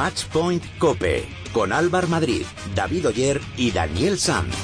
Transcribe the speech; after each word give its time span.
Matchpoint 0.00 0.64
Cope 0.78 1.28
con 1.52 1.74
Álvar 1.74 2.08
Madrid, 2.08 2.46
David 2.74 3.08
Oyer 3.08 3.38
y 3.58 3.70
Daniel 3.70 4.18
Sanz. 4.18 4.54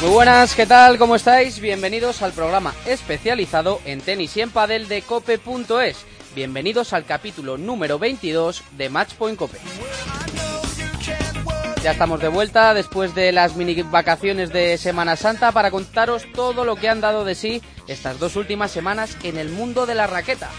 Muy 0.00 0.10
buenas, 0.10 0.54
¿qué 0.54 0.64
tal? 0.64 0.96
¿Cómo 0.96 1.16
estáis? 1.16 1.58
Bienvenidos 1.58 2.22
al 2.22 2.30
programa 2.30 2.72
especializado 2.86 3.80
en 3.84 4.00
tenis 4.00 4.36
y 4.36 4.42
en 4.42 4.50
padel 4.50 4.86
de 4.86 5.02
cope.es. 5.02 6.06
Bienvenidos 6.36 6.92
al 6.92 7.04
capítulo 7.04 7.58
número 7.58 7.98
22 7.98 8.62
de 8.76 8.88
Matchpoint 8.88 9.36
Cope. 9.36 9.58
Ya 11.82 11.92
estamos 11.92 12.20
de 12.20 12.28
vuelta 12.28 12.74
después 12.74 13.14
de 13.14 13.30
las 13.30 13.54
mini 13.54 13.82
vacaciones 13.82 14.52
de 14.52 14.76
Semana 14.78 15.14
Santa 15.14 15.52
para 15.52 15.70
contaros 15.70 16.24
todo 16.34 16.64
lo 16.64 16.74
que 16.74 16.88
han 16.88 17.00
dado 17.00 17.24
de 17.24 17.36
sí 17.36 17.62
estas 17.86 18.18
dos 18.18 18.34
últimas 18.34 18.72
semanas 18.72 19.16
en 19.22 19.38
el 19.38 19.48
mundo 19.48 19.86
de 19.86 19.94
la 19.94 20.08
raqueta. 20.08 20.50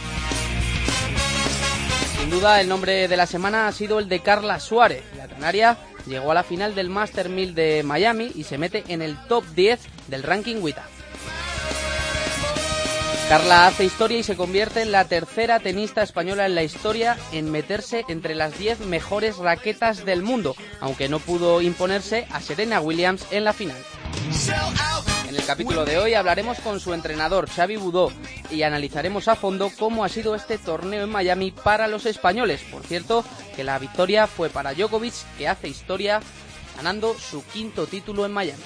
Sin 2.18 2.30
duda, 2.30 2.62
el 2.62 2.70
nombre 2.70 3.08
de 3.08 3.18
la 3.18 3.26
semana 3.26 3.68
ha 3.68 3.72
sido 3.74 4.00
el 4.00 4.08
de 4.08 4.22
Carla 4.22 4.60
Suárez, 4.60 5.04
la 5.18 5.28
canaria 5.28 5.78
llegó 6.08 6.32
a 6.32 6.36
la 6.36 6.44
final 6.44 6.74
del 6.74 6.90
Master 6.90 7.30
1000 7.30 7.54
de 7.54 7.84
Miami 7.84 8.32
y 8.36 8.44
se 8.44 8.58
mete 8.58 8.84
en 8.88 9.02
el 9.02 9.18
top 9.28 9.46
10 9.56 9.80
del 10.08 10.24
ranking 10.24 10.58
WTA. 10.62 10.99
Carla 13.30 13.68
hace 13.68 13.86
historia 13.86 14.18
y 14.18 14.24
se 14.24 14.36
convierte 14.36 14.82
en 14.82 14.92
la 14.92 15.06
tercera 15.06 15.60
tenista 15.60 16.02
española 16.02 16.48
en 16.48 16.56
la 16.56 16.64
historia 16.64 17.16
en 17.32 17.52
meterse 17.52 18.04
entre 18.08 18.34
las 18.34 18.58
10 18.58 18.88
mejores 18.88 19.38
raquetas 19.38 20.04
del 20.04 20.24
mundo, 20.24 20.56
aunque 20.80 21.10
no 21.10 21.20
pudo 21.20 21.62
imponerse 21.62 22.26
a 22.32 22.42
Serena 22.42 22.82
Williams 22.82 23.28
en 23.30 23.44
la 23.44 23.54
final. 23.54 23.78
En 25.28 25.36
el 25.36 25.46
capítulo 25.46 25.86
de 25.86 26.00
hoy 26.00 26.16
hablaremos 26.16 26.60
con 26.62 26.80
su 26.80 26.92
entrenador 26.92 27.48
Xavi 27.48 27.78
Budó 27.78 28.12
y 28.50 28.64
analizaremos 28.64 29.28
a 29.28 29.36
fondo 29.36 29.72
cómo 29.78 30.04
ha 30.04 30.10
sido 30.10 30.34
este 30.34 30.58
torneo 30.58 31.04
en 31.04 31.12
Miami 31.12 31.52
para 31.52 31.88
los 31.88 32.08
españoles. 32.08 32.62
Por 32.72 32.84
cierto, 32.84 33.24
que 33.56 33.64
la 33.64 33.78
victoria 33.78 34.26
fue 34.26 34.50
para 34.50 34.74
Djokovic, 34.74 35.14
que 35.38 35.48
hace 35.48 35.68
historia 35.68 36.20
ganando 36.78 37.16
su 37.20 37.46
quinto 37.46 37.86
título 37.86 38.26
en 38.26 38.32
Miami. 38.32 38.64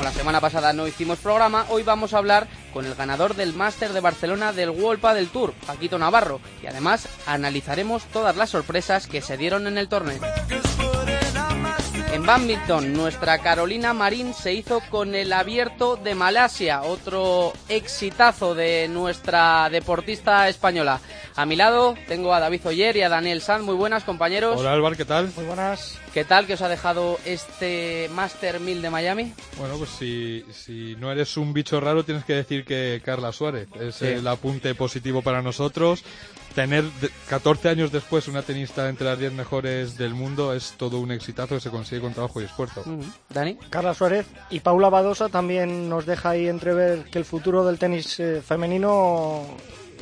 Como 0.00 0.08
la 0.08 0.16
semana 0.16 0.40
pasada 0.40 0.72
no 0.72 0.86
hicimos 0.86 1.18
programa, 1.18 1.66
hoy 1.68 1.82
vamos 1.82 2.14
a 2.14 2.16
hablar 2.16 2.48
con 2.72 2.86
el 2.86 2.94
ganador 2.94 3.36
del 3.36 3.52
Máster 3.52 3.92
de 3.92 4.00
Barcelona 4.00 4.50
del 4.50 4.70
World 4.70 5.04
del 5.12 5.28
Tour, 5.28 5.52
Paquito 5.66 5.98
Navarro, 5.98 6.40
y 6.62 6.68
además 6.68 7.06
analizaremos 7.26 8.04
todas 8.04 8.34
las 8.34 8.48
sorpresas 8.48 9.06
que 9.06 9.20
se 9.20 9.36
dieron 9.36 9.66
en 9.66 9.76
el 9.76 9.90
torneo. 9.90 10.22
En 12.20 12.26
badminton, 12.26 12.92
nuestra 12.92 13.38
Carolina 13.38 13.94
Marín 13.94 14.34
se 14.34 14.52
hizo 14.52 14.82
con 14.90 15.14
el 15.14 15.32
abierto 15.32 15.96
de 15.96 16.14
Malasia, 16.14 16.82
otro 16.82 17.54
exitazo 17.70 18.54
de 18.54 18.88
nuestra 18.88 19.70
deportista 19.70 20.46
española. 20.46 21.00
A 21.34 21.46
mi 21.46 21.56
lado 21.56 21.94
tengo 22.08 22.34
a 22.34 22.40
David 22.40 22.66
Oyer 22.66 22.94
y 22.98 23.02
a 23.02 23.08
Daniel 23.08 23.40
Sanz. 23.40 23.64
Muy 23.64 23.74
buenas, 23.74 24.04
compañeros. 24.04 24.60
Hola, 24.60 24.74
Álvaro, 24.74 24.96
¿qué 24.96 25.06
tal? 25.06 25.32
Muy 25.34 25.46
buenas. 25.46 25.98
¿Qué 26.12 26.26
tal 26.26 26.46
que 26.46 26.52
os 26.52 26.60
ha 26.60 26.68
dejado 26.68 27.18
este 27.24 28.10
Master 28.12 28.60
1000 28.60 28.82
de 28.82 28.90
Miami? 28.90 29.32
Bueno, 29.56 29.78
pues 29.78 29.88
si, 29.88 30.44
si 30.52 30.96
no 30.96 31.10
eres 31.10 31.38
un 31.38 31.54
bicho 31.54 31.80
raro, 31.80 32.04
tienes 32.04 32.26
que 32.26 32.34
decir 32.34 32.66
que 32.66 33.00
Carla 33.02 33.32
Suárez 33.32 33.66
es 33.80 34.02
el 34.02 34.26
apunte 34.26 34.74
positivo 34.74 35.22
para 35.22 35.40
nosotros 35.40 36.04
tener 36.54 36.84
14 37.28 37.68
años 37.68 37.92
después 37.92 38.28
una 38.28 38.42
tenista 38.42 38.88
entre 38.88 39.06
las 39.06 39.18
10 39.18 39.32
mejores 39.32 39.96
del 39.96 40.14
mundo 40.14 40.54
es 40.54 40.74
todo 40.76 40.98
un 40.98 41.12
exitazo 41.12 41.54
que 41.54 41.60
se 41.60 41.70
consigue 41.70 42.00
con 42.00 42.12
trabajo 42.12 42.40
y 42.40 42.44
esfuerzo. 42.44 42.84
Dani. 43.28 43.56
Carla 43.70 43.94
Suárez 43.94 44.26
y 44.50 44.60
Paula 44.60 44.88
Badosa 44.88 45.28
también 45.28 45.88
nos 45.88 46.06
deja 46.06 46.30
ahí 46.30 46.48
entrever 46.48 47.04
que 47.04 47.18
el 47.18 47.24
futuro 47.24 47.64
del 47.64 47.78
tenis 47.78 48.18
eh, 48.20 48.42
femenino 48.44 49.46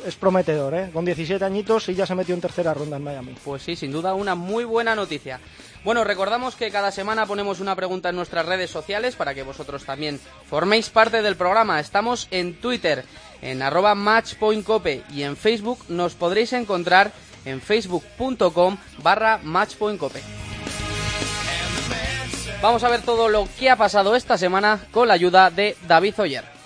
es 0.05 0.15
prometedor, 0.15 0.73
¿eh? 0.73 0.89
Con 0.93 1.05
17 1.05 1.43
añitos 1.43 1.89
y 1.89 1.95
ya 1.95 2.05
se 2.05 2.15
metió 2.15 2.33
en 2.33 2.41
tercera 2.41 2.73
ronda 2.73 2.97
en 2.97 3.03
Miami. 3.03 3.35
Pues 3.43 3.63
sí, 3.63 3.75
sin 3.75 3.91
duda 3.91 4.13
una 4.13 4.35
muy 4.35 4.63
buena 4.63 4.95
noticia. 4.95 5.39
Bueno, 5.83 6.03
recordamos 6.03 6.55
que 6.55 6.71
cada 6.71 6.91
semana 6.91 7.25
ponemos 7.25 7.59
una 7.59 7.75
pregunta 7.75 8.09
en 8.09 8.15
nuestras 8.15 8.45
redes 8.45 8.69
sociales 8.69 9.15
para 9.15 9.33
que 9.33 9.43
vosotros 9.43 9.85
también 9.85 10.19
forméis 10.49 10.89
parte 10.89 11.21
del 11.21 11.35
programa. 11.35 11.79
Estamos 11.79 12.27
en 12.31 12.55
Twitter, 12.59 13.05
en 13.41 13.61
arroba 13.61 13.95
matchpointcope 13.95 15.03
y 15.13 15.23
en 15.23 15.37
Facebook 15.37 15.79
nos 15.89 16.15
podréis 16.15 16.53
encontrar 16.53 17.11
en 17.45 17.61
facebook.com 17.61 18.77
barra 19.01 19.39
matchpointcope. 19.43 20.21
Vamos 22.61 22.83
a 22.83 22.89
ver 22.89 23.01
todo 23.01 23.29
lo 23.29 23.47
que 23.57 23.69
ha 23.69 23.77
pasado 23.77 24.15
esta 24.15 24.37
semana 24.37 24.85
con 24.91 25.07
la 25.07 25.13
ayuda 25.13 25.49
de 25.49 25.77
David 25.87 26.15
Oyer. 26.19 26.58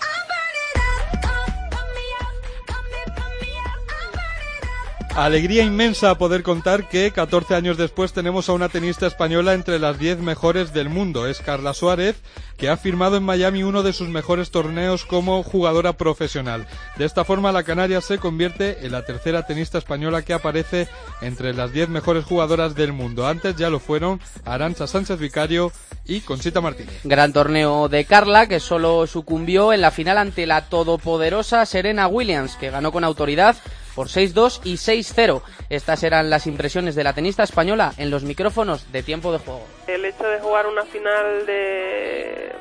Alegría 5.15 5.61
inmensa 5.63 6.17
poder 6.17 6.41
contar 6.41 6.89
que 6.89 7.11
14 7.11 7.53
años 7.53 7.77
después 7.77 8.13
tenemos 8.13 8.49
a 8.49 8.53
una 8.53 8.67
tenista 8.67 9.05
española 9.05 9.53
entre 9.53 9.77
las 9.77 9.99
10 9.99 10.17
mejores 10.17 10.73
del 10.73 10.89
mundo. 10.89 11.27
Es 11.27 11.39
Carla 11.39 11.75
Suárez, 11.75 12.15
que 12.57 12.67
ha 12.67 12.77
firmado 12.77 13.15
en 13.15 13.23
Miami 13.23 13.61
uno 13.61 13.83
de 13.83 13.93
sus 13.93 14.09
mejores 14.09 14.49
torneos 14.49 15.05
como 15.05 15.43
jugadora 15.43 15.93
profesional. 15.93 16.65
De 16.97 17.05
esta 17.05 17.23
forma, 17.25 17.51
la 17.51 17.61
Canaria 17.61 18.01
se 18.01 18.17
convierte 18.17 18.87
en 18.87 18.91
la 18.91 19.05
tercera 19.05 19.45
tenista 19.45 19.77
española 19.77 20.23
que 20.23 20.33
aparece 20.33 20.87
entre 21.21 21.53
las 21.53 21.71
10 21.71 21.89
mejores 21.89 22.25
jugadoras 22.25 22.73
del 22.73 22.91
mundo. 22.91 23.27
Antes 23.27 23.55
ya 23.55 23.69
lo 23.69 23.79
fueron 23.79 24.19
Arancha 24.45 24.87
Sánchez 24.87 25.19
Vicario 25.19 25.71
y 26.05 26.21
Conchita 26.21 26.59
Martínez. 26.59 27.01
Gran 27.03 27.33
torneo 27.33 27.87
de 27.87 28.05
Carla, 28.05 28.47
que 28.47 28.59
solo 28.59 29.05
sucumbió 29.05 29.73
en 29.73 29.81
la 29.81 29.91
final 29.91 30.17
ante 30.17 30.47
la 30.47 30.61
todopoderosa 30.69 31.67
Serena 31.67 32.07
Williams, 32.07 32.55
que 32.55 32.71
ganó 32.71 32.91
con 32.91 33.03
autoridad 33.03 33.55
por 33.95 34.07
6-2 34.07 34.61
y 34.63 34.75
6-0. 34.75 35.41
Estas 35.69 36.03
eran 36.03 36.29
las 36.29 36.47
impresiones 36.47 36.95
de 36.95 37.03
la 37.03 37.13
tenista 37.13 37.43
española 37.43 37.93
en 37.97 38.09
los 38.09 38.23
micrófonos 38.23 38.91
de 38.91 39.03
tiempo 39.03 39.31
de 39.31 39.39
juego. 39.39 39.65
El 39.87 40.05
hecho 40.05 40.25
de 40.25 40.39
jugar 40.39 40.67
una 40.67 40.83
final 40.83 41.45
de 41.45 42.51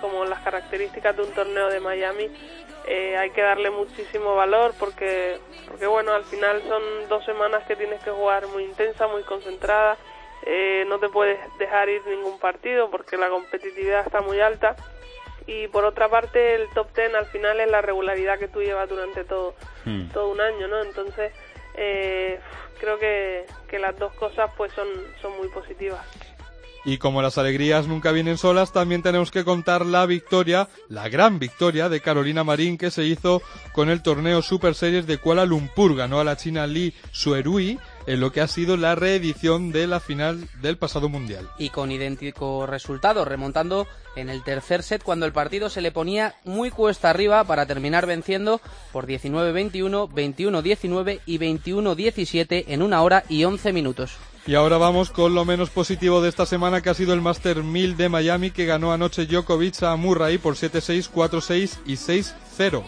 como 0.00 0.24
las 0.24 0.40
características 0.40 1.16
de 1.16 1.22
un 1.22 1.32
torneo 1.32 1.68
de 1.68 1.80
Miami 1.80 2.28
eh, 2.86 3.16
hay 3.16 3.30
que 3.30 3.42
darle 3.42 3.70
muchísimo 3.70 4.36
valor 4.36 4.74
porque 4.78 5.38
porque 5.68 5.86
bueno 5.86 6.12
al 6.12 6.24
final 6.24 6.62
son 6.68 7.08
dos 7.08 7.24
semanas 7.24 7.64
que 7.66 7.74
tienes 7.74 8.00
que 8.02 8.10
jugar 8.10 8.46
muy 8.48 8.64
intensa 8.64 9.08
muy 9.08 9.22
concentrada 9.22 9.96
eh, 10.44 10.84
no 10.86 10.98
te 11.00 11.08
puedes 11.08 11.38
dejar 11.58 11.88
ir 11.88 12.06
ningún 12.06 12.38
partido 12.38 12.90
porque 12.90 13.16
la 13.16 13.28
competitividad 13.28 14.06
está 14.06 14.20
muy 14.20 14.40
alta 14.40 14.76
y 15.46 15.68
por 15.68 15.84
otra 15.84 16.08
parte 16.08 16.54
el 16.54 16.68
top 16.74 16.92
ten 16.92 17.14
al 17.14 17.26
final 17.26 17.60
es 17.60 17.70
la 17.70 17.80
regularidad 17.80 18.38
que 18.38 18.48
tú 18.48 18.60
llevas 18.60 18.88
durante 18.88 19.24
todo, 19.24 19.54
hmm. 19.84 20.08
todo 20.12 20.30
un 20.30 20.40
año, 20.40 20.66
¿no? 20.68 20.82
Entonces 20.82 21.32
eh, 21.74 22.40
creo 22.80 22.98
que, 22.98 23.44
que, 23.68 23.78
las 23.78 23.96
dos 23.98 24.12
cosas 24.14 24.50
pues 24.56 24.72
son, 24.72 24.88
son 25.20 25.36
muy 25.36 25.48
positivas. 25.48 26.04
Y 26.86 26.98
como 26.98 27.20
las 27.20 27.36
alegrías 27.36 27.88
nunca 27.88 28.12
vienen 28.12 28.38
solas, 28.38 28.72
también 28.72 29.02
tenemos 29.02 29.32
que 29.32 29.44
contar 29.44 29.84
la 29.84 30.06
victoria, 30.06 30.68
la 30.88 31.08
gran 31.08 31.40
victoria 31.40 31.88
de 31.88 32.00
Carolina 32.00 32.44
Marín 32.44 32.78
que 32.78 32.92
se 32.92 33.02
hizo 33.02 33.42
con 33.72 33.90
el 33.90 34.02
torneo 34.02 34.40
Super 34.40 34.76
Series 34.76 35.04
de 35.04 35.18
Kuala 35.18 35.44
Lumpur. 35.44 35.96
Ganó 35.96 36.20
a 36.20 36.24
la 36.24 36.36
china 36.36 36.64
Li 36.68 36.94
Suerui 37.10 37.80
en 38.06 38.20
lo 38.20 38.30
que 38.30 38.40
ha 38.40 38.46
sido 38.46 38.76
la 38.76 38.94
reedición 38.94 39.72
de 39.72 39.88
la 39.88 39.98
final 39.98 40.48
del 40.62 40.78
pasado 40.78 41.08
mundial. 41.08 41.50
Y 41.58 41.70
con 41.70 41.90
idéntico 41.90 42.66
resultado, 42.66 43.24
remontando 43.24 43.88
en 44.16 44.28
el 44.28 44.42
tercer 44.42 44.82
set 44.82 45.02
cuando 45.02 45.26
el 45.26 45.32
partido 45.32 45.70
se 45.70 45.80
le 45.80 45.92
ponía 45.92 46.34
muy 46.44 46.70
cuesta 46.70 47.10
arriba 47.10 47.44
para 47.44 47.66
terminar 47.66 48.06
venciendo 48.06 48.60
por 48.92 49.06
19-21, 49.06 50.08
21-19 50.10 51.20
y 51.26 51.38
21-17 51.38 52.64
en 52.68 52.82
una 52.82 53.02
hora 53.02 53.24
y 53.28 53.44
11 53.44 53.72
minutos. 53.72 54.16
Y 54.46 54.54
ahora 54.54 54.78
vamos 54.78 55.10
con 55.10 55.34
lo 55.34 55.44
menos 55.44 55.70
positivo 55.70 56.22
de 56.22 56.28
esta 56.28 56.46
semana 56.46 56.80
que 56.80 56.90
ha 56.90 56.94
sido 56.94 57.12
el 57.12 57.20
Master 57.20 57.62
1000 57.62 57.96
de 57.96 58.08
Miami 58.08 58.50
que 58.50 58.64
ganó 58.64 58.92
anoche 58.92 59.26
Djokovic 59.26 59.82
a 59.82 59.96
Murray 59.96 60.38
por 60.38 60.54
7-6, 60.54 61.10
4-6 61.12 61.78
y 61.84 61.94
6-0 61.94 62.84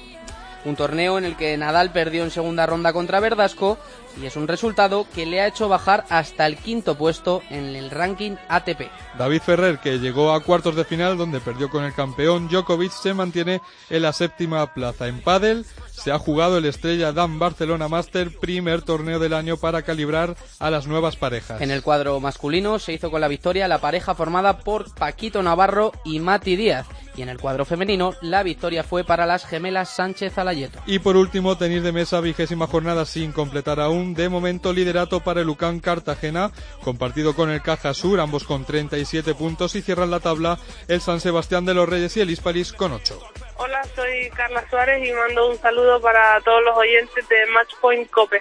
un 0.64 0.76
torneo 0.76 1.18
en 1.18 1.24
el 1.24 1.36
que 1.36 1.56
Nadal 1.56 1.92
perdió 1.92 2.24
en 2.24 2.30
segunda 2.30 2.66
ronda 2.66 2.92
contra 2.92 3.20
Verdasco 3.20 3.78
y 4.20 4.26
es 4.26 4.36
un 4.36 4.48
resultado 4.48 5.06
que 5.14 5.26
le 5.26 5.40
ha 5.40 5.46
hecho 5.46 5.68
bajar 5.68 6.04
hasta 6.10 6.46
el 6.46 6.56
quinto 6.56 6.96
puesto 6.96 7.42
en 7.50 7.76
el 7.76 7.90
ranking 7.90 8.36
ATP. 8.48 8.90
David 9.18 9.40
Ferrer, 9.40 9.78
que 9.78 9.98
llegó 9.98 10.32
a 10.32 10.40
cuartos 10.40 10.76
de 10.76 10.84
final 10.84 11.16
donde 11.16 11.40
perdió 11.40 11.68
con 11.70 11.84
el 11.84 11.94
campeón 11.94 12.48
Djokovic, 12.48 12.92
se 12.92 13.14
mantiene 13.14 13.60
en 13.90 14.02
la 14.02 14.12
séptima 14.12 14.72
plaza. 14.74 15.08
En 15.08 15.20
pádel 15.20 15.64
se 15.90 16.12
ha 16.12 16.18
jugado 16.18 16.58
el 16.58 16.64
Estrella 16.64 17.12
Dan 17.12 17.38
Barcelona 17.38 17.88
Master, 17.88 18.36
primer 18.38 18.82
torneo 18.82 19.18
del 19.18 19.34
año 19.34 19.56
para 19.56 19.82
calibrar 19.82 20.36
a 20.58 20.70
las 20.70 20.86
nuevas 20.86 21.16
parejas. 21.16 21.60
En 21.60 21.70
el 21.70 21.82
cuadro 21.82 22.20
masculino 22.20 22.78
se 22.78 22.92
hizo 22.92 23.10
con 23.10 23.20
la 23.20 23.28
victoria 23.28 23.68
la 23.68 23.80
pareja 23.80 24.14
formada 24.14 24.58
por 24.58 24.94
Paquito 24.94 25.42
Navarro 25.42 25.92
y 26.04 26.20
Mati 26.20 26.56
Díaz. 26.56 26.86
Y 27.16 27.22
en 27.22 27.28
el 27.28 27.40
cuadro 27.40 27.64
femenino, 27.64 28.14
la 28.20 28.44
victoria 28.44 28.84
fue 28.84 29.02
para 29.02 29.26
las 29.26 29.44
gemelas 29.44 29.88
Sánchez 29.88 30.38
Alayeto. 30.38 30.78
Y 30.86 31.00
por 31.00 31.16
último, 31.16 31.58
tenis 31.58 31.82
de 31.82 31.90
mesa, 31.90 32.20
vigésima 32.20 32.68
jornada 32.68 33.04
sin 33.04 33.32
completar 33.32 33.80
aún 33.80 34.07
de 34.14 34.28
momento 34.28 34.72
liderato 34.72 35.20
para 35.20 35.40
el 35.40 35.48
UCAN 35.48 35.80
Cartagena, 35.80 36.50
compartido 36.82 37.34
con 37.34 37.50
el 37.50 37.62
Caja 37.62 37.94
Sur, 37.94 38.20
ambos 38.20 38.44
con 38.44 38.64
37 38.64 39.34
puntos 39.34 39.74
y 39.74 39.82
cierran 39.82 40.10
la 40.10 40.20
tabla 40.20 40.58
el 40.88 41.00
San 41.00 41.20
Sebastián 41.20 41.64
de 41.64 41.74
los 41.74 41.88
Reyes 41.88 42.16
y 42.16 42.20
el 42.20 42.30
Hispalis 42.30 42.72
con 42.72 42.92
8. 42.92 43.20
Hola, 43.56 43.82
soy 43.94 44.30
Carla 44.30 44.64
Suárez 44.70 45.06
y 45.06 45.12
mando 45.12 45.50
un 45.50 45.58
saludo 45.58 46.00
para 46.00 46.40
todos 46.42 46.62
los 46.64 46.76
oyentes 46.76 47.28
de 47.28 47.46
Matchpoint 47.52 48.10
Cope. 48.10 48.40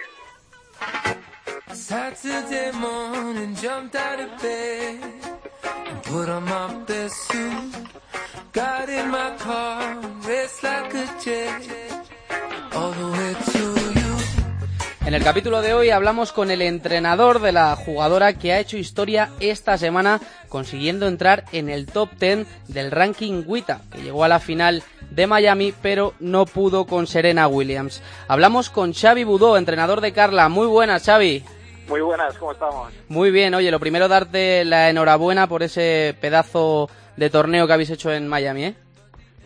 En 15.08 15.14
el 15.14 15.24
capítulo 15.24 15.62
de 15.62 15.74
hoy 15.74 15.90
hablamos 15.90 16.34
con 16.34 16.52
el 16.52 16.62
entrenador 16.62 17.40
de 17.40 17.54
la 17.54 17.74
jugadora 17.78 18.34
que 18.34 18.52
ha 18.52 18.60
hecho 18.60 18.76
historia 18.76 19.30
esta 19.40 19.78
semana 19.78 20.20
consiguiendo 20.50 21.08
entrar 21.08 21.46
en 21.54 21.70
el 21.70 21.86
top 21.86 22.10
10 22.20 22.46
del 22.68 22.92
ranking 22.92 23.44
WITA, 23.46 23.80
que 23.90 24.02
llegó 24.02 24.26
a 24.26 24.28
la 24.28 24.42
final 24.42 24.84
de 25.10 25.26
Miami 25.26 25.74
pero 25.82 26.14
no 26.20 26.46
pudo 26.46 26.86
con 26.86 27.08
Serena 27.08 27.48
Williams. 27.48 28.04
Hablamos 28.28 28.70
con 28.70 28.94
Xavi 28.94 29.24
Budó, 29.24 29.56
entrenador 29.56 30.02
de 30.02 30.12
Carla. 30.12 30.50
Muy 30.50 30.68
buenas, 30.68 31.06
Xavi. 31.06 31.42
Muy 31.88 32.02
buenas, 32.02 32.38
¿cómo 32.38 32.52
estamos? 32.52 32.92
Muy 33.08 33.32
bien, 33.32 33.54
oye, 33.56 33.72
lo 33.72 33.80
primero 33.80 34.10
darte 34.10 34.66
la 34.66 34.90
enhorabuena 34.90 35.48
por 35.48 35.64
ese 35.64 36.18
pedazo 36.20 36.90
de 37.16 37.30
torneo 37.30 37.66
que 37.66 37.72
habéis 37.72 37.92
hecho 37.92 38.12
en 38.12 38.28
Miami, 38.28 38.66
¿eh? 38.66 38.76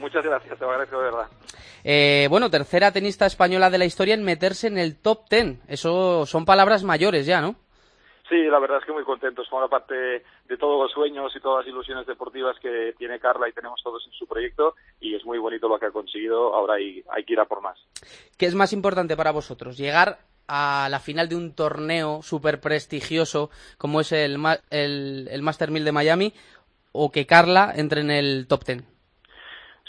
Muchas 0.02 0.26
gracias, 0.26 0.58
te 0.58 0.66
lo 0.66 0.72
agradezco 0.72 0.98
de 0.98 1.04
verdad. 1.04 1.28
Eh, 1.84 2.28
bueno, 2.30 2.50
tercera 2.50 2.92
tenista 2.92 3.28
española 3.28 3.70
de 3.70 3.78
la 3.78 3.86
historia 3.86 4.16
en 4.16 4.24
meterse 4.24 4.68
en 4.68 4.80
el 4.80 5.00
top 5.00 5.30
ten. 5.30 5.62
Eso 5.68 6.26
son 6.26 6.44
palabras 6.44 6.84
mayores 6.84 7.28
ya, 7.28 7.40
¿no? 7.40 7.56
Sí, 8.28 8.38
la 8.50 8.60
verdad 8.60 8.80
es 8.80 8.86
que 8.86 8.94
muy 8.94 9.04
contentos. 9.04 9.48
Forma 9.50 9.68
parte 9.68 9.94
de 9.94 10.58
todos 10.58 10.82
los 10.82 10.92
sueños 10.92 11.32
y 11.36 11.40
todas 11.40 11.66
las 11.66 11.72
ilusiones 11.72 12.08
deportivas 12.08 12.58
que 12.60 12.96
tiene 12.98 13.20
Carla 13.20 13.48
y 13.48 13.54
tenemos 13.54 13.80
todos 13.84 14.04
en 14.08 14.14
su 14.14 14.26
proyecto 14.26 14.76
y 15.00 15.16
es 15.16 15.26
muy 15.26 15.38
bonito 15.38 15.68
lo 15.68 15.78
que 15.78 15.88
ha 15.88 15.92
conseguido. 15.92 16.56
Ahora 16.56 16.76
hay, 16.76 17.04
hay 17.12 17.24
que 17.24 17.34
ir 17.34 17.40
a 17.40 17.46
por 17.46 17.62
más. 17.62 17.78
¿Qué 18.38 18.46
es 18.46 18.56
más 18.56 18.74
importante 18.74 19.16
para 19.18 19.32
vosotros? 19.32 19.78
¿Llegar 19.78 20.20
a 20.48 20.88
la 20.90 21.00
final 21.00 21.30
de 21.30 21.36
un 21.36 21.54
torneo 21.54 22.22
súper 22.24 22.62
prestigioso 22.62 23.52
como 23.78 24.02
es 24.02 24.14
el, 24.14 24.38
el, 24.70 25.28
el 25.30 25.42
Master 25.42 25.70
1000 25.70 25.86
de 25.86 25.92
Miami 25.92 26.34
o 26.94 27.12
que 27.12 27.28
Carla 27.28 27.74
entre 27.76 28.02
en 28.02 28.12
el 28.12 28.48
top 28.48 28.64
ten? 28.64 28.86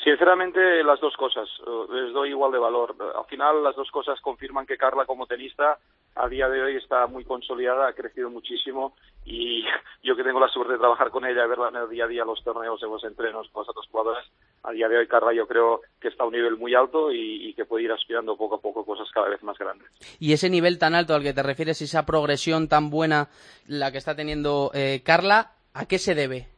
Sinceramente, 0.02 0.82
las 0.82 1.00
dos 1.00 1.16
cosas. 1.16 1.48
Eh, 1.66 1.86
les 1.92 2.12
doy 2.12 2.30
igual 2.30 2.50
de 2.52 2.58
valor. 2.58 2.96
Al 3.16 3.24
final, 3.26 3.62
las 3.62 3.76
dos 3.76 3.90
cosas 3.90 4.20
confirman 4.20 4.66
que 4.66 4.76
Carla, 4.76 5.06
como 5.06 5.26
tenista, 5.26 5.78
a 6.14 6.28
día 6.28 6.48
de 6.48 6.62
hoy 6.62 6.76
está 6.76 7.06
muy 7.06 7.24
consolidada, 7.24 7.88
ha 7.88 7.94
crecido 7.94 8.28
muchísimo 8.28 8.94
y 9.24 9.64
yo 10.02 10.16
que 10.16 10.24
tengo 10.24 10.40
la 10.40 10.48
suerte 10.48 10.74
de 10.74 10.78
trabajar 10.78 11.10
con 11.10 11.24
ella, 11.24 11.46
verla 11.46 11.68
en 11.68 11.76
el 11.76 11.88
día 11.88 12.04
a 12.04 12.08
día, 12.08 12.24
los 12.24 12.42
torneos, 12.42 12.82
en 12.82 12.90
los 12.90 13.04
entrenos 13.04 13.48
con 13.50 13.62
las 13.62 13.70
otras 13.70 13.86
jugadoras, 13.86 14.26
a 14.64 14.72
día 14.72 14.88
de 14.88 14.98
hoy 14.98 15.06
Carla 15.06 15.32
yo 15.32 15.46
creo 15.46 15.80
que 16.00 16.08
está 16.08 16.24
a 16.24 16.26
un 16.26 16.34
nivel 16.34 16.56
muy 16.56 16.74
alto 16.74 17.12
y, 17.12 17.54
que 17.54 17.64
puede 17.64 17.84
ir 17.84 17.92
aspirando 17.92 18.36
poco 18.36 18.56
a 18.56 18.60
poco 18.60 18.84
cosas 18.84 19.08
cada 19.12 19.28
vez 19.28 19.42
más 19.42 19.58
grandes. 19.58 19.86
Y 20.18 20.32
ese 20.32 20.48
nivel 20.48 20.78
tan 20.78 20.94
alto 20.94 21.14
al 21.14 21.22
que 21.22 21.34
te 21.34 21.42
refieres, 21.42 21.82
esa 21.82 22.06
progresión 22.06 22.68
tan 22.68 22.88
buena 22.88 23.28
la 23.66 23.92
que 23.92 23.98
está 23.98 24.16
teniendo 24.16 24.70
eh, 24.74 25.02
Carla, 25.04 25.52
¿a 25.74 25.86
qué 25.86 25.98
se 25.98 26.14
debe? 26.14 26.48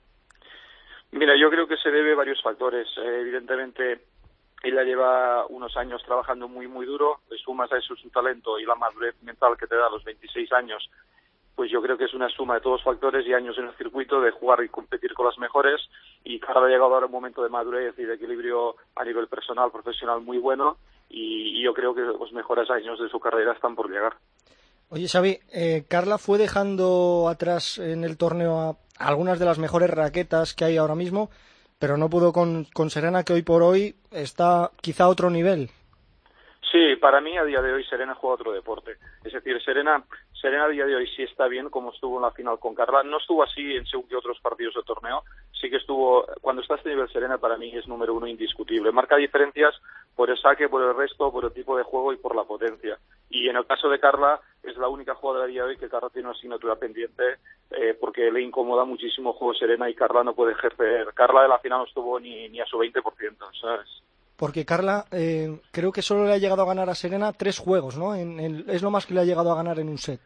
Mira, 1.15 1.37
yo 1.37 1.49
creo 1.49 1.69
que 1.69 1.77
se 1.77 1.93
debe 1.93 2.13
a 2.13 2.17
varios 2.17 2.43
factores. 2.43 2.89
Eh, 2.99 3.21
evidentemente, 3.21 4.01
ella 4.65 4.83
lleva 4.83 5.47
unos 5.47 5.77
años 5.77 6.03
trabajando 6.05 6.49
muy, 6.49 6.67
muy 6.67 6.87
duro, 6.87 7.21
le 7.31 7.39
sumas 7.39 7.71
a 7.73 7.79
eso 7.79 7.95
su 7.95 8.11
talento 8.11 8.59
y 8.59 8.65
la 8.65 8.75
madurez 8.75 9.15
mental 9.23 9.57
que 9.57 9.69
te 9.69 9.77
da 9.77 9.87
a 9.87 9.91
los 9.91 10.03
26 10.03 10.53
años, 10.53 10.91
pues 11.55 11.71
yo 11.71 11.81
creo 11.81 11.97
que 11.97 12.07
es 12.07 12.15
una 12.15 12.29
suma 12.29 12.55
de 12.55 12.63
todos 12.63 12.81
los 12.81 12.85
factores 12.85 13.25
y 13.29 13.33
años 13.33 13.57
en 13.59 13.67
el 13.67 13.77
circuito 13.77 14.21
de 14.21 14.33
jugar 14.33 14.65
y 14.65 14.69
competir 14.69 15.15
con 15.15 15.27
las 15.27 15.39
mejores 15.39 15.81
y 16.25 16.41
Carla 16.41 16.67
ha 16.67 16.69
llegado 16.69 16.93
ahora 16.95 17.07
un 17.07 17.13
momento 17.13 17.45
de 17.45 17.49
madurez 17.49 17.95
y 17.97 18.03
de 18.03 18.15
equilibrio 18.15 18.75
a 18.97 19.05
nivel 19.05 19.29
personal, 19.29 19.71
profesional 19.71 20.21
muy 20.21 20.39
bueno 20.39 20.79
y, 21.09 21.63
yo 21.63 21.73
creo 21.73 21.95
que 21.95 22.01
los 22.01 22.33
mejores 22.33 22.69
años 22.71 22.99
de 22.99 23.09
su 23.09 23.21
carrera 23.21 23.53
están 23.53 23.77
por 23.77 23.89
llegar. 23.89 24.17
Oye, 24.95 25.09
Xavi, 25.09 25.41
eh, 25.53 25.83
Carla 25.89 26.19
fue 26.19 26.39
dejando 26.39 27.27
atrás 27.29 27.79
en 27.79 28.05
el 28.05 28.17
torneo 28.17 28.61
a 28.61 28.77
algunas 28.97 29.41
de 29.41 29.45
las 29.45 29.59
mejores 29.59 29.91
raquetas 29.91 30.55
que 30.55 30.65
hay 30.65 30.77
ahora 30.77 30.95
mismo, 30.95 31.31
pero 31.81 31.97
no 31.97 32.09
pudo 32.09 32.33
con, 32.33 32.69
con 32.73 32.91
Serena, 32.91 33.25
que 33.25 33.33
hoy 33.33 33.43
por 33.43 33.65
hoy 33.65 33.97
está 34.13 34.71
quizá 34.81 35.05
a 35.05 35.09
otro 35.09 35.31
nivel. 35.31 35.69
Sí, 36.71 36.95
para 37.01 37.21
mí 37.21 37.37
a 37.37 37.45
día 37.45 37.61
de 37.61 37.73
hoy 37.73 37.85
Serena 37.85 38.15
juega 38.15 38.35
otro 38.35 38.53
deporte. 38.53 38.93
Es 39.25 39.33
decir, 39.33 39.61
Serena, 39.65 40.05
Serena 40.41 40.67
a 40.67 40.69
día 40.69 40.87
de 40.87 40.95
hoy 40.95 41.09
sí 41.17 41.25
está 41.25 41.49
bien 41.49 41.71
como 41.71 41.93
estuvo 41.93 42.17
en 42.19 42.23
la 42.23 42.31
final 42.31 42.61
con 42.61 42.77
Carla. 42.77 43.03
No 43.03 43.19
estuvo 43.19 43.43
así 43.43 43.75
en 43.75 43.87
según 43.87 44.09
que 44.09 44.15
otros 44.15 44.39
partidos 44.41 44.75
de 44.75 44.83
torneo. 44.83 45.25
Sí 45.61 45.71
que 45.71 45.77
estuvo, 45.77 46.25
cuando 46.41 46.63
está 46.63 46.75
a 46.75 46.77
este 46.77 46.91
nivel 46.91 47.09
Serena 47.13 47.39
para 47.39 47.57
mí 47.57 47.73
es 47.77 47.89
número 47.89 48.15
uno 48.15 48.29
indiscutible. 48.29 48.93
Marca 48.93 49.17
diferencias 49.17 49.75
por 50.15 50.31
el 50.31 50.39
saque, 50.41 50.69
por 50.69 50.83
el 50.83 50.97
resto, 50.97 51.33
por 51.33 51.45
el 51.45 51.53
tipo 51.53 51.77
de 51.77 51.83
juego 51.83 52.13
y 52.13 52.17
por 52.17 52.37
la 52.37 52.45
potencia. 52.45 52.99
Y 53.31 53.49
en 53.49 53.57
el 53.57 53.67
caso 53.67 53.89
de 53.89 53.99
Carla, 54.01 54.41
es 54.67 54.77
la 54.77 54.89
única 54.89 55.15
jugadora 55.15 55.45
a 55.45 55.49
día 55.49 55.63
de 55.63 55.71
hoy 55.71 55.77
que 55.77 55.89
Carla 55.89 56.11
tiene 56.11 56.29
una 56.29 56.37
asignatura 56.37 56.77
pendiente 56.77 57.23
eh, 57.71 57.97
porque 58.01 58.31
le 58.31 58.43
incomoda 58.43 58.85
muchísimo 58.85 59.31
el 59.31 59.37
juego 59.37 59.55
Serena 59.55 59.89
y 59.89 59.95
Carla 59.95 60.25
no 60.25 60.35
puede 60.35 60.53
ejercer. 60.53 61.13
Carla 61.15 61.43
de 61.43 61.49
la 61.49 61.59
final 61.59 61.81
no 61.81 61.85
estuvo 61.85 62.19
ni, 62.21 62.49
ni 62.49 62.61
a 62.61 62.67
su 62.67 62.79
20%, 62.79 63.03
¿sabes? 63.61 63.89
Porque 64.37 64.65
Carla 64.65 65.05
eh, 65.13 65.61
creo 65.71 65.93
que 65.93 66.03
solo 66.03 66.25
le 66.25 66.33
ha 66.33 66.39
llegado 66.39 66.63
a 66.63 66.67
ganar 66.67 66.91
a 66.91 66.95
Serena 66.95 67.33
tres 67.33 67.59
juegos, 67.59 67.97
¿no? 67.97 68.15
es 68.15 68.83
lo 68.83 68.91
más 68.91 69.07
que 69.07 69.15
le 69.15 69.21
ha 69.21 69.25
llegado 69.25 69.53
a 69.53 69.57
ganar 69.57 69.79
en 69.79 69.89
un 69.89 69.99
set. 69.99 70.21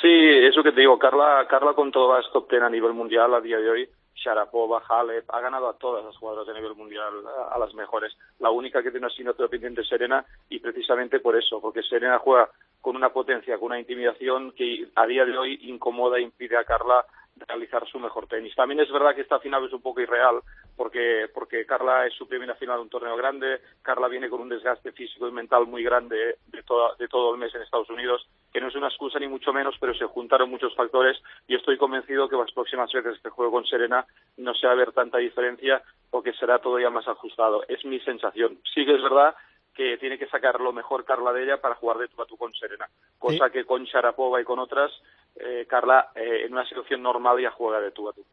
Sí, 0.00 0.08
eso 0.08 0.62
que 0.62 0.72
te 0.72 0.80
digo, 0.80 0.98
Carla, 0.98 1.46
Carla 1.48 1.74
con 1.74 1.92
todas 1.92 2.24
top 2.32 2.48
ten 2.48 2.62
a 2.62 2.70
nivel 2.70 2.94
mundial 2.94 3.34
a 3.34 3.40
día 3.40 3.58
de 3.58 3.70
hoy, 3.70 3.88
Sharapova, 4.22 4.82
Halep, 4.86 5.24
ha 5.32 5.40
ganado 5.40 5.68
a 5.68 5.74
todas 5.74 6.04
las 6.04 6.16
jugadoras 6.16 6.48
a 6.48 6.52
nivel 6.52 6.74
mundial, 6.74 7.12
a, 7.50 7.58
las 7.58 7.74
mejores. 7.74 8.16
La 8.38 8.50
única 8.50 8.82
que 8.82 8.90
tiene 8.90 9.06
una 9.06 9.12
asignatura 9.12 9.48
pendiente 9.48 9.80
es 9.80 9.88
Serena 9.88 10.24
y 10.48 10.60
precisamente 10.60 11.20
por 11.20 11.36
eso, 11.36 11.60
porque 11.60 11.82
Serena 11.82 12.18
juega 12.18 12.50
con 12.80 12.96
una 12.96 13.10
potencia, 13.10 13.58
con 13.58 13.66
una 13.66 13.80
intimidación 13.80 14.52
que 14.52 14.88
a 14.94 15.06
día 15.06 15.24
de 15.24 15.36
hoy 15.36 15.58
incomoda 15.62 16.18
e 16.18 16.22
impide 16.22 16.56
a 16.56 16.64
Carla 16.64 17.04
realizar 17.46 17.86
su 17.88 17.98
mejor 17.98 18.26
tenis. 18.26 18.54
También 18.54 18.80
es 18.80 18.90
verdad 18.90 19.14
que 19.14 19.22
esta 19.22 19.38
final 19.38 19.64
es 19.64 19.72
un 19.72 19.82
poco 19.82 20.00
irreal 20.00 20.40
porque, 20.76 21.26
porque 21.32 21.66
Carla 21.66 22.06
es 22.06 22.14
su 22.14 22.26
primera 22.26 22.54
final 22.54 22.76
de 22.76 22.82
un 22.82 22.88
torneo 22.88 23.16
grande, 23.16 23.60
Carla 23.82 24.08
viene 24.08 24.28
con 24.28 24.40
un 24.40 24.48
desgaste 24.48 24.92
físico 24.92 25.28
y 25.28 25.32
mental 25.32 25.66
muy 25.66 25.82
grande 25.82 26.16
de, 26.16 26.64
de 26.98 27.08
todo 27.08 27.34
el 27.34 27.40
mes 27.40 27.54
en 27.54 27.62
Estados 27.62 27.90
Unidos, 27.90 28.26
que 28.52 28.60
no 28.60 28.68
es 28.68 28.74
una 28.74 28.88
excusa 28.88 29.18
ni 29.18 29.28
mucho 29.28 29.52
menos, 29.52 29.76
pero 29.78 29.94
se 29.94 30.06
juntaron 30.06 30.50
muchos 30.50 30.74
factores 30.74 31.20
y 31.46 31.54
estoy 31.54 31.76
convencido 31.76 32.28
que 32.28 32.36
las 32.36 32.52
próximas 32.52 32.90
veces 32.92 33.18
que 33.22 33.30
juegue 33.30 33.52
con 33.52 33.66
Serena 33.66 34.06
no 34.36 34.54
se 34.54 34.66
va 34.66 34.72
a 34.72 34.76
ver 34.76 34.92
tanta 34.92 35.18
diferencia 35.18 35.82
porque 36.10 36.32
será 36.32 36.58
todavía 36.58 36.90
más 36.90 37.06
ajustado. 37.06 37.62
Es 37.68 37.84
mi 37.84 38.00
sensación. 38.00 38.58
Sí 38.74 38.84
que 38.84 38.94
es 38.94 39.02
verdad 39.02 39.34
que 39.74 39.96
tiene 39.98 40.18
que 40.18 40.28
sacar 40.28 40.60
lo 40.60 40.72
mejor 40.72 41.04
Carla 41.04 41.32
de 41.32 41.44
ella 41.44 41.60
para 41.60 41.74
jugar 41.76 41.98
de 41.98 42.08
tú 42.08 42.20
a 42.20 42.26
tú 42.26 42.36
con 42.36 42.52
Serena, 42.54 42.88
cosa 43.18 43.50
que 43.50 43.64
con 43.64 43.84
Sharapova 43.84 44.40
y 44.40 44.44
con 44.44 44.58
otras, 44.58 44.90
eh, 45.36 45.66
Carla 45.68 46.10
eh, 46.14 46.44
en 46.44 46.52
una 46.52 46.68
situación 46.68 47.02
normal 47.02 47.40
ya 47.40 47.50
juega 47.50 47.80
de 47.80 47.90
tú 47.90 48.08
a 48.08 48.12
tú. 48.12 48.24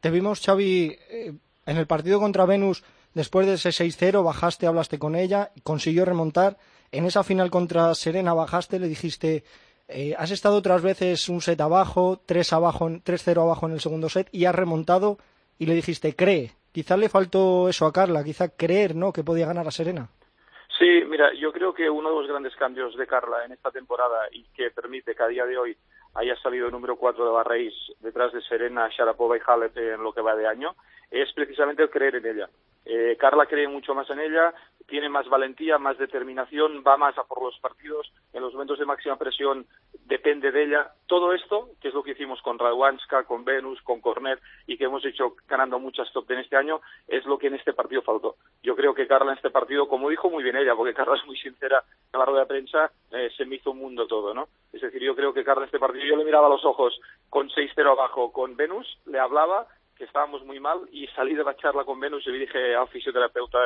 Te 0.00 0.10
vimos, 0.10 0.40
Xavi, 0.44 0.96
eh, 1.10 1.32
en 1.66 1.76
el 1.76 1.86
partido 1.86 2.18
contra 2.18 2.46
Venus, 2.46 2.82
después 3.14 3.46
de 3.46 3.54
ese 3.54 3.70
6-0, 3.70 4.24
bajaste, 4.24 4.66
hablaste 4.66 4.98
con 4.98 5.14
ella, 5.14 5.50
consiguió 5.62 6.04
remontar. 6.04 6.56
En 6.92 7.04
esa 7.04 7.22
final 7.22 7.50
contra 7.50 7.94
Serena 7.94 8.34
bajaste, 8.34 8.80
le 8.80 8.88
dijiste, 8.88 9.44
has 10.16 10.30
estado 10.30 10.56
otras 10.56 10.82
veces 10.82 11.28
un 11.28 11.40
set 11.40 11.60
abajo, 11.60 12.20
3 12.26 12.52
abajo, 12.52 12.88
3-0 12.88 13.42
abajo 13.42 13.66
en 13.66 13.72
el 13.72 13.80
segundo 13.80 14.08
set 14.08 14.28
y 14.32 14.46
has 14.46 14.54
remontado 14.54 15.18
y 15.58 15.66
le 15.66 15.74
dijiste, 15.74 16.16
cree. 16.16 16.52
Quizá 16.72 16.96
le 16.96 17.08
faltó 17.08 17.68
eso 17.68 17.86
a 17.86 17.92
Carla, 17.92 18.24
quizá 18.24 18.48
creer, 18.48 18.94
¿no?, 18.94 19.12
que 19.12 19.24
podía 19.24 19.46
ganar 19.46 19.66
a 19.66 19.72
Serena. 19.72 20.08
Sí, 20.80 21.04
mira, 21.06 21.34
yo 21.34 21.52
creo 21.52 21.74
que 21.74 21.90
uno 21.90 22.08
de 22.08 22.16
los 22.16 22.26
grandes 22.26 22.56
cambios 22.56 22.96
de 22.96 23.06
Carla 23.06 23.44
en 23.44 23.52
esta 23.52 23.70
temporada 23.70 24.28
y 24.32 24.44
que 24.44 24.70
permite 24.70 25.14
que 25.14 25.22
a 25.22 25.26
día 25.26 25.44
de 25.44 25.58
hoy 25.58 25.76
haya 26.14 26.34
salido 26.36 26.68
el 26.68 26.72
número 26.72 26.96
cuatro 26.96 27.26
de 27.26 27.30
Barreis 27.30 27.74
detrás 28.00 28.32
de 28.32 28.40
Serena, 28.40 28.88
Sharapova 28.88 29.36
y 29.36 29.40
Halep 29.46 29.76
en 29.76 30.02
lo 30.02 30.14
que 30.14 30.22
va 30.22 30.34
de 30.34 30.46
año, 30.46 30.74
es 31.10 31.30
precisamente 31.34 31.82
el 31.82 31.90
creer 31.90 32.16
en 32.16 32.26
ella. 32.26 32.48
Eh, 32.92 33.16
Carla 33.16 33.46
cree 33.46 33.68
mucho 33.68 33.94
más 33.94 34.10
en 34.10 34.18
ella, 34.18 34.52
tiene 34.88 35.08
más 35.08 35.28
valentía, 35.28 35.78
más 35.78 35.96
determinación, 35.96 36.82
va 36.84 36.96
más 36.96 37.16
a 37.18 37.22
por 37.22 37.40
los 37.40 37.56
partidos, 37.60 38.12
en 38.32 38.42
los 38.42 38.52
momentos 38.52 38.80
de 38.80 38.84
máxima 38.84 39.16
presión 39.16 39.64
depende 40.06 40.50
de 40.50 40.64
ella. 40.64 40.90
Todo 41.06 41.32
esto, 41.32 41.68
que 41.80 41.86
es 41.86 41.94
lo 41.94 42.02
que 42.02 42.10
hicimos 42.10 42.42
con 42.42 42.58
Radwanska, 42.58 43.22
con 43.22 43.44
Venus, 43.44 43.80
con 43.82 44.00
Cornet 44.00 44.40
y 44.66 44.76
que 44.76 44.86
hemos 44.86 45.04
hecho 45.04 45.36
ganando 45.46 45.78
muchas 45.78 46.12
top 46.12 46.28
en 46.32 46.40
este 46.40 46.56
año, 46.56 46.80
es 47.06 47.24
lo 47.26 47.38
que 47.38 47.46
en 47.46 47.54
este 47.54 47.74
partido 47.74 48.02
faltó. 48.02 48.34
Yo 48.60 48.74
creo 48.74 48.92
que 48.92 49.06
Carla 49.06 49.30
en 49.30 49.36
este 49.36 49.50
partido, 49.50 49.86
como 49.86 50.08
dijo 50.08 50.28
muy 50.28 50.42
bien 50.42 50.56
ella, 50.56 50.74
porque 50.74 50.92
Carla 50.92 51.14
es 51.14 51.24
muy 51.26 51.38
sincera 51.38 51.84
en 52.12 52.18
la 52.18 52.26
rueda 52.26 52.40
de 52.40 52.46
prensa, 52.46 52.90
eh, 53.12 53.30
se 53.36 53.44
me 53.44 53.54
hizo 53.54 53.70
un 53.70 53.78
mundo 53.78 54.08
todo, 54.08 54.34
¿no? 54.34 54.48
Es 54.72 54.80
decir, 54.80 55.00
yo 55.00 55.14
creo 55.14 55.32
que 55.32 55.44
Carla 55.44 55.62
en 55.62 55.66
este 55.66 55.78
partido, 55.78 56.04
yo 56.06 56.16
le 56.16 56.24
miraba 56.24 56.48
a 56.48 56.50
los 56.50 56.64
ojos 56.64 57.00
con 57.28 57.50
6-0 57.50 57.92
abajo 57.92 58.32
con 58.32 58.56
Venus, 58.56 58.98
le 59.06 59.20
hablaba 59.20 59.68
que 60.00 60.06
estábamos 60.06 60.42
muy 60.46 60.58
mal 60.58 60.78
y 60.90 61.06
salí 61.08 61.34
de 61.34 61.44
la 61.44 61.54
charla 61.56 61.84
con 61.84 62.00
Venus 62.00 62.26
y 62.26 62.30
le 62.30 62.38
dije 62.38 62.74
al 62.74 62.88
fisioterapeuta, 62.88 63.58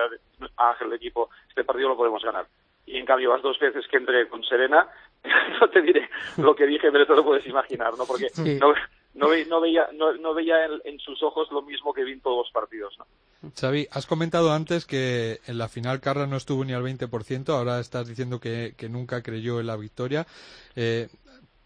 a 0.57 0.71
Ángel 0.71 0.91
de 0.91 0.97
equipo, 0.97 1.31
este 1.49 1.63
partido 1.63 1.91
lo 1.91 1.97
podemos 1.97 2.25
ganar. 2.25 2.45
y 2.87 2.97
en 2.97 3.07
cambio 3.07 3.33
las 3.33 3.41
dos 3.41 3.57
veces 3.61 3.87
que 3.87 3.99
entré 3.99 4.29
con 4.29 4.43
Serena, 4.43 4.89
no 5.61 5.71
te 5.71 5.81
diré 5.81 6.11
lo 6.39 6.57
que 6.57 6.67
dije, 6.67 6.91
pero 6.91 7.07
te 7.07 7.15
lo 7.15 7.25
puedes 7.25 7.47
imaginar, 7.47 7.97
¿no? 7.97 8.05
Porque 8.05 8.27
no, 8.37 8.75
no, 9.15 9.29
no, 9.49 9.61
veía, 9.61 9.89
no, 9.95 10.13
no 10.15 10.35
veía 10.35 10.65
en, 10.65 10.73
en, 10.85 10.99
sus 10.99 11.23
ojos 11.23 11.53
lo 11.53 11.63
mismo 11.63 11.95
que 11.95 12.03
vi 12.03 12.15
en 12.15 12.21
todos 12.21 12.47
los 12.47 12.53
partidos, 12.53 12.99
¿no? 12.99 13.07
Xavi, 13.55 13.87
has 13.93 14.07
comentado 14.07 14.53
antes 14.53 14.87
que 14.87 15.39
en 15.47 15.59
la 15.59 15.69
final 15.69 16.01
Carla 16.01 16.27
no 16.27 16.37
estuvo 16.37 16.65
ni 16.65 16.73
al 16.73 16.83
20%, 16.83 17.49
ahora 17.51 17.79
estás 17.79 18.09
diciendo 18.09 18.41
que, 18.41 18.75
que 18.77 18.89
nunca 18.89 19.23
creyó 19.23 19.61
en 19.61 19.69
la 19.69 19.77
victoria. 19.77 20.27
Eh, 20.75 21.07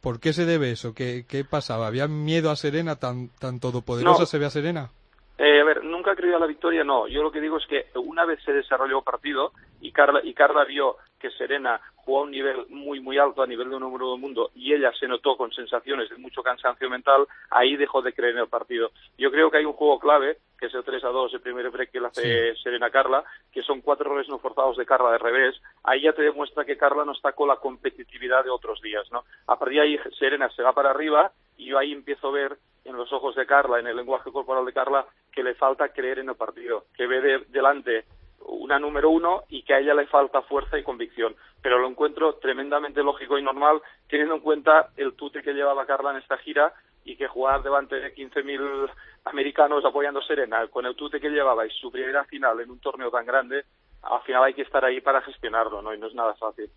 ¿Por 0.00 0.21
qué 0.21 0.33
se 0.33 0.47
debe 0.47 0.71
eso? 0.71 0.95
¿Qué, 0.95 1.25
qué 1.28 1.45
pasaba? 1.45 1.87
¿Había 1.87 2.07
miedo 2.07 2.50
a 2.50 2.57
Serena? 2.57 2.97
¿Tan, 2.97 3.31
tan 3.40 3.61
todopoderosa 3.61 4.21
no. 4.21 4.26
se 4.26 4.38
ve 4.38 4.47
a 4.47 4.50
Serena? 4.50 4.90
Eh, 5.38 5.61
a 5.61 5.64
ver, 5.64 5.85
nunca 5.85 6.14
creyó 6.14 6.37
a 6.37 6.40
la 6.40 6.47
victoria, 6.47 6.85
no. 6.85 7.09
Yo 7.09 7.23
lo 7.23 7.31
que 7.31 7.40
digo 7.40 7.59
es 7.59 7.67
que 7.67 7.87
una 7.99 8.25
vez 8.25 8.40
se 8.45 8.52
desarrolló 8.52 8.99
el 8.99 9.05
partido 9.05 9.52
y 9.81 9.93
Carla, 9.93 10.21
y 10.23 10.35
Carla 10.35 10.64
vio 10.64 10.97
que 11.19 11.31
Serena 11.31 11.81
jugó 11.97 12.21
a 12.21 12.23
un 12.23 12.31
nivel 12.31 12.67
muy, 12.69 13.01
muy 13.01 13.19
alto, 13.19 13.43
a 13.43 13.47
nivel 13.47 13.69
de 13.69 13.77
un 13.77 13.83
número 13.83 14.13
del 14.13 14.21
mundo, 14.21 14.51
y 14.55 14.73
ella 14.73 14.93
se 14.99 15.07
notó 15.07 15.37
con 15.37 15.53
sensaciones 15.53 16.09
de 16.09 16.17
mucho 16.17 16.43
cansancio 16.43 16.89
mental, 16.89 17.27
ahí 17.51 17.77
dejó 17.77 18.01
de 18.01 18.13
creer 18.13 18.35
en 18.35 18.41
el 18.41 18.49
partido. 18.49 18.91
Yo 19.19 19.31
creo 19.31 19.51
que 19.51 19.59
hay 19.59 19.65
un 19.65 19.75
juego 19.75 19.99
clave, 19.99 20.39
que 20.59 20.67
es 20.67 20.75
el 20.75 20.85
3 20.85 21.05
a 21.05 21.09
2, 21.09 21.35
el 21.35 21.41
primer 21.41 21.71
break 21.71 21.91
que 21.91 22.01
le 22.01 22.07
hace 22.07 22.55
sí. 22.55 22.63
Serena 22.63 22.91
Carla, 22.91 23.25
que 23.53 23.63
son 23.63 23.81
cuatro 23.81 24.07
errores 24.07 24.29
no 24.29 24.39
forzados 24.39 24.77
de 24.77 24.87
Carla 24.87 25.13
de 25.13 25.19
revés. 25.19 25.61
Ahí 25.85 26.03
ya 26.03 26.13
te 26.13 26.23
demuestra 26.23 26.65
que 26.65 26.77
Carla 26.77 27.05
no 27.05 27.13
está 27.13 27.33
con 27.33 27.49
la 27.49 27.57
competitividad 27.57 28.45
de 28.45 28.51
otros 28.51 28.81
días, 28.81 29.11
¿no? 29.13 29.25
A 29.47 29.59
partir 29.59 29.79
de 29.79 29.83
ahí 29.83 29.99
Serena 30.19 30.49
se 30.51 30.63
va 30.63 30.73
para 30.73 30.91
arriba 30.91 31.31
y 31.57 31.67
yo 31.67 31.79
ahí 31.79 31.93
empiezo 31.93 32.29
a 32.29 32.33
ver 32.33 32.59
en 32.85 32.97
los 32.97 33.13
ojos 33.13 33.37
de 33.37 33.47
Carla, 33.47 33.79
en 33.79 33.87
el 33.87 33.97
lenguaje 33.97 34.33
corporal 34.33 34.65
de 34.65 34.73
Carla, 34.73 35.07
que 35.31 35.43
le 35.43 35.55
falta 35.55 35.91
creer 35.91 36.21
en 36.21 36.31
el 36.31 36.37
partido, 36.37 36.87
que 36.97 37.07
ve 37.07 37.21
de, 37.21 37.39
delante 37.49 38.05
una 38.49 38.78
número 38.78 39.11
uno 39.11 39.45
y 39.49 39.62
que 39.62 39.75
a 39.75 39.78
ella 39.78 39.95
le 39.95 40.07
falta 40.07 40.43
fuerza 40.43 40.78
y 40.78 40.83
convicción. 40.83 41.37
Pero 41.62 41.78
lo 41.78 41.88
encuentro 41.88 42.35
tremendamente 42.35 43.02
lógico 43.02 43.38
y 43.38 43.43
normal, 43.43 43.81
teniendo 44.09 44.35
en 44.35 44.40
cuenta 44.40 44.90
el 44.97 45.14
tute 45.14 45.43
que 45.43 45.52
llevaba 45.52 45.87
Carla 45.87 46.11
en 46.12 46.19
esta 46.19 46.38
gira 46.38 46.73
y 47.05 47.17
que 47.17 47.26
jugar 47.26 47.62
delante 47.62 47.97
de 47.97 48.14
15.000 48.14 48.90
americanos 49.25 49.85
apoyando 49.85 50.23
Serena, 50.23 50.67
con 50.69 50.87
el 50.87 50.95
tute 50.95 51.21
que 51.21 51.31
llevaba 51.31 51.67
y 51.67 51.71
su 51.71 51.90
primera 51.90 52.25
final 52.25 52.61
en 52.61 52.71
un 52.71 52.81
torneo 52.81 53.11
tan 53.11 53.25
grande, 53.25 53.64
al 54.02 54.23
final 54.23 54.45
hay 54.45 54.55
que 54.55 54.62
estar 54.62 54.85
ahí 54.85 55.00
para 55.00 55.23
gestionarlo, 55.23 55.83
¿no? 55.83 55.95
Y 55.95 55.99
no 55.99 56.07
es 56.07 56.14
nada 56.14 56.35
fácil. 56.35 56.71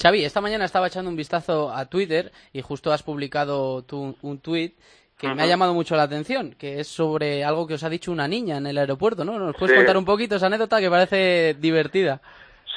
Xavi, 0.00 0.24
esta 0.24 0.40
mañana 0.40 0.64
estaba 0.64 0.88
echando 0.88 1.10
un 1.10 1.16
vistazo 1.16 1.70
a 1.70 1.86
Twitter 1.86 2.32
y 2.52 2.62
justo 2.62 2.92
has 2.92 3.02
publicado 3.02 3.82
tú 3.82 4.16
un 4.22 4.40
tuit 4.40 4.76
que 5.18 5.26
uh 5.26 5.30
-huh. 5.30 5.34
me 5.34 5.42
ha 5.42 5.46
llamado 5.46 5.74
mucho 5.74 5.96
la 5.96 6.04
atención, 6.04 6.54
que 6.58 6.80
es 6.80 6.88
sobre 6.88 7.44
algo 7.44 7.66
que 7.66 7.74
os 7.74 7.84
ha 7.84 7.88
dicho 7.88 8.12
una 8.12 8.28
niña 8.28 8.56
en 8.58 8.66
el 8.66 8.78
aeropuerto, 8.78 9.24
¿no? 9.24 9.38
¿Nos 9.38 9.56
puedes 9.56 9.72
sí. 9.72 9.76
contar 9.76 9.96
un 9.96 10.04
poquito 10.04 10.36
esa 10.36 10.46
anécdota 10.46 10.80
que 10.80 10.88
parece 10.88 11.54
divertida? 11.58 12.20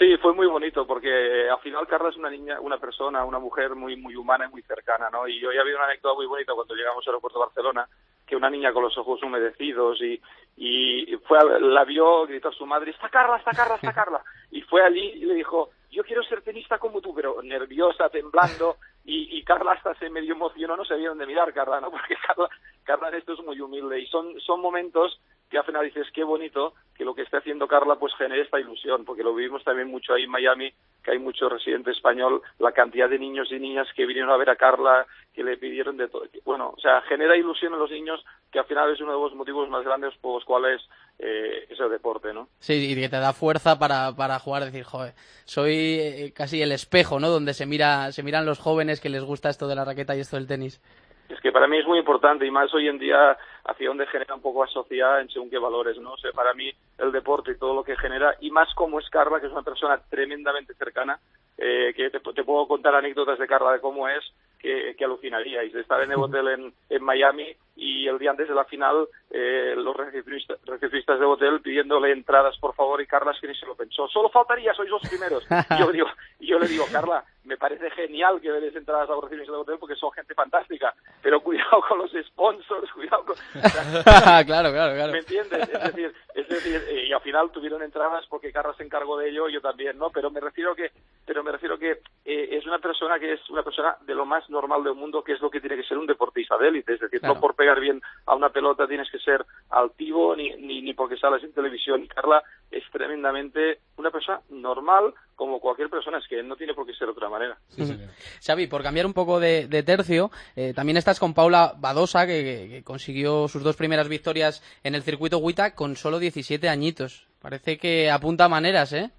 Sí, 0.01 0.17
fue 0.17 0.33
muy 0.33 0.47
bonito 0.47 0.87
porque 0.87 1.47
al 1.47 1.59
final 1.59 1.85
Carla 1.85 2.09
es 2.09 2.17
una 2.17 2.31
niña, 2.31 2.59
una 2.59 2.79
persona, 2.79 3.23
una 3.23 3.37
mujer 3.37 3.75
muy 3.75 3.95
muy 3.95 4.15
humana 4.15 4.47
y 4.47 4.51
muy 4.51 4.63
cercana, 4.63 5.11
¿no? 5.11 5.27
Y 5.27 5.45
hoy 5.45 5.55
había 5.57 5.75
una 5.75 5.85
anécdota 5.85 6.15
muy 6.15 6.25
bonita 6.25 6.53
cuando 6.55 6.73
llegamos 6.73 7.05
al 7.05 7.11
aeropuerto 7.11 7.37
de 7.37 7.45
Barcelona, 7.45 7.87
que 8.25 8.35
una 8.35 8.49
niña 8.49 8.73
con 8.73 8.81
los 8.81 8.97
ojos 8.97 9.21
humedecidos 9.21 10.01
y, 10.01 10.19
y 10.57 11.15
fue 11.27 11.37
a, 11.37 11.43
la 11.43 11.83
vio, 11.83 12.25
gritó 12.25 12.49
a 12.49 12.53
su 12.53 12.65
madre, 12.65 12.89
está 12.89 13.09
Carla, 13.09 13.37
está 13.37 13.51
Carla, 13.51 13.75
está 13.75 13.93
Carla. 14.01 14.23
Y 14.49 14.61
fue 14.61 14.81
allí 14.81 15.05
y 15.21 15.25
le 15.25 15.35
dijo, 15.35 15.69
yo 15.91 16.03
quiero 16.03 16.23
ser 16.23 16.41
tenista 16.41 16.79
como 16.79 17.01
tú, 17.01 17.13
pero 17.13 17.41
nerviosa, 17.43 18.09
temblando, 18.09 18.77
y, 19.05 19.37
y 19.37 19.43
Carla 19.43 19.73
hasta 19.73 19.93
se 19.95 20.09
medio 20.09 20.33
emocionó, 20.33 20.75
no 20.77 20.85
sabía 20.85 21.09
dónde 21.09 21.25
mirar 21.25 21.53
Carla, 21.53 21.79
¿no? 21.81 21.91
Porque 21.91 22.15
Carla, 22.25 22.49
Carla 22.83 23.09
en 23.09 23.15
esto 23.15 23.33
es 23.33 23.39
muy 23.41 23.59
humilde 23.59 23.99
y 23.99 24.07
son, 24.07 24.39
son 24.39 24.61
momentos 24.61 25.19
que 25.51 25.57
al 25.57 25.65
final 25.65 25.83
dices, 25.83 26.07
qué 26.13 26.23
bonito 26.23 26.73
que 26.95 27.03
lo 27.03 27.13
que 27.13 27.23
está 27.23 27.39
haciendo 27.39 27.67
Carla 27.67 27.97
pues 27.97 28.15
genere 28.15 28.41
esta 28.41 28.59
ilusión, 28.59 29.03
porque 29.03 29.21
lo 29.21 29.35
vivimos 29.35 29.63
también 29.65 29.89
mucho 29.89 30.13
ahí 30.13 30.23
en 30.23 30.31
Miami, 30.31 30.73
que 31.03 31.11
hay 31.11 31.19
mucho 31.19 31.49
residente 31.49 31.91
español, 31.91 32.41
la 32.57 32.71
cantidad 32.71 33.09
de 33.09 33.19
niños 33.19 33.51
y 33.51 33.59
niñas 33.59 33.87
que 33.93 34.05
vinieron 34.05 34.31
a 34.31 34.37
ver 34.37 34.49
a 34.49 34.55
Carla, 34.55 35.05
que 35.33 35.43
le 35.43 35.57
pidieron 35.57 35.97
de 35.97 36.07
todo. 36.07 36.23
Bueno, 36.45 36.73
o 36.75 36.79
sea, 36.79 37.01
genera 37.01 37.35
ilusión 37.35 37.73
en 37.73 37.79
los 37.79 37.91
niños, 37.91 38.23
que 38.49 38.59
al 38.59 38.65
final 38.65 38.93
es 38.93 39.01
uno 39.01 39.11
de 39.11 39.19
los 39.19 39.35
motivos 39.35 39.67
más 39.69 39.83
grandes 39.83 40.15
por 40.21 40.35
los 40.35 40.45
cuales 40.45 40.81
eh, 41.23 41.67
es 41.69 41.79
el 41.79 41.89
deporte, 41.91 42.33
¿no? 42.33 42.47
Sí, 42.59 42.91
y 42.91 42.95
que 42.95 43.07
te 43.07 43.17
da 43.17 43.31
fuerza 43.31 43.77
para, 43.77 44.11
para 44.15 44.39
jugar, 44.39 44.65
decir, 44.65 44.83
joder, 44.83 45.13
soy 45.45 45.99
eh, 45.99 46.33
casi 46.35 46.61
el 46.63 46.71
espejo, 46.71 47.19
¿no? 47.19 47.29
Donde 47.29 47.53
se 47.53 47.67
mira 47.67 48.11
se 48.11 48.23
miran 48.23 48.45
los 48.45 48.57
jóvenes 48.57 48.99
que 48.99 49.09
les 49.09 49.23
gusta 49.23 49.49
esto 49.49 49.67
de 49.67 49.75
la 49.75 49.85
raqueta 49.85 50.15
y 50.15 50.21
esto 50.21 50.37
del 50.37 50.47
tenis. 50.47 50.81
Es 51.29 51.39
que 51.39 51.51
para 51.51 51.67
mí 51.67 51.77
es 51.77 51.85
muy 51.85 51.99
importante 51.99 52.45
y 52.45 52.51
más 52.51 52.73
hoy 52.73 52.87
en 52.87 52.97
día 52.97 53.37
hacia 53.63 53.87
donde 53.87 54.07
genera 54.07 54.33
un 54.33 54.41
poco 54.41 54.65
la 54.65 54.71
sociedad 54.71 55.21
en 55.21 55.29
según 55.29 55.51
qué 55.51 55.59
valores, 55.59 55.97
¿no? 55.99 56.13
O 56.13 56.17
sea, 56.17 56.31
para 56.31 56.55
mí 56.55 56.71
el 56.97 57.11
deporte 57.11 57.51
y 57.51 57.57
todo 57.57 57.75
lo 57.75 57.83
que 57.83 57.95
genera, 57.97 58.35
y 58.41 58.49
más 58.49 58.73
como 58.73 58.99
es 58.99 59.07
Carla, 59.09 59.39
que 59.39 59.45
es 59.45 59.51
una 59.51 59.61
persona 59.61 60.01
tremendamente 60.09 60.73
cercana, 60.73 61.19
eh, 61.57 61.93
que 61.95 62.09
te, 62.09 62.19
te, 62.19 62.43
puedo 62.43 62.67
contar 62.67 62.95
anécdotas 62.95 63.37
de 63.37 63.47
Carla 63.47 63.73
de 63.73 63.79
cómo 63.79 64.07
es, 64.07 64.23
que, 64.59 64.95
que 64.97 65.05
alucinaríais, 65.05 65.71
de 65.71 65.81
estar 65.81 66.01
en 66.01 66.11
el 66.11 66.17
hotel 66.19 66.47
en, 66.47 66.73
en 66.89 67.03
Miami 67.03 67.55
y 67.81 68.07
el 68.07 68.19
día 68.19 68.29
antes 68.29 68.47
de 68.47 68.53
la 68.53 68.63
final 68.65 69.07
eh, 69.31 69.73
los 69.75 69.95
recepcionistas, 69.95 70.59
recepcionistas 70.65 71.19
del 71.19 71.29
hotel 71.29 71.61
pidiéndole 71.61 72.11
entradas 72.11 72.55
por 72.59 72.75
favor 72.75 73.01
y 73.01 73.07
Carla 73.07 73.31
es 73.31 73.39
que 73.39 73.47
ni 73.47 73.55
se 73.55 73.65
lo 73.65 73.75
pensó, 73.75 74.07
solo 74.07 74.29
faltaría, 74.29 74.71
sois 74.75 74.89
los 74.89 75.01
primeros. 75.01 75.43
Y 75.49 75.79
yo, 75.79 75.91
digo, 75.91 76.07
yo 76.39 76.59
le 76.59 76.67
digo, 76.67 76.85
Carla, 76.91 77.23
me 77.43 77.57
parece 77.57 77.89
genial 77.91 78.39
que 78.39 78.51
des 78.51 78.75
entradas 78.75 79.09
a 79.09 79.13
los 79.13 79.23
recepcionistas 79.23 79.53
del 79.53 79.61
hotel 79.61 79.77
porque 79.79 79.95
son 79.95 80.11
gente 80.11 80.35
fantástica, 80.35 80.93
pero 81.23 81.41
cuidado 81.41 81.81
con 81.87 81.97
los 81.97 82.11
sponsors, 82.11 82.91
cuidado 82.93 83.25
con... 83.25 83.35
claro, 84.45 84.71
claro, 84.71 84.93
claro. 84.93 85.11
¿Me 85.11 85.19
entiendes? 85.19 85.69
Es 85.69 85.83
decir, 85.83 86.13
es 86.35 86.47
decir 86.47 86.83
eh, 86.87 87.07
y 87.07 87.13
al 87.13 87.21
final 87.21 87.49
tuvieron 87.51 87.81
entradas 87.81 88.25
porque 88.29 88.51
Carla 88.51 88.75
se 88.75 88.83
encargó 88.83 89.17
de 89.17 89.29
ello, 89.29 89.49
yo 89.49 89.59
también, 89.59 89.97
¿no? 89.97 90.11
Pero 90.11 90.29
me 90.29 90.39
refiero 90.39 90.75
que 90.75 90.91
pero 91.25 91.43
me 91.43 91.51
refiero 91.51 91.79
que 91.79 92.01
eh, 92.25 92.49
es 92.51 92.65
una 92.67 92.77
persona 92.77 93.17
que 93.17 93.33
es 93.33 93.49
una 93.49 93.63
persona 93.63 93.95
de 94.01 94.13
lo 94.13 94.25
más 94.25 94.47
normal 94.49 94.83
del 94.83 94.93
mundo, 94.93 95.23
que 95.23 95.33
es 95.33 95.41
lo 95.41 95.49
que 95.49 95.61
tiene 95.61 95.77
que 95.77 95.83
ser 95.83 95.97
un 95.97 96.05
deportista 96.05 96.57
de 96.57 96.67
élite, 96.67 96.93
es 96.93 96.99
decir, 96.99 97.19
claro. 97.19 97.35
no 97.35 97.41
por 97.41 97.55
pegar 97.55 97.70
bien 97.79 98.01
a 98.25 98.35
una 98.35 98.49
pelota 98.49 98.87
tienes 98.87 99.09
que 99.09 99.19
ser 99.19 99.45
altivo 99.69 100.35
ni, 100.35 100.51
ni, 100.55 100.81
ni 100.81 100.93
porque 100.93 101.17
sales 101.17 101.43
en 101.43 101.53
televisión. 101.53 102.07
Carla 102.07 102.43
es 102.69 102.83
tremendamente 102.91 103.79
una 103.97 104.11
persona 104.11 104.41
normal 104.49 105.13
como 105.35 105.59
cualquier 105.59 105.89
persona, 105.89 106.19
es 106.19 106.27
que 106.27 106.43
no 106.43 106.55
tiene 106.55 106.73
por 106.73 106.85
qué 106.85 106.93
ser 106.93 107.07
de 107.07 107.13
otra 107.13 107.29
manera. 107.29 107.57
Sí, 107.69 107.85
sí. 107.85 107.97
Xavi, 108.45 108.67
por 108.67 108.83
cambiar 108.83 109.05
un 109.05 109.13
poco 109.13 109.39
de, 109.39 109.67
de 109.67 109.83
tercio, 109.83 110.29
eh, 110.55 110.73
también 110.73 110.97
estás 110.97 111.19
con 111.19 111.33
Paula 111.33 111.73
Badosa, 111.77 112.27
que, 112.27 112.43
que, 112.43 112.69
que, 112.69 112.83
consiguió 112.83 113.47
sus 113.47 113.63
dos 113.63 113.75
primeras 113.75 114.07
victorias 114.07 114.61
en 114.83 114.95
el 114.95 115.01
circuito 115.01 115.39
WTA 115.39 115.75
con 115.75 115.95
solo 115.95 116.19
17 116.19 116.69
añitos. 116.69 117.27
Parece 117.41 117.77
que 117.77 118.11
apunta 118.11 118.47
maneras, 118.47 118.93
¿eh? 118.93 119.09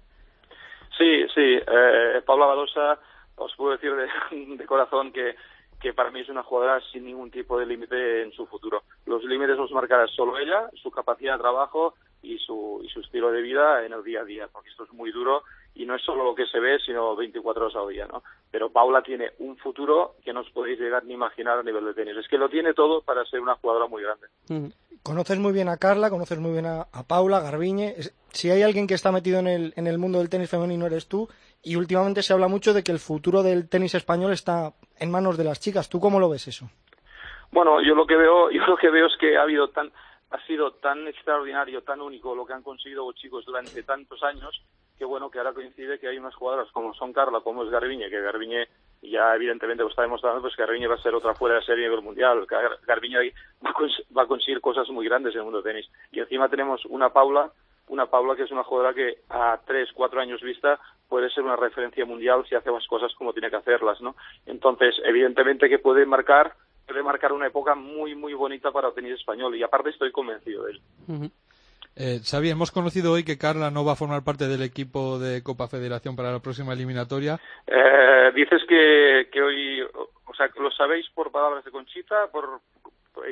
Sí, 0.97 1.25
sí. 1.33 1.59
Eh, 1.67 2.21
Paula 2.25 2.45
Badosa, 2.45 2.99
os 3.35 3.53
puedo 3.55 3.71
decir 3.71 3.91
de, 3.93 4.55
de 4.57 4.65
corazón 4.65 5.11
que 5.11 5.35
que 5.83 5.93
para 5.93 6.11
mí 6.11 6.21
es 6.21 6.29
una 6.29 6.43
jugadora 6.43 6.81
sin 6.93 7.03
ningún 7.03 7.29
tipo 7.29 7.59
de 7.59 7.65
límite 7.65 8.23
en 8.23 8.31
su 8.31 8.47
futuro. 8.47 8.83
Los 9.05 9.21
límites 9.25 9.57
los 9.57 9.69
marcará 9.71 10.07
solo 10.07 10.39
ella, 10.39 10.69
su 10.81 10.89
capacidad 10.89 11.33
de 11.33 11.41
trabajo 11.41 11.95
y 12.21 12.37
su, 12.37 12.79
y 12.81 12.87
su 12.87 13.01
estilo 13.01 13.31
de 13.31 13.41
vida 13.41 13.85
en 13.85 13.91
el 13.91 14.01
día 14.01 14.21
a 14.21 14.23
día, 14.23 14.47
porque 14.47 14.69
esto 14.69 14.85
es 14.85 14.93
muy 14.93 15.11
duro 15.11 15.43
y 15.75 15.85
no 15.85 15.95
es 15.95 16.01
solo 16.03 16.23
lo 16.23 16.35
que 16.35 16.45
se 16.45 16.59
ve, 16.59 16.79
sino 16.79 17.15
24 17.15 17.65
horas 17.65 17.75
al 17.75 17.89
día, 17.89 18.05
¿no? 18.05 18.23
Pero 18.51 18.71
Paula 18.71 19.01
tiene 19.01 19.31
un 19.39 19.57
futuro 19.57 20.15
que 20.23 20.33
no 20.33 20.41
os 20.41 20.49
podéis 20.51 20.79
llegar 20.79 21.03
ni 21.05 21.13
imaginar 21.13 21.59
a 21.59 21.63
nivel 21.63 21.85
de 21.85 21.93
tenis. 21.93 22.17
Es 22.17 22.27
que 22.27 22.37
lo 22.37 22.49
tiene 22.49 22.73
todo 22.73 23.01
para 23.01 23.25
ser 23.25 23.39
una 23.39 23.55
jugadora 23.55 23.87
muy 23.87 24.03
grande. 24.03 24.27
Mm. 24.49 24.67
Conoces 25.01 25.37
muy 25.39 25.51
bien 25.51 25.67
a 25.69 25.77
Carla, 25.77 26.09
conoces 26.09 26.39
muy 26.39 26.51
bien 26.51 26.65
a, 26.65 26.81
a 26.93 27.03
Paula, 27.07 27.41
Garbiñe. 27.41 27.95
Si 28.31 28.49
hay 28.49 28.61
alguien 28.61 28.87
que 28.87 28.93
está 28.93 29.11
metido 29.11 29.39
en 29.39 29.47
el, 29.47 29.73
en 29.75 29.87
el 29.87 29.97
mundo 29.97 30.19
del 30.19 30.29
tenis 30.29 30.49
femenino 30.49 30.85
eres 30.85 31.07
tú. 31.07 31.27
Y 31.61 31.77
últimamente 31.77 32.21
se 32.21 32.33
habla 32.33 32.47
mucho 32.47 32.73
de 32.73 32.83
que 32.83 32.91
el 32.91 32.99
futuro 32.99 33.41
del 33.41 33.69
tenis 33.69 33.95
español 33.95 34.33
está 34.33 34.73
en 34.99 35.11
manos 35.11 35.37
de 35.37 35.45
las 35.45 35.59
chicas. 35.59 35.89
¿Tú 35.89 35.99
cómo 35.99 36.19
lo 36.19 36.29
ves 36.29 36.47
eso? 36.47 36.69
Bueno, 37.51 37.81
yo 37.81 37.95
lo 37.95 38.05
que 38.05 38.15
veo, 38.15 38.51
yo 38.51 38.65
lo 38.65 38.77
que 38.77 38.89
veo 38.89 39.07
es 39.07 39.17
que 39.17 39.37
ha 39.37 39.43
habido 39.43 39.69
tan, 39.69 39.91
ha 40.31 40.45
sido 40.45 40.73
tan 40.73 41.07
extraordinario, 41.07 41.81
tan 41.83 42.01
único 42.01 42.35
lo 42.35 42.45
que 42.45 42.53
han 42.53 42.63
conseguido 42.63 43.05
los 43.05 43.15
chicos 43.15 43.45
durante 43.45 43.83
tantos 43.83 44.21
años, 44.23 44.61
que 44.97 45.05
bueno, 45.05 45.29
que 45.29 45.39
ahora 45.39 45.53
coincide 45.53 45.99
que 45.99 46.07
hay 46.07 46.17
unas 46.17 46.35
jugadoras 46.35 46.71
como 46.71 46.93
son 46.93 47.13
Carla, 47.13 47.41
como 47.41 47.63
es 47.63 47.69
Garbiñe, 47.69 48.09
que 48.09 48.21
Garbiñe 48.21 48.67
ya 49.01 49.35
evidentemente 49.35 49.83
lo 49.83 49.89
está 49.89 50.03
demostrando, 50.03 50.41
pues 50.41 50.55
Garbiñe 50.55 50.87
va 50.87 50.95
a 50.95 51.01
ser 51.01 51.13
otra 51.13 51.33
fuera 51.33 51.55
de 51.55 51.63
serie 51.63 51.85
a 51.85 51.89
nivel 51.89 52.03
mundial, 52.03 52.45
Garbiñe 52.85 53.33
va 54.15 54.23
a, 54.23 54.27
conseguir 54.27 54.61
cosas 54.61 54.89
muy 54.89 55.05
grandes 55.05 55.33
en 55.33 55.39
el 55.39 55.45
mundo 55.45 55.61
del 55.61 55.73
tenis. 55.73 55.91
Y 56.11 56.19
encima 56.19 56.47
tenemos 56.47 56.85
una 56.85 57.09
Paula, 57.09 57.51
una 57.87 58.05
Paula 58.05 58.35
que 58.35 58.43
es 58.43 58.51
una 58.51 58.63
jugadora 58.63 58.93
que 58.93 59.17
a 59.29 59.59
tres, 59.65 59.89
cuatro 59.93 60.21
años 60.21 60.41
vista 60.41 60.79
puede 61.09 61.29
ser 61.29 61.43
una 61.43 61.55
referencia 61.55 62.05
mundial 62.05 62.45
si 62.47 62.55
hace 62.55 62.71
las 62.71 62.87
cosas 62.87 63.13
como 63.15 63.33
tiene 63.33 63.49
que 63.49 63.57
hacerlas, 63.57 63.99
¿no? 64.01 64.15
Entonces, 64.45 64.95
evidentemente 65.03 65.69
que 65.69 65.79
puede 65.79 66.05
marcar 66.05 66.53
puede 66.87 67.03
marcar 67.03 67.31
una 67.31 67.47
época 67.47 67.75
muy, 67.75 68.13
muy 68.13 68.33
bonita 68.33 68.71
para 68.71 68.89
el 68.89 68.93
tenis 68.93 69.13
español 69.13 69.55
y 69.55 69.63
aparte 69.63 69.89
estoy 69.89 70.11
convencido 70.11 70.63
de 70.65 70.73
-huh. 71.07 71.31
Eh, 71.95 72.19
Xavi, 72.23 72.49
hemos 72.49 72.71
conocido 72.71 73.11
hoy 73.11 73.23
que 73.23 73.37
Carla 73.37 73.71
no 73.71 73.85
va 73.85 73.93
a 73.93 73.97
formar 73.97 74.23
parte 74.23 74.47
del 74.47 74.61
equipo 74.61 75.19
de 75.19 75.43
Copa 75.43 75.67
Federación 75.67 76.15
para 76.15 76.31
la 76.31 76.39
próxima 76.39 76.73
eliminatoria. 76.73 77.39
Eh, 77.67 78.31
dices 78.35 78.61
que, 78.67 79.29
que 79.31 79.41
hoy, 79.41 79.81
o 79.81 80.35
sea, 80.35 80.49
¿lo 80.59 80.71
sabéis 80.71 81.05
por 81.13 81.31
palabras 81.31 81.63
de 81.63 81.71
Conchita? 81.71 82.27
por 82.31 82.61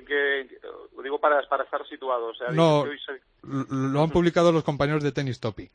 que 0.07 0.47
lo 0.95 1.03
digo 1.03 1.19
para, 1.19 1.41
para 1.47 1.63
estar 1.63 1.85
situados. 1.87 2.35
O 2.35 2.45
sea, 2.45 2.53
no, 2.53 2.85
se... 3.05 3.21
lo 3.43 4.01
han 4.01 4.09
publicado 4.09 4.51
los 4.51 4.63
compañeros 4.63 5.03
de 5.03 5.11
Tennis 5.11 5.39
Topic. 5.39 5.71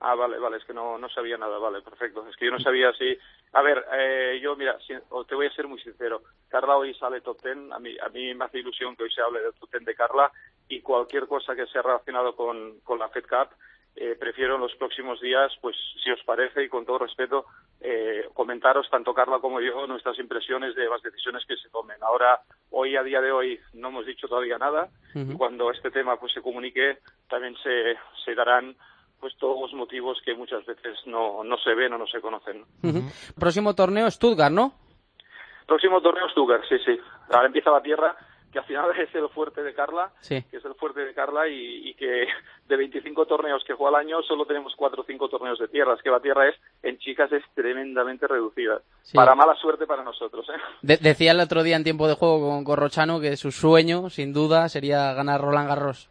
Ah, 0.00 0.14
vale, 0.14 0.38
vale, 0.38 0.58
es 0.58 0.64
que 0.64 0.74
no, 0.74 0.98
no 0.98 1.08
sabía 1.08 1.38
nada, 1.38 1.58
vale, 1.58 1.80
perfecto. 1.80 2.26
Es 2.28 2.36
que 2.36 2.44
yo 2.44 2.52
no 2.52 2.60
sabía 2.60 2.92
si... 2.92 3.16
A 3.54 3.62
ver, 3.62 3.82
eh, 3.94 4.38
yo, 4.42 4.54
mira, 4.54 4.76
te 4.76 5.34
voy 5.34 5.46
a 5.46 5.54
ser 5.54 5.66
muy 5.66 5.80
sincero. 5.80 6.22
Carla 6.48 6.76
hoy 6.76 6.94
sale 6.94 7.22
top 7.22 7.40
ten, 7.40 7.72
a 7.72 7.78
mí, 7.78 7.96
a 7.98 8.08
mí 8.10 8.34
me 8.34 8.44
hace 8.44 8.58
ilusión 8.58 8.94
que 8.94 9.04
hoy 9.04 9.10
se 9.10 9.22
hable 9.22 9.40
del 9.40 9.54
top 9.54 9.70
ten 9.70 9.84
de 9.84 9.94
Carla 9.94 10.30
y 10.68 10.75
cualquier 10.96 11.26
cosa 11.26 11.54
que 11.54 11.66
sea 11.66 11.82
relacionado 11.82 12.34
con, 12.34 12.80
con 12.80 12.98
la 12.98 13.08
Fed 13.08 13.24
Cup, 13.24 13.54
eh, 13.96 14.16
prefiero 14.18 14.56
en 14.56 14.60
los 14.62 14.74
próximos 14.76 15.20
días, 15.20 15.52
pues 15.60 15.76
si 16.02 16.10
os 16.10 16.22
parece 16.24 16.64
y 16.64 16.68
con 16.68 16.84
todo 16.84 16.98
respeto, 16.98 17.46
eh, 17.80 18.28
comentaros 18.34 18.88
tanto 18.90 19.14
Carla 19.14 19.38
como 19.38 19.60
yo 19.60 19.86
nuestras 19.86 20.18
impresiones 20.18 20.74
de 20.74 20.88
las 20.88 21.02
decisiones 21.02 21.44
que 21.46 21.56
se 21.56 21.70
tomen. 21.70 22.02
Ahora, 22.02 22.40
hoy 22.70 22.96
a 22.96 23.02
día 23.02 23.20
de 23.20 23.32
hoy 23.32 23.60
no 23.74 23.88
hemos 23.88 24.06
dicho 24.06 24.28
todavía 24.28 24.58
nada 24.58 24.88
y 25.14 25.34
cuando 25.34 25.70
este 25.70 25.90
tema 25.90 26.16
pues 26.16 26.32
se 26.32 26.42
comunique 26.42 26.98
también 27.28 27.56
se, 27.62 27.96
se 28.24 28.34
darán 28.34 28.76
pues 29.18 29.34
todos 29.38 29.60
los 29.62 29.72
motivos 29.72 30.18
que 30.24 30.34
muchas 30.34 30.64
veces 30.66 30.98
no, 31.06 31.42
no 31.42 31.56
se 31.58 31.74
ven 31.74 31.92
o 31.94 31.98
no 31.98 32.06
se 32.06 32.20
conocen. 32.20 32.64
Próximo 33.38 33.74
torneo 33.74 34.10
Stuttgart, 34.10 34.52
¿no? 34.52 34.72
Próximo 35.66 36.02
torneo 36.02 36.28
Stuttgart, 36.28 36.64
sí, 36.68 36.76
sí. 36.84 36.98
Ahora 37.30 37.46
empieza 37.46 37.70
la 37.70 37.82
tierra, 37.82 38.14
que 38.52 38.58
al 38.58 38.64
final 38.64 38.90
es 38.98 39.14
el 39.14 39.28
fuerte 39.28 39.62
de 39.62 39.74
Carla, 39.74 40.12
sí. 40.20 40.42
que 40.50 40.58
es 40.58 40.64
el 40.64 40.74
fuerte 40.74 41.00
de 41.04 41.14
Carla 41.14 41.48
y, 41.48 41.94
que 41.94 42.26
de 42.68 42.76
25 42.76 43.26
torneos 43.26 43.64
que 43.64 43.74
juega 43.74 43.98
al 43.98 44.06
año 44.06 44.22
solo 44.22 44.46
tenemos 44.46 44.74
4 44.76 45.02
o 45.02 45.04
5 45.04 45.28
torneos 45.28 45.58
de 45.58 45.68
tierra. 45.68 45.94
Es 45.94 46.02
que 46.02 46.10
la 46.10 46.20
tierra 46.20 46.48
es, 46.48 46.56
en 46.82 46.98
chicas, 46.98 47.30
es 47.32 47.42
tremendamente 47.54 48.26
reducida. 48.26 48.80
Para 49.14 49.34
mala 49.34 49.54
suerte 49.56 49.86
para 49.86 50.02
nosotros. 50.02 50.46
¿eh? 50.48 50.98
decía 51.00 51.32
el 51.32 51.40
otro 51.40 51.62
día 51.62 51.76
en 51.76 51.84
tiempo 51.84 52.08
de 52.08 52.14
juego 52.14 52.50
con 52.50 52.64
Corrochano 52.64 53.20
que 53.20 53.36
su 53.36 53.52
sueño, 53.52 54.10
sin 54.10 54.32
duda, 54.32 54.68
sería 54.68 55.12
ganar 55.14 55.40
Roland 55.40 55.68
Garros. 55.68 56.10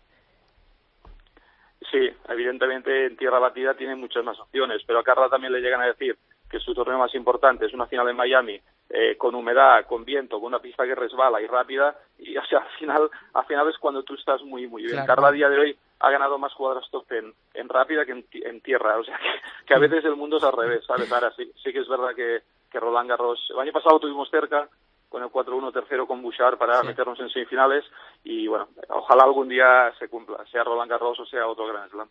Sí, 1.92 2.10
evidentemente 2.30 3.06
en 3.06 3.18
tierra 3.18 3.40
batida 3.40 3.76
tiene 3.76 3.96
muchas 3.96 4.24
más 4.24 4.40
opciones, 4.40 4.82
pero 4.86 5.00
a 5.00 5.04
Carla 5.04 5.30
también 5.30 5.54
le 5.54 5.62
llegan 5.62 5.82
a 5.82 5.88
decir 5.88 6.18
que 6.50 6.60
su 6.60 6.74
torneo 6.74 6.98
más 6.98 7.14
importante 7.16 7.66
es 7.66 7.74
una 7.74 7.88
final 7.88 8.08
en 8.10 8.16
Miami, 8.16 8.60
eh, 8.90 9.18
con 9.18 9.34
humedad, 9.34 9.86
con 9.86 10.06
viento, 10.06 10.40
con 10.40 10.48
una 10.48 10.60
pista 10.60 10.86
que 10.86 10.96
resbala 10.96 11.42
y 11.42 11.48
rápida, 11.48 11.96
y 12.20 12.38
o 12.38 12.46
sea, 12.46 12.60
al 12.60 12.70
final, 12.78 13.10
al 13.34 13.46
final 13.46 13.68
es 13.70 13.78
cuando 13.78 14.04
tú 14.04 14.14
estás 14.14 14.42
muy, 14.44 14.68
muy 14.68 14.84
bien. 14.84 15.06
Carla 15.06 15.30
a 15.30 15.32
día 15.32 15.50
de 15.50 15.60
hoy 15.60 15.78
ha 16.00 16.12
ganado 16.12 16.38
más 16.38 16.54
jugadoras 16.54 16.90
top 16.92 17.12
en, 17.12 17.34
en 17.54 17.70
rápida 17.70 18.06
que 18.06 18.12
en, 18.12 18.62
tierra, 18.62 18.98
o 18.98 19.04
sea, 19.04 19.20
que, 19.66 19.74
a 19.74 19.80
veces 19.80 20.06
el 20.06 20.16
mundo 20.16 20.38
es 20.38 20.44
al 20.44 20.54
revés, 20.54 20.86
¿sabes? 20.86 21.12
Ahora 21.12 21.32
sí, 21.36 21.52
sí 21.64 21.74
que 21.74 21.80
es 21.80 21.88
verdad 21.88 22.14
que, 22.16 22.42
que 22.72 22.80
Roland 22.80 23.10
Garros, 23.10 23.48
el 23.50 23.60
año 23.60 23.72
pasado 23.72 24.00
tuvimos 24.00 24.30
cerca, 24.30 24.70
con 25.16 25.24
el 25.24 25.30
4-1 25.30 25.72
tercero 25.72 26.06
con 26.06 26.22
Bouchard 26.22 26.58
para 26.58 26.84
meternos 26.84 27.18
en 27.22 27.30
semifinales 27.30 27.86
y 28.26 28.48
bueno, 28.50 28.68
ojalá 28.90 29.24
algún 29.24 29.48
día 29.48 29.94
se 29.98 30.10
cumpla, 30.10 30.46
sea 30.52 30.66
Roland 30.66 30.92
Garros 30.92 31.18
o 31.22 31.26
sea 31.26 31.48
otro 31.48 31.68
Gran 31.68 31.90
Slam. 31.90 32.10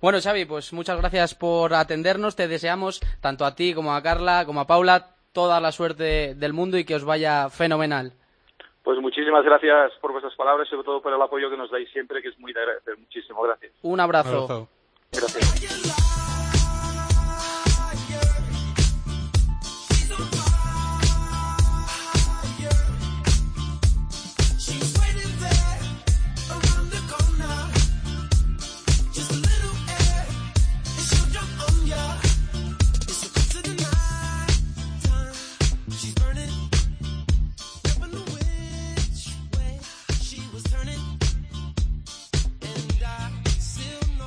Bueno, 0.00 0.20
Xavi, 0.22 0.44
pues 0.44 0.72
muchas 0.72 0.96
gracias 0.96 1.34
por 1.34 1.74
atendernos, 1.74 2.36
te 2.36 2.46
deseamos 2.46 3.00
tanto 3.20 3.44
a 3.44 3.56
ti 3.56 3.74
como 3.74 3.92
a 3.92 4.02
Carla, 4.02 4.44
como 4.46 4.60
a 4.60 4.68
Paula, 4.68 5.16
toda 5.32 5.60
la 5.60 5.72
suerte 5.72 6.36
del 6.36 6.52
mundo 6.52 6.78
y 6.78 6.84
que 6.84 6.94
os 6.94 7.04
vaya 7.04 7.50
fenomenal. 7.50 8.12
Pues 8.84 9.00
muchísimas 9.00 9.44
gracias 9.44 9.90
por 10.00 10.12
vuestras 10.12 10.36
palabras 10.36 10.68
y 10.68 10.70
sobre 10.70 10.84
todo 10.84 11.02
por 11.02 11.12
el 11.12 11.20
apoyo 11.20 11.50
que 11.50 11.56
nos 11.56 11.72
dais 11.72 11.90
siempre, 11.90 12.22
que 12.22 12.28
es 12.28 12.38
muy 12.38 12.52
de 12.52 12.60
agradecer. 12.60 12.96
Muchísimas 12.96 13.42
gracias. 13.42 13.72
Un 13.82 13.98
abrazo. 13.98 14.68
Gracias. 15.10 16.23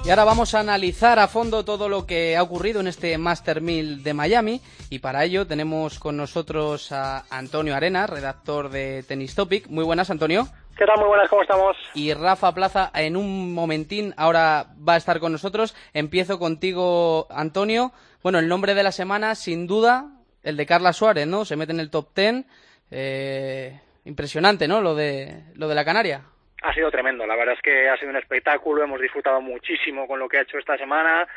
Y 0.07 0.09
ahora 0.09 0.23
vamos 0.23 0.55
a 0.55 0.61
analizar 0.61 1.19
a 1.19 1.27
fondo 1.27 1.65
todo 1.65 1.89
lo 1.89 2.05
que 2.05 2.37
ha 2.37 2.41
ocurrido 2.41 2.79
en 2.79 2.87
este 2.87 3.17
Master 3.17 3.59
1000 3.59 4.03
de 4.03 4.13
Miami 4.13 4.61
y 4.89 4.99
para 4.99 5.25
ello 5.25 5.45
tenemos 5.45 5.99
con 5.99 6.15
nosotros 6.15 6.93
a 6.93 7.25
Antonio 7.29 7.75
Arena, 7.75 8.07
redactor 8.07 8.69
de 8.69 9.03
Tennis 9.03 9.35
Topic. 9.35 9.67
Muy 9.67 9.83
buenas, 9.83 10.09
Antonio. 10.09 10.47
¿Qué 10.77 10.85
tal? 10.85 10.97
Muy 10.99 11.09
buenas, 11.09 11.27
¿cómo 11.27 11.41
estamos? 11.41 11.75
Y 11.93 12.13
Rafa 12.13 12.53
Plaza 12.53 12.89
en 12.93 13.17
un 13.17 13.53
momentín 13.53 14.13
ahora 14.15 14.67
va 14.87 14.93
a 14.93 14.97
estar 14.97 15.19
con 15.19 15.33
nosotros. 15.33 15.75
Empiezo 15.93 16.39
contigo, 16.39 17.27
Antonio. 17.29 17.91
Bueno, 18.23 18.39
el 18.39 18.47
nombre 18.47 18.75
de 18.75 18.83
la 18.83 18.93
semana, 18.93 19.35
sin 19.35 19.67
duda, 19.67 20.07
el 20.41 20.55
de 20.55 20.65
Carla 20.65 20.93
Suárez, 20.93 21.27
¿no? 21.27 21.43
Se 21.43 21.57
mete 21.57 21.73
en 21.73 21.81
el 21.81 21.89
top 21.89 22.15
10. 22.15 22.45
Eh, 22.91 23.77
impresionante, 24.05 24.69
¿no? 24.69 24.79
Lo 24.79 24.95
de, 24.95 25.43
lo 25.55 25.67
de 25.67 25.75
la 25.75 25.83
Canaria 25.83 26.23
ha 26.61 26.73
sido 26.73 26.91
tremendo. 26.91 27.25
La 27.25 27.35
verdad 27.35 27.55
es 27.55 27.61
que 27.61 27.89
ha 27.89 27.97
sido 27.97 28.09
un 28.09 28.17
espectáculo, 28.17 28.83
hemos 28.83 29.01
disfrutado 29.01 29.41
muchísimo 29.41 30.07
con 30.07 30.19
lo 30.19 30.27
que 30.27 30.37
ha 30.37 30.41
hecho 30.41 30.57
esta 30.57 30.77
semana, 30.77 31.27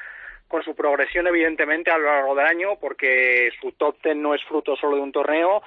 con 0.49 0.63
su 0.63 0.75
progresión 0.75 1.27
evidentemente 1.27 1.91
a 1.91 1.99
lo 1.99 2.07
largo 2.07 2.35
del 2.35 2.47
año, 2.47 2.77
porque 2.81 3.51
su 3.61 3.73
top 3.73 3.97
ten 4.01 4.23
no 4.23 4.35
es 4.35 4.43
fruto 4.45 4.77
solo 4.77 4.97
de 4.97 5.03
un 5.03 5.13
torneo, 5.13 5.63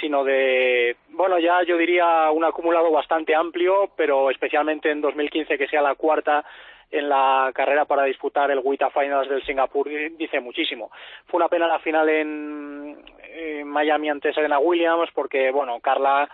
sino 0.00 0.24
de, 0.24 0.96
bueno, 1.08 1.38
ya 1.38 1.62
yo 1.62 1.76
diría 1.76 2.30
un 2.30 2.44
acumulado 2.44 2.90
bastante 2.90 3.34
amplio, 3.34 3.92
pero 3.96 4.30
especialmente 4.30 4.90
en 4.90 5.00
2015 5.00 5.56
que 5.56 5.68
sea 5.68 5.80
la 5.80 5.94
cuarta 5.94 6.44
en 6.90 7.08
la 7.08 7.50
carrera 7.54 7.84
para 7.84 8.04
disputar 8.04 8.50
el 8.50 8.60
WTA 8.60 8.90
Finals 8.90 9.28
del 9.28 9.44
Singapur 9.44 9.88
dice 9.88 10.40
muchísimo. 10.40 10.90
Fue 11.26 11.38
una 11.38 11.48
pena 11.48 11.66
la 11.66 11.80
final 11.80 12.08
en, 12.08 12.96
en 13.22 13.66
Miami 13.66 14.08
ante 14.08 14.32
Serena 14.32 14.58
Williams 14.58 15.10
porque, 15.12 15.50
bueno, 15.50 15.80
Carla 15.80 16.28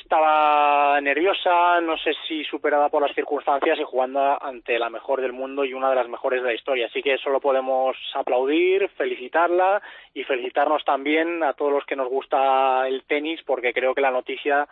estaba 0.00 1.00
nerviosa, 1.00 1.80
no 1.80 1.96
sé 1.98 2.12
si 2.26 2.44
superada 2.44 2.88
por 2.88 3.02
las 3.02 3.14
circunstancias 3.14 3.78
y 3.78 3.84
jugando 3.84 4.42
ante 4.42 4.78
la 4.78 4.90
mejor 4.90 5.20
del 5.20 5.32
mundo 5.32 5.64
y 5.64 5.74
una 5.74 5.90
de 5.90 5.96
las 5.96 6.08
mejores 6.08 6.42
de 6.42 6.48
la 6.48 6.54
historia. 6.54 6.86
Así 6.86 7.02
que 7.02 7.18
solo 7.18 7.40
podemos 7.40 7.96
aplaudir, 8.14 8.88
felicitarla 8.96 9.82
y 10.14 10.24
felicitarnos 10.24 10.84
también 10.84 11.42
a 11.42 11.54
todos 11.54 11.72
los 11.72 11.84
que 11.84 11.96
nos 11.96 12.08
gusta 12.08 12.86
el 12.86 13.02
tenis 13.04 13.40
porque 13.44 13.72
creo 13.72 13.94
que 13.94 14.00
la 14.00 14.10
noticia 14.10 14.68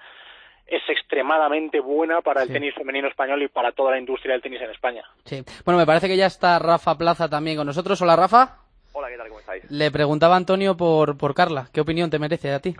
es 0.66 0.82
extremadamente 0.88 1.80
buena 1.80 2.22
para 2.22 2.42
el 2.42 2.52
tenis 2.52 2.74
femenino 2.74 3.08
español 3.08 3.42
y 3.42 3.48
para 3.48 3.72
toda 3.72 3.90
la 3.90 3.98
industria 3.98 4.32
del 4.32 4.42
tenis 4.42 4.62
en 4.62 4.70
España. 4.70 5.04
Sí. 5.24 5.42
Bueno, 5.64 5.78
me 5.78 5.86
parece 5.86 6.08
que 6.08 6.16
ya 6.16 6.26
está 6.26 6.58
Rafa 6.58 6.96
Plaza 6.96 7.28
también 7.28 7.56
con 7.56 7.66
nosotros. 7.66 8.00
Hola, 8.00 8.16
Rafa. 8.16 8.58
Hola, 8.92 9.08
¿qué 9.08 9.18
tal? 9.18 9.28
¿Cómo 9.28 9.40
estáis? 9.40 9.70
Le 9.70 9.90
preguntaba 9.90 10.36
Antonio 10.36 10.76
por, 10.76 11.18
por 11.18 11.34
Carla. 11.34 11.68
¿Qué 11.72 11.80
opinión 11.80 12.10
te 12.10 12.18
merece 12.18 12.50
a 12.52 12.60
ti? 12.60 12.74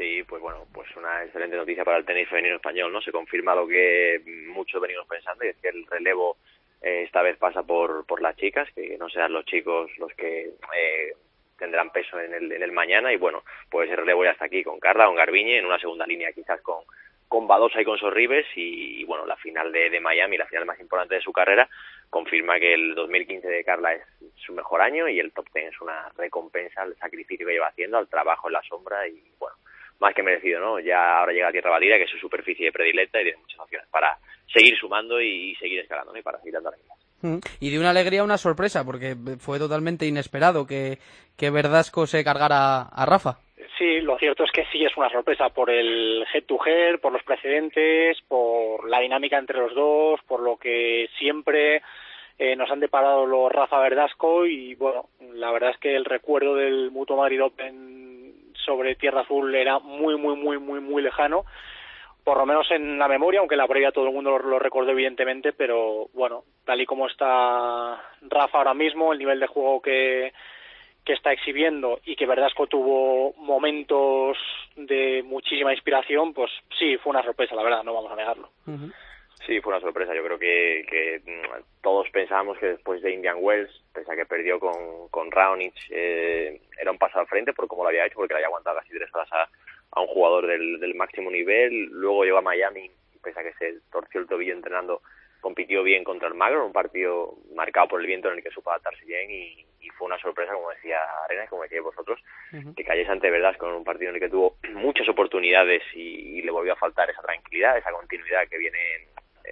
Sí, 0.00 0.22
pues 0.26 0.40
bueno, 0.40 0.66
pues 0.72 0.88
una 0.96 1.22
excelente 1.24 1.58
noticia 1.58 1.84
para 1.84 1.98
el 1.98 2.06
tenis 2.06 2.26
femenino 2.26 2.56
español, 2.56 2.90
¿no? 2.90 3.02
Se 3.02 3.12
confirma 3.12 3.54
lo 3.54 3.68
que 3.68 4.22
muchos 4.48 4.80
venimos 4.80 5.06
pensando, 5.06 5.44
y 5.44 5.48
es 5.48 5.56
que 5.58 5.68
el 5.68 5.86
relevo 5.88 6.38
eh, 6.80 7.02
esta 7.04 7.20
vez 7.20 7.36
pasa 7.36 7.62
por, 7.64 8.06
por 8.06 8.22
las 8.22 8.34
chicas, 8.34 8.66
que 8.74 8.96
no 8.96 9.10
sean 9.10 9.34
los 9.34 9.44
chicos 9.44 9.90
los 9.98 10.10
que 10.14 10.52
eh, 10.74 11.12
tendrán 11.58 11.92
peso 11.92 12.18
en 12.18 12.32
el, 12.32 12.50
en 12.50 12.62
el 12.62 12.72
mañana, 12.72 13.12
y 13.12 13.18
bueno, 13.18 13.42
pues 13.70 13.90
el 13.90 13.98
relevo 13.98 14.24
ya 14.24 14.30
está 14.30 14.46
aquí 14.46 14.64
con 14.64 14.80
Carla, 14.80 15.04
con 15.04 15.16
Garbiñe, 15.16 15.58
en 15.58 15.66
una 15.66 15.78
segunda 15.78 16.06
línea 16.06 16.32
quizás 16.32 16.62
con, 16.62 16.82
con 17.28 17.46
Badosa 17.46 17.82
y 17.82 17.84
con 17.84 17.98
Sorribes, 17.98 18.46
y, 18.56 19.04
bueno, 19.04 19.26
la 19.26 19.36
final 19.36 19.70
de, 19.70 19.90
de 19.90 20.00
Miami, 20.00 20.38
la 20.38 20.46
final 20.46 20.64
más 20.64 20.80
importante 20.80 21.16
de 21.16 21.20
su 21.20 21.30
carrera, 21.30 21.68
confirma 22.08 22.58
que 22.58 22.72
el 22.72 22.94
2015 22.94 23.46
de 23.46 23.64
Carla 23.64 23.92
es 23.92 24.02
su 24.36 24.54
mejor 24.54 24.80
año 24.80 25.10
y 25.10 25.20
el 25.20 25.32
top 25.32 25.44
10 25.52 25.74
es 25.74 25.80
una 25.82 26.08
recompensa 26.16 26.80
al 26.80 26.96
sacrificio 26.96 27.46
que 27.46 27.52
lleva 27.52 27.68
haciendo, 27.68 27.98
al 27.98 28.08
trabajo 28.08 28.48
en 28.48 28.54
la 28.54 28.62
sombra 28.62 29.06
y 29.06 29.22
bueno, 29.38 29.56
más 30.00 30.14
que 30.14 30.22
merecido, 30.22 30.60
¿no? 30.60 30.80
Ya 30.80 31.18
ahora 31.18 31.32
llega 31.32 31.48
a 31.48 31.52
Tierra 31.52 31.70
Batida, 31.70 31.96
que 31.96 32.04
es 32.04 32.10
su 32.10 32.18
superficie 32.18 32.72
predilecta 32.72 33.20
y 33.20 33.24
tiene 33.24 33.38
muchas 33.38 33.60
opciones 33.60 33.88
para 33.90 34.18
seguir 34.52 34.76
sumando 34.76 35.20
y 35.20 35.54
seguir 35.56 35.80
escalando, 35.80 36.12
¿no? 36.12 36.18
Y 36.18 36.22
para 36.22 36.38
seguir 36.38 36.54
dando 36.54 36.70
alegrías. 36.70 36.98
Mm. 37.22 37.38
Y 37.60 37.70
de 37.70 37.78
una 37.78 37.90
alegría 37.90 38.24
una 38.24 38.38
sorpresa, 38.38 38.84
porque 38.84 39.14
fue 39.38 39.58
totalmente 39.58 40.06
inesperado 40.06 40.66
que, 40.66 40.98
que 41.36 41.50
Verdasco 41.50 42.06
se 42.06 42.24
cargara 42.24 42.82
a 42.82 43.06
Rafa. 43.06 43.38
Sí, 43.78 44.00
lo 44.00 44.18
cierto 44.18 44.44
es 44.44 44.50
que 44.52 44.64
sí 44.72 44.84
es 44.84 44.94
una 44.96 45.10
sorpresa 45.10 45.48
por 45.50 45.70
el 45.70 46.24
head 46.32 46.44
to 46.44 46.58
head, 46.66 46.98
por 47.00 47.12
los 47.12 47.22
precedentes, 47.22 48.18
por 48.28 48.88
la 48.88 49.00
dinámica 49.00 49.38
entre 49.38 49.58
los 49.58 49.74
dos, 49.74 50.20
por 50.26 50.40
lo 50.40 50.56
que 50.56 51.08
siempre 51.18 51.82
eh, 52.38 52.56
nos 52.56 52.70
han 52.70 52.80
deparado 52.80 53.24
los 53.26 53.50
Rafa 53.50 53.80
Verdasco 53.80 54.46
y 54.46 54.74
bueno, 54.74 55.06
la 55.34 55.50
verdad 55.50 55.70
es 55.70 55.78
que 55.78 55.96
el 55.96 56.04
recuerdo 56.04 56.56
del 56.56 56.90
Mutuo 56.90 57.16
Madrid 57.16 57.42
Open 57.42 58.19
sobre 58.64 58.94
Tierra 58.94 59.22
Azul 59.22 59.54
era 59.54 59.78
muy, 59.78 60.16
muy, 60.16 60.36
muy, 60.36 60.58
muy, 60.58 60.80
muy 60.80 61.02
lejano, 61.02 61.44
por 62.24 62.38
lo 62.38 62.46
menos 62.46 62.70
en 62.70 62.98
la 62.98 63.08
memoria, 63.08 63.40
aunque 63.40 63.56
la 63.56 63.66
previa 63.66 63.92
todo 63.92 64.06
el 64.06 64.12
mundo 64.12 64.38
lo, 64.38 64.58
recordó 64.58 64.90
evidentemente, 64.90 65.52
pero 65.52 66.08
bueno, 66.12 66.44
tal 66.64 66.80
y 66.80 66.86
como 66.86 67.06
está 67.06 68.00
Rafa 68.22 68.58
ahora 68.58 68.74
mismo, 68.74 69.12
el 69.12 69.18
nivel 69.18 69.40
de 69.40 69.46
juego 69.46 69.80
que, 69.80 70.32
que 71.04 71.12
está 71.14 71.32
exhibiendo 71.32 72.00
y 72.04 72.16
que 72.16 72.26
Verdasco 72.26 72.66
tuvo 72.66 73.32
momentos 73.38 74.36
de 74.76 75.22
muchísima 75.24 75.72
inspiración, 75.72 76.34
pues 76.34 76.50
sí, 76.78 76.96
fue 76.98 77.10
una 77.10 77.22
sorpresa, 77.22 77.54
la 77.54 77.62
verdad, 77.62 77.82
no 77.82 77.94
vamos 77.94 78.12
a 78.12 78.16
negarlo. 78.16 78.50
Sí, 79.50 79.60
fue 79.60 79.72
una 79.72 79.80
sorpresa. 79.80 80.14
Yo 80.14 80.22
creo 80.22 80.38
que, 80.38 80.86
que 80.88 81.22
mm, 81.26 81.82
todos 81.82 82.08
pensábamos 82.10 82.56
que 82.58 82.66
después 82.66 83.02
de 83.02 83.10
Indian 83.10 83.38
Wells, 83.40 83.82
pese 83.92 84.12
a 84.12 84.14
que 84.14 84.24
perdió 84.24 84.60
con, 84.60 85.08
con 85.08 85.28
Raonic, 85.28 85.74
eh, 85.90 86.60
era 86.80 86.92
un 86.92 86.98
paso 86.98 87.18
al 87.18 87.26
frente 87.26 87.52
por 87.52 87.66
cómo 87.66 87.82
lo 87.82 87.88
había 87.88 88.06
hecho, 88.06 88.14
porque 88.14 88.32
le 88.32 88.38
había 88.38 88.46
aguantado 88.46 88.76
casi 88.78 88.90
tres 88.90 89.12
horas 89.12 89.28
a, 89.32 89.48
a 89.90 90.00
un 90.02 90.06
jugador 90.06 90.46
del, 90.46 90.78
del 90.78 90.94
máximo 90.94 91.32
nivel. 91.32 91.86
Luego 91.86 92.22
llegó 92.22 92.38
a 92.38 92.42
Miami, 92.42 92.92
pese 93.24 93.40
a 93.40 93.42
que 93.42 93.52
se 93.54 93.80
torció 93.90 94.20
el 94.20 94.28
tobillo 94.28 94.52
entrenando, 94.52 95.02
compitió 95.40 95.82
bien 95.82 96.04
contra 96.04 96.28
el 96.28 96.34
Magro, 96.34 96.64
un 96.64 96.72
partido 96.72 97.34
marcado 97.52 97.88
por 97.88 98.00
el 98.00 98.06
viento 98.06 98.28
en 98.28 98.36
el 98.36 98.44
que 98.44 98.50
supo 98.50 98.70
adaptarse 98.70 99.04
bien 99.04 99.32
y, 99.32 99.66
y 99.80 99.88
fue 99.90 100.06
una 100.06 100.18
sorpresa, 100.20 100.52
como 100.52 100.70
decía 100.70 100.98
Arenas, 101.24 101.48
como 101.48 101.64
decíais 101.64 101.82
vosotros, 101.82 102.20
que 102.76 102.84
cayese 102.84 103.10
ante 103.10 103.30
verdad 103.30 103.56
con 103.56 103.72
un 103.72 103.82
partido 103.82 104.10
en 104.10 104.14
el 104.16 104.20
que 104.20 104.28
tuvo 104.28 104.58
muchas 104.74 105.08
oportunidades 105.08 105.82
y, 105.94 106.38
y 106.38 106.42
le 106.42 106.52
volvió 106.52 106.74
a 106.74 106.76
faltar 106.76 107.10
esa 107.10 107.22
tranquilidad, 107.22 107.76
esa 107.76 107.90
continuidad 107.90 108.46
que 108.48 108.58
viene 108.58 108.78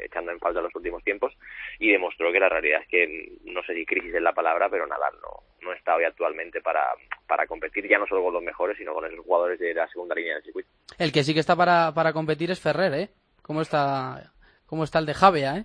echando 0.04 0.32
en 0.32 0.38
falta 0.38 0.60
los 0.60 0.74
últimos 0.74 1.02
tiempos 1.04 1.32
y 1.78 1.90
demostró 1.90 2.32
que 2.32 2.40
la 2.40 2.48
realidad 2.48 2.82
es 2.82 2.88
que 2.88 3.38
no 3.44 3.62
sé 3.62 3.74
si 3.74 3.86
crisis 3.86 4.14
es 4.14 4.22
la 4.22 4.32
palabra 4.32 4.68
pero 4.68 4.86
Nadal 4.86 5.14
no 5.22 5.42
no 5.62 5.72
está 5.72 5.96
hoy 5.96 6.04
actualmente 6.04 6.60
para, 6.60 6.86
para 7.26 7.46
competir 7.46 7.88
ya 7.88 7.98
no 7.98 8.06
solo 8.06 8.22
con 8.22 8.34
los 8.34 8.42
mejores 8.42 8.76
sino 8.76 8.94
con 8.94 9.04
esos 9.04 9.24
jugadores 9.24 9.58
de 9.58 9.74
la 9.74 9.88
segunda 9.88 10.14
línea 10.14 10.34
del 10.34 10.44
circuito 10.44 10.68
El 10.98 11.12
que 11.12 11.24
sí 11.24 11.34
que 11.34 11.40
está 11.40 11.56
para, 11.56 11.92
para 11.94 12.12
competir 12.12 12.50
es 12.50 12.60
Ferrer, 12.60 12.94
¿eh? 12.94 13.08
¿Cómo 13.42 13.62
está, 13.62 14.32
cómo 14.66 14.84
está 14.84 14.98
el 14.98 15.06
de 15.06 15.14
Javea, 15.14 15.56
eh? 15.56 15.64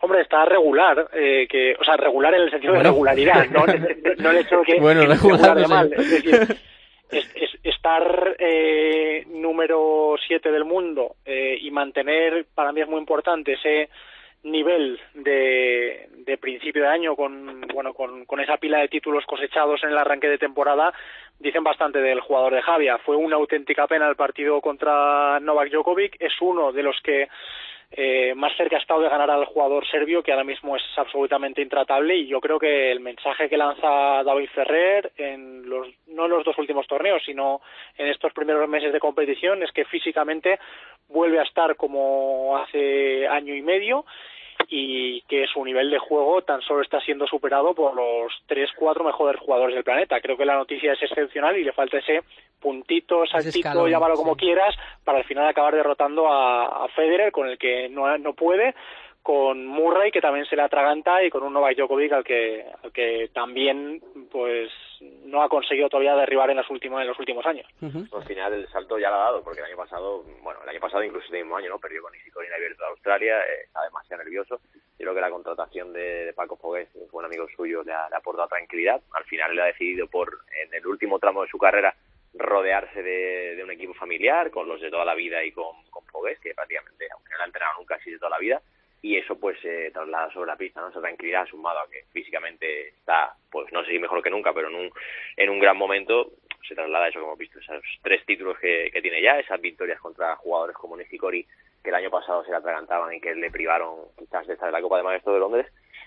Hombre, 0.00 0.20
está 0.20 0.44
regular, 0.44 1.08
eh, 1.14 1.48
que, 1.48 1.74
o 1.80 1.82
sea, 1.82 1.96
regular 1.96 2.34
en 2.34 2.42
el 2.42 2.50
sentido 2.50 2.74
de 2.74 2.82
regularidad, 2.82 3.48
no, 3.48 3.64
no 4.18 4.30
el 4.30 4.36
hecho 4.36 4.58
de 4.58 4.64
que 4.64 4.78
Bueno, 4.78 5.00
que 5.00 5.06
regular, 5.06 5.56
de 5.56 5.62
no 5.62 5.68
mal. 5.68 5.92
Es 5.94 6.10
decir, 6.10 6.58
es- 7.10 7.30
es- 7.36 7.58
estar 7.62 8.36
eh, 8.38 9.24
número 9.28 10.16
7 10.26 10.50
del 10.50 10.64
mundo 10.64 11.16
eh, 11.24 11.58
y 11.60 11.70
mantener, 11.70 12.46
para 12.54 12.72
mí 12.72 12.80
es 12.80 12.88
muy 12.88 12.98
importante, 12.98 13.52
ese 13.54 13.88
nivel 14.42 15.00
de, 15.14 16.08
de 16.18 16.38
principio 16.38 16.82
de 16.82 16.88
año 16.88 17.16
con, 17.16 17.62
bueno, 17.74 17.94
con, 17.94 18.24
con 18.26 18.38
esa 18.40 18.58
pila 18.58 18.78
de 18.78 18.88
títulos 18.88 19.24
cosechados 19.26 19.82
en 19.82 19.90
el 19.90 19.98
arranque 19.98 20.28
de 20.28 20.38
temporada, 20.38 20.92
dicen 21.40 21.64
bastante 21.64 21.98
del 22.00 22.20
jugador 22.20 22.54
de 22.54 22.62
Javia. 22.62 22.98
Fue 22.98 23.16
una 23.16 23.36
auténtica 23.36 23.86
pena 23.88 24.08
el 24.08 24.14
partido 24.16 24.60
contra 24.60 25.40
Novak 25.40 25.70
Djokovic, 25.70 26.16
es 26.20 26.32
uno 26.40 26.70
de 26.72 26.82
los 26.84 26.96
que 27.02 27.28
eh, 27.90 28.34
más 28.34 28.56
cerca 28.56 28.76
ha 28.76 28.80
estado 28.80 29.00
de 29.00 29.08
ganar 29.08 29.30
al 29.30 29.44
jugador 29.44 29.86
serbio, 29.86 30.22
que 30.22 30.32
ahora 30.32 30.44
mismo 30.44 30.76
es 30.76 30.82
absolutamente 30.96 31.62
intratable, 31.62 32.16
y 32.16 32.26
yo 32.26 32.40
creo 32.40 32.58
que 32.58 32.90
el 32.90 33.00
mensaje 33.00 33.48
que 33.48 33.56
lanza 33.56 34.22
David 34.24 34.48
Ferrer, 34.54 35.12
en 35.16 35.68
los, 35.68 35.88
no 36.08 36.24
en 36.24 36.30
los 36.30 36.44
dos 36.44 36.58
últimos 36.58 36.86
torneos, 36.86 37.22
sino 37.24 37.60
en 37.96 38.08
estos 38.08 38.32
primeros 38.32 38.68
meses 38.68 38.92
de 38.92 39.00
competición, 39.00 39.62
es 39.62 39.72
que 39.72 39.84
físicamente 39.84 40.58
vuelve 41.08 41.38
a 41.38 41.44
estar 41.44 41.76
como 41.76 42.56
hace 42.56 43.28
año 43.28 43.54
y 43.54 43.62
medio 43.62 44.04
y 44.68 45.20
que 45.22 45.46
su 45.46 45.64
nivel 45.64 45.90
de 45.90 45.98
juego 45.98 46.42
tan 46.42 46.60
solo 46.62 46.82
está 46.82 47.00
siendo 47.00 47.26
superado 47.26 47.74
por 47.74 47.94
los 47.94 48.32
tres, 48.46 48.70
cuatro 48.76 49.04
mejores 49.04 49.40
jugadores 49.40 49.74
del 49.74 49.84
planeta. 49.84 50.20
Creo 50.20 50.36
que 50.36 50.44
la 50.44 50.56
noticia 50.56 50.92
es 50.92 51.02
excepcional 51.02 51.56
y 51.56 51.64
le 51.64 51.72
falta 51.72 51.98
ese 51.98 52.22
puntito, 52.60 53.26
saltito, 53.26 53.58
escalón, 53.58 53.90
llámalo 53.90 54.14
como 54.14 54.34
sí. 54.34 54.40
quieras, 54.40 54.74
para 55.04 55.18
al 55.18 55.24
final 55.24 55.46
acabar 55.46 55.74
derrotando 55.74 56.30
a, 56.30 56.84
a 56.84 56.88
Federer, 56.88 57.30
con 57.30 57.48
el 57.48 57.58
que 57.58 57.88
no, 57.88 58.16
no 58.18 58.34
puede, 58.34 58.74
con 59.26 59.66
Murray, 59.66 60.12
que 60.12 60.20
también 60.20 60.46
se 60.46 60.54
le 60.54 60.62
atraganta, 60.62 61.20
y 61.24 61.30
con 61.30 61.42
un 61.42 61.52
Novak 61.52 61.76
Djokovic 61.76 62.12
al 62.12 62.22
que, 62.22 62.64
al 62.80 62.92
que 62.92 63.28
también 63.34 64.00
pues 64.30 64.70
no 65.24 65.42
ha 65.42 65.48
conseguido 65.48 65.88
todavía 65.88 66.14
derribar 66.14 66.48
en, 66.50 66.58
las 66.58 66.70
últimas, 66.70 67.02
en 67.02 67.08
los 67.08 67.18
últimos 67.18 67.44
años. 67.44 67.66
al 67.82 68.24
final 68.24 68.52
el 68.52 68.68
salto 68.68 69.00
ya 69.00 69.10
lo 69.10 69.16
ha 69.16 69.24
dado 69.24 69.42
porque 69.42 69.58
el 69.58 69.66
año 69.66 69.76
pasado 69.76 70.22
bueno 70.44 70.60
el 70.62 70.68
año 70.68 70.78
pasado 70.78 71.02
incluso 71.02 71.24
este 71.24 71.38
mismo 71.38 71.56
año 71.56 71.70
no 71.70 71.80
perdió 71.80 72.02
con 72.02 72.12
Nishikori 72.12 72.46
en 72.46 72.54
abierto 72.54 72.84
de 72.84 72.90
Australia 72.90 73.40
eh, 73.40 73.62
está 73.64 73.82
demasiado 73.82 74.22
nervioso. 74.22 74.60
Yo 74.96 75.04
creo 75.04 75.14
que 75.14 75.20
la 75.20 75.30
contratación 75.30 75.92
de, 75.92 76.26
de 76.26 76.32
Paco 76.32 76.56
Fogués 76.56 76.88
que 76.92 77.00
fue 77.10 77.18
un 77.18 77.24
amigo 77.24 77.48
suyo 77.56 77.82
le 77.82 77.92
ha, 77.92 78.08
le 78.08 78.14
ha 78.14 78.18
aportado 78.18 78.46
tranquilidad. 78.46 79.00
Al 79.12 79.24
final 79.24 79.50
él 79.50 79.60
ha 79.60 79.66
decidido 79.66 80.06
por 80.06 80.38
en 80.62 80.72
el 80.72 80.86
último 80.86 81.18
tramo 81.18 81.42
de 81.42 81.48
su 81.48 81.58
carrera 81.58 81.92
rodearse 82.34 83.02
de, 83.02 83.56
de 83.56 83.64
un 83.64 83.72
equipo 83.72 83.92
familiar 83.94 84.52
con 84.52 84.68
los 84.68 84.80
de 84.80 84.90
toda 84.90 85.04
la 85.04 85.16
vida 85.16 85.42
y 85.42 85.50
con, 85.50 85.82
con 85.90 86.04
Fogués 86.06 86.38
que 86.38 86.54
prácticamente 86.54 87.08
aunque 87.12 87.30
no 87.30 87.38
le 87.38 87.42
ha 87.42 87.46
entrenado 87.46 87.78
nunca 87.80 87.96
así 87.96 88.12
de 88.12 88.18
toda 88.18 88.30
la 88.30 88.38
vida 88.38 88.62
y 89.06 89.16
eso 89.16 89.38
pues 89.38 89.56
se 89.60 89.92
traslada 89.92 90.32
sobre 90.32 90.48
la 90.48 90.56
pista, 90.56 90.80
¿no? 90.80 90.88
Esa 90.88 91.00
tranquilidad 91.00 91.46
sumado 91.46 91.78
a 91.78 91.88
que 91.88 92.02
físicamente 92.12 92.88
está, 92.88 93.36
pues 93.52 93.72
no 93.72 93.84
sé 93.84 93.92
si 93.92 94.00
mejor 94.00 94.20
que 94.20 94.30
nunca, 94.30 94.52
pero 94.52 94.68
en 94.68 94.74
un, 94.74 94.90
en 95.36 95.48
un 95.48 95.60
gran 95.60 95.76
momento 95.76 96.32
se 96.66 96.74
traslada 96.74 97.06
eso 97.06 97.20
que 97.20 97.24
hemos 97.24 97.38
visto, 97.38 97.60
esos 97.60 97.84
tres 98.02 98.26
títulos 98.26 98.58
que, 98.58 98.90
que 98.92 99.00
tiene 99.00 99.22
ya, 99.22 99.38
esas 99.38 99.60
victorias 99.60 100.00
contra 100.00 100.34
jugadores 100.34 100.74
como 100.74 100.96
Nishikori 100.96 101.46
que 101.84 101.90
el 101.90 101.94
año 101.94 102.10
pasado 102.10 102.42
se 102.44 102.50
le 102.50 102.56
atragantaban 102.56 103.14
y 103.14 103.20
que 103.20 103.32
le 103.32 103.48
privaron 103.48 104.08
quizás 104.18 104.44
de 104.48 104.54
estar 104.54 104.68
en 104.68 104.72
la 104.72 104.82
Copa 104.82 104.96
de 104.96 105.04
Maestros 105.04 105.36
de 105.36 105.40
Londres 105.40 105.66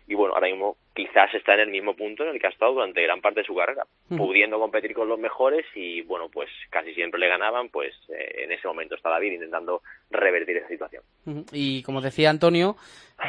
y 0.10 0.16
bueno, 0.16 0.34
ahora 0.34 0.48
mismo 0.48 0.76
quizás 0.96 1.32
está 1.36 1.54
en 1.54 1.60
el 1.60 1.70
mismo 1.70 1.96
punto 1.96 2.24
en 2.24 2.30
el 2.30 2.42
que 2.42 2.48
ha 2.48 2.50
estado 2.50 2.74
durante 2.74 3.04
gran 3.04 3.22
parte 3.22 3.42
de 3.42 3.46
su 3.46 3.54
carrera, 3.56 3.86
pudiendo 4.10 4.60
competir 4.60 4.96
con 4.96 5.08
los 5.08 5.20
mejores 5.20 5.68
y 5.76 6.02
bueno, 6.02 6.30
pues 6.30 6.50
casi 6.72 6.96
siempre 6.96 7.20
le 7.20 7.28
ganaban, 7.28 7.70
pues 7.70 7.94
eh, 8.10 8.44
en 8.44 8.52
ese 8.52 8.68
momento 8.68 8.96
está 8.96 9.10
David 9.12 9.34
intentando 9.34 9.84
revertir 10.10 10.58
esa 10.58 10.68
situación. 10.68 11.04
Y 11.52 11.84
como 11.84 12.02
decía 12.02 12.32
Antonio, 12.32 12.76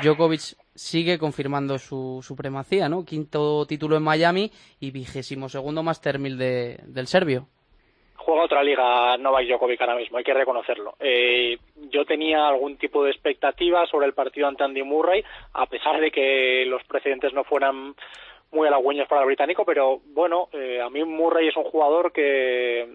Djokovic 0.03 0.57
sigue 0.75 1.19
confirmando 1.19 1.79
su 1.79 2.21
supremacía, 2.23 2.89
¿no? 2.89 3.05
Quinto 3.05 3.67
título 3.67 3.99
en 3.99 4.03
Miami 4.03 4.51
y 4.81 4.91
vigésimo 4.91 5.51
segundo 5.51 5.83
Master 5.83 6.19
1000 6.19 6.39
de, 6.39 6.81
del 6.87 7.07
serbio. 7.09 7.47
Juega 8.21 8.43
otra 8.43 8.63
liga 8.63 9.17
Novak 9.17 9.47
Djokovic 9.47 9.81
ahora 9.81 9.97
mismo, 9.97 10.19
hay 10.19 10.25
que 10.25 10.35
reconocerlo. 10.35 10.95
Eh, 11.01 11.59
yo 11.91 12.05
tenía 12.05 12.47
algún 12.47 12.77
tipo 12.77 13.05
de 13.05 13.11
expectativa 13.11 13.87
sobre 13.87 14.07
el 14.07 14.15
partido 14.15 14.47
ante 14.47 14.65
Andy 14.65 14.83
Murray, 14.83 15.25
a 15.55 15.67
pesar 15.67 16.01
de 16.01 16.11
que 16.11 16.65
los 16.67 16.85
precedentes 16.85 17.33
no 17.33 17.45
fueran 17.45 17.95
muy 18.53 18.67
halagüeños 18.67 19.09
para 19.09 19.23
el 19.23 19.27
británico, 19.27 19.65
pero 19.65 20.01
bueno, 20.07 20.49
eh, 20.53 20.81
a 20.81 20.91
mí 20.91 21.05
Murray 21.05 21.49
es 21.49 21.57
un 21.57 21.65
jugador 21.65 22.13
que, 22.13 22.87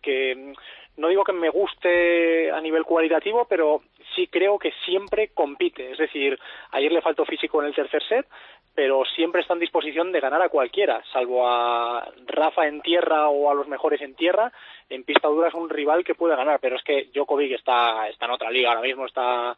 que 0.00 0.54
no 0.96 1.08
digo 1.08 1.24
que 1.24 1.32
me 1.32 1.48
guste 1.48 2.50
a 2.50 2.60
nivel 2.60 2.84
cualitativo, 2.84 3.46
pero 3.48 3.82
sí 4.14 4.26
creo 4.28 4.58
que 4.58 4.72
siempre 4.84 5.28
compite. 5.28 5.92
Es 5.92 5.98
decir, 5.98 6.38
ayer 6.70 6.92
le 6.92 7.02
faltó 7.02 7.24
físico 7.24 7.60
en 7.60 7.68
el 7.68 7.74
tercer 7.74 8.02
set, 8.08 8.26
pero 8.74 9.04
siempre 9.04 9.42
está 9.42 9.54
en 9.54 9.60
disposición 9.60 10.12
de 10.12 10.20
ganar 10.20 10.40
a 10.42 10.48
cualquiera, 10.48 11.02
salvo 11.12 11.46
a 11.46 12.08
Rafa 12.26 12.66
en 12.66 12.80
tierra 12.80 13.28
o 13.28 13.50
a 13.50 13.54
los 13.54 13.68
mejores 13.68 14.00
en 14.00 14.14
tierra. 14.14 14.52
En 14.88 15.04
pista 15.04 15.28
dura 15.28 15.48
es 15.48 15.54
un 15.54 15.68
rival 15.68 16.04
que 16.04 16.14
puede 16.14 16.36
ganar, 16.36 16.58
pero 16.60 16.76
es 16.76 16.82
que 16.82 17.08
Djokovic 17.12 17.52
está, 17.52 18.08
está 18.08 18.26
en 18.26 18.32
otra 18.32 18.50
liga 18.50 18.70
ahora 18.70 18.82
mismo, 18.82 19.06
está 19.06 19.56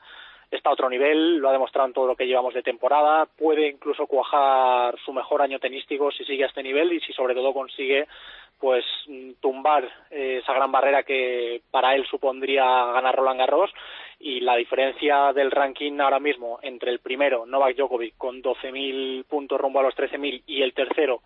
está 0.51 0.71
a 0.71 0.73
otro 0.73 0.89
nivel, 0.89 1.39
lo 1.39 1.49
ha 1.49 1.53
demostrado 1.53 1.89
en 1.89 1.95
todo 1.95 2.07
lo 2.07 2.17
que 2.17 2.27
llevamos 2.27 2.55
de 2.55 2.63
temporada, 2.63 3.27
puede 3.27 3.69
incluso 3.69 4.07
cuajar 4.07 4.97
su 5.05 5.13
mejor 5.13 5.43
año 5.43 5.59
tenístico 5.59 6.11
si 6.13 6.25
sigue 6.25 6.45
a 6.45 6.47
este 6.47 6.63
nivel 6.63 6.93
y 6.93 7.01
si 7.01 7.13
sobre 7.13 7.35
todo 7.35 7.53
consigue 7.53 8.07
pues 8.61 8.85
tumbar 9.41 9.91
esa 10.11 10.55
gran 10.55 10.71
barrera 10.71 11.03
que 11.03 11.61
para 11.71 11.95
él 11.95 12.07
supondría 12.07 12.65
ganar 12.65 13.17
Roland 13.17 13.41
Garros 13.41 13.71
y 14.27 14.41
la 14.41 14.57
diferencia 14.57 15.33
del 15.35 15.51
ranking 15.51 16.01
ahora 16.01 16.19
mismo 16.19 16.59
entre 16.63 16.91
el 16.91 16.99
primero, 17.01 17.45
Novak 17.45 17.77
Djokovic, 17.77 18.17
con 18.17 18.43
12.000 18.43 19.25
puntos 19.27 19.61
rumbo 19.61 19.81
a 19.81 19.83
los 19.83 19.95
13.000 19.95 20.45
y 20.47 20.63
el 20.63 20.73
tercero, 20.73 21.21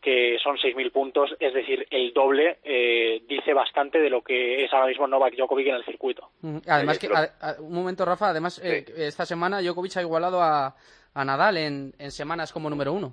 que 0.00 0.36
son 0.42 0.56
6.000 0.56 0.92
puntos, 0.92 1.34
es 1.40 1.52
decir, 1.52 1.84
el 1.90 2.12
doble, 2.12 2.58
eh, 2.62 3.22
dice 3.28 3.52
bastante 3.52 3.98
de 3.98 4.08
lo 4.08 4.22
que 4.22 4.64
es 4.64 4.72
ahora 4.72 4.86
mismo 4.86 5.06
Novak 5.08 5.34
Djokovic 5.34 5.66
en 5.68 5.74
el 5.74 5.84
circuito. 5.84 6.30
Además, 6.68 6.98
que, 7.00 7.08
a- 7.08 7.32
a- 7.40 7.60
un 7.60 7.72
momento, 7.74 8.04
Rafa, 8.04 8.28
además, 8.30 8.60
eh, 8.64 8.84
esta 8.98 9.26
semana 9.26 9.60
Djokovic 9.60 9.96
ha 9.96 10.02
igualado 10.02 10.40
a, 10.42 10.74
a 11.14 11.24
Nadal 11.24 11.56
en, 11.56 11.92
en 11.98 12.10
semanas 12.12 12.52
como 12.52 12.70
número 12.70 12.92
uno. 12.92 13.12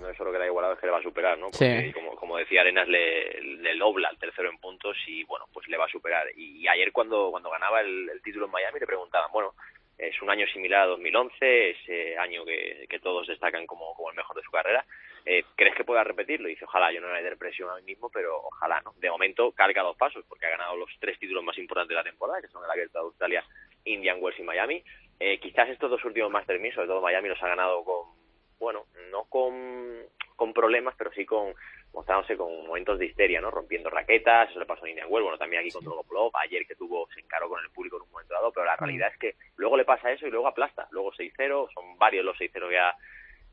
no 0.00 0.08
es 0.08 0.16
solo 0.16 0.30
que 0.32 0.38
le 0.38 0.46
que 0.78 0.86
le 0.86 0.92
va 0.92 0.98
a 0.98 1.02
superar, 1.02 1.38
¿no? 1.38 1.52
Sí. 1.52 1.92
Como, 1.92 2.16
como 2.16 2.36
decía 2.36 2.60
Arenas, 2.60 2.88
le, 2.88 3.40
le 3.40 3.76
dobla 3.76 4.08
al 4.08 4.18
tercero 4.18 4.50
en 4.50 4.58
puntos 4.58 4.96
y, 5.06 5.24
bueno, 5.24 5.46
pues 5.52 5.68
le 5.68 5.76
va 5.76 5.86
a 5.86 5.90
superar. 5.90 6.26
Y, 6.36 6.62
y 6.62 6.68
ayer 6.68 6.92
cuando, 6.92 7.30
cuando 7.30 7.50
ganaba 7.50 7.80
el, 7.80 8.08
el 8.10 8.22
título 8.22 8.46
en 8.46 8.52
Miami 8.52 8.80
le 8.80 8.86
preguntaban, 8.86 9.30
bueno, 9.32 9.54
es 9.98 10.20
un 10.22 10.30
año 10.30 10.46
similar 10.48 10.82
a 10.82 10.86
2011, 10.86 11.70
ese 11.70 12.18
año 12.18 12.44
que, 12.44 12.86
que 12.88 12.98
todos 12.98 13.26
destacan 13.26 13.66
como, 13.66 13.94
como 13.94 14.10
el 14.10 14.16
mejor 14.16 14.36
de 14.36 14.42
su 14.42 14.50
carrera. 14.50 14.84
Eh, 15.24 15.44
¿Crees 15.56 15.74
que 15.74 15.84
pueda 15.84 16.04
repetirlo? 16.04 16.48
Y 16.48 16.52
dice, 16.52 16.64
ojalá, 16.64 16.92
yo 16.92 17.00
no 17.00 17.06
me 17.06 17.14
voy 17.14 17.22
a 17.22 17.24
dar 17.24 17.38
presión 17.38 17.70
a 17.70 17.76
mí 17.76 17.82
mismo, 17.82 18.10
pero 18.10 18.42
ojalá, 18.42 18.80
¿no? 18.84 18.92
De 18.98 19.10
momento 19.10 19.52
carga 19.52 19.82
dos 19.82 19.96
pasos, 19.96 20.24
porque 20.28 20.46
ha 20.46 20.50
ganado 20.50 20.76
los 20.76 20.90
tres 20.98 21.18
títulos 21.18 21.44
más 21.44 21.56
importantes 21.58 21.90
de 21.90 21.94
la 21.94 22.04
temporada, 22.04 22.42
que 22.42 22.48
son 22.48 22.64
el 22.64 22.70
Abierto 22.70 22.98
de 22.98 23.04
Australia, 23.04 23.44
Indian 23.84 24.18
Wells 24.20 24.38
y 24.38 24.42
Miami. 24.42 24.82
Eh, 25.20 25.38
quizás 25.38 25.68
estos 25.68 25.90
dos 25.90 26.04
últimos 26.04 26.30
Masters 26.30 26.60
1000, 26.60 26.74
sobre 26.74 26.88
todo 26.88 27.00
Miami, 27.00 27.28
los 27.28 27.42
ha 27.42 27.48
ganado 27.48 27.84
con, 27.84 28.23
bueno, 28.58 28.86
no 29.10 29.24
con, 29.24 30.02
con 30.36 30.52
problemas, 30.52 30.94
pero 30.96 31.12
sí 31.12 31.24
con 31.24 31.54
mostrándose 31.92 32.36
con 32.36 32.66
momentos 32.66 32.98
de 32.98 33.06
histeria, 33.06 33.40
¿no? 33.40 33.50
Rompiendo 33.50 33.88
raquetas, 33.88 34.50
eso 34.50 34.58
le 34.58 34.66
pasó 34.66 34.84
a 34.84 34.88
Wells, 34.88 35.08
bueno, 35.08 35.38
también 35.38 35.60
aquí 35.60 35.70
con 35.70 35.84
Dolgopolov, 35.84 36.32
ayer 36.34 36.66
que 36.66 36.74
tuvo, 36.74 37.08
se 37.14 37.20
encaró 37.20 37.48
con 37.48 37.62
el 37.62 37.70
público 37.70 37.96
en 37.96 38.02
un 38.02 38.10
momento 38.10 38.34
dado, 38.34 38.52
pero 38.52 38.66
la 38.66 38.76
realidad 38.76 39.10
es 39.12 39.18
que 39.18 39.36
luego 39.56 39.76
le 39.76 39.84
pasa 39.84 40.10
eso 40.10 40.26
y 40.26 40.30
luego 40.30 40.48
aplasta, 40.48 40.88
luego 40.90 41.12
6-0, 41.12 41.68
son 41.72 41.96
varios 41.96 42.24
los 42.24 42.36
6-0 42.36 42.68
que 42.68 42.78
ha, 42.78 42.96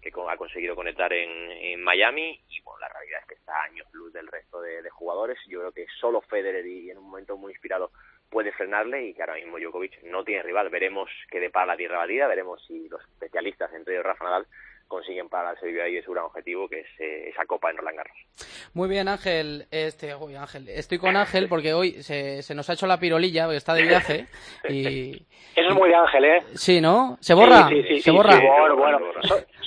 que 0.02 0.12
ha 0.28 0.38
conseguido 0.38 0.76
conectar 0.76 1.14
en, 1.14 1.52
en 1.52 1.84
Miami 1.84 2.42
y 2.50 2.62
bueno, 2.62 2.80
la 2.80 2.90
realidad 2.90 3.20
es 3.22 3.28
que 3.28 3.36
está 3.36 3.56
a 3.56 3.64
años 3.66 3.88
luz 3.94 4.12
del 4.12 4.28
resto 4.28 4.60
de, 4.60 4.82
de 4.82 4.90
jugadores, 4.90 5.38
yo 5.48 5.60
creo 5.60 5.72
que 5.72 5.86
solo 6.00 6.22
Federer 6.22 6.66
y 6.66 6.90
en 6.90 6.98
un 6.98 7.12
momento 7.12 7.38
muy 7.38 7.52
inspirado 7.52 7.92
puede 8.32 8.54
frenarle 8.54 9.06
y 9.06 9.14
que 9.14 9.22
ahora 9.22 9.36
mismo 9.36 9.60
Djokovic 9.60 10.04
no 10.04 10.24
tiene 10.24 10.42
rival. 10.42 10.70
Veremos 10.70 11.10
qué 11.30 11.40
depara 11.40 11.66
la 11.68 11.78
tierra 11.78 11.98
batida, 11.98 12.28
veremos 12.28 12.64
si 12.66 12.88
los 12.88 13.02
especialistas, 13.02 13.72
entre 13.74 13.94
ellos 13.94 14.06
Rafa 14.06 14.24
Nadal, 14.24 14.48
consiguen 14.92 15.30
para 15.30 15.54
el 15.54 15.82
ahí 15.82 15.94
de 15.96 16.04
su 16.04 16.12
gran 16.12 16.26
objetivo, 16.26 16.68
que 16.68 16.82
es 16.82 16.88
eh, 17.00 17.30
esa 17.30 17.46
Copa 17.46 17.72
en 17.72 17.78
Roland 17.78 17.98
Garros. 17.98 18.18
Muy 18.74 18.90
bien, 18.90 19.08
Ángel. 19.08 19.66
Este, 19.72 20.12
Ángel. 20.12 20.68
Estoy 20.68 20.98
con 20.98 21.16
Ángel 21.16 21.48
porque 21.48 21.74
hoy 21.74 22.04
se, 22.04 22.44
se 22.44 22.54
nos 22.54 22.70
ha 22.70 22.74
hecho 22.74 22.88
la 22.88 23.00
pirolilla, 23.00 23.46
porque 23.46 23.58
está 23.58 23.74
de 23.74 23.84
viaje. 23.84 24.28
Y, 24.70 25.14
Eso 25.56 25.70
es 25.70 25.76
muy 25.76 25.90
de 25.90 25.96
Ángel, 25.96 26.26
¿eh? 26.26 26.40
Sí, 26.56 26.82
¿no? 26.82 27.18
¿Se 27.20 27.34
borra? 27.34 27.68
Sí, 27.70 27.84
sí, 27.88 28.02
¿Se 28.02 28.12
borra? 28.12 28.38
bueno, 28.40 28.76
bueno. 28.76 29.00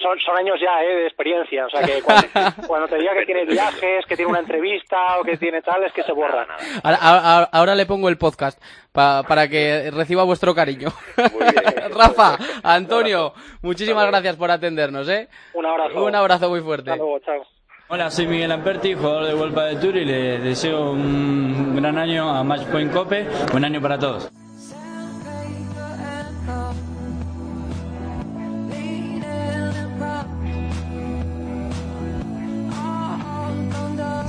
Son, 0.04 0.20
son, 0.20 0.36
años 0.36 0.56
ya, 0.60 0.84
¿eh? 0.84 0.96
De 0.96 1.06
experiencia. 1.06 1.64
O 1.64 1.70
sea, 1.70 1.80
que 1.80 2.02
cuando, 2.66 2.88
te 2.88 2.98
diga 2.98 3.14
que 3.14 3.24
tiene 3.24 3.46
viajes, 3.46 4.04
que 4.06 4.16
tiene 4.16 4.30
una 4.30 4.40
entrevista 4.40 5.18
o 5.18 5.24
que 5.24 5.38
tiene 5.38 5.62
tal, 5.62 5.82
es 5.82 5.94
que 5.94 6.02
se 6.02 6.12
borra. 6.12 6.46
Ahora, 6.82 7.48
ahora, 7.50 7.74
le 7.74 7.86
pongo 7.86 8.10
el 8.10 8.18
podcast 8.18 8.62
para 8.92 9.48
que 9.48 9.90
reciba 9.90 10.24
vuestro 10.24 10.54
cariño. 10.54 10.90
Rafa, 11.96 12.36
Antonio, 12.62 13.32
muchísimas 13.62 14.06
gracias 14.08 14.36
por 14.36 14.50
atendernos, 14.50 15.08
¿eh? 15.08 15.28
Un 15.54 15.64
abrazo. 15.64 16.04
Un 16.04 16.14
abrazo 16.14 16.50
muy 16.50 16.60
fuerte. 16.60 16.90
Hasta 16.90 17.02
luego, 17.02 17.18
chao. 17.20 17.42
Hola, 17.88 18.10
soy 18.10 18.26
Miguel 18.26 18.52
Amperti, 18.52 18.92
jugador 18.92 19.26
de 19.26 19.34
World 19.34 19.58
de 19.58 19.76
Tour 19.76 19.96
y 19.96 20.04
le 20.04 20.38
deseo 20.38 20.90
un 20.90 21.76
gran 21.76 21.96
año 21.96 22.28
a 22.28 22.44
Matchpoint 22.44 22.92
Cope, 22.92 23.26
buen 23.52 23.64
año 23.64 23.80
para 23.80 23.98
todos. 23.98 24.30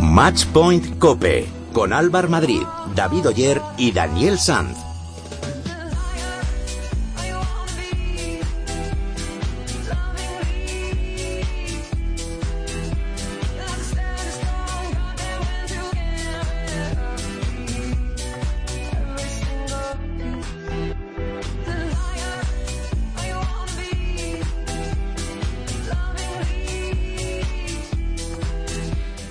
Matchpoint 0.05 0.99
Cope 0.99 1.47
con 1.73 1.91
Álvar 1.91 2.29
Madrid, 2.29 2.61
David 2.95 3.27
Oyer 3.27 3.61
y 3.77 3.91
Daniel 3.91 4.37
Sanz. 4.37 4.84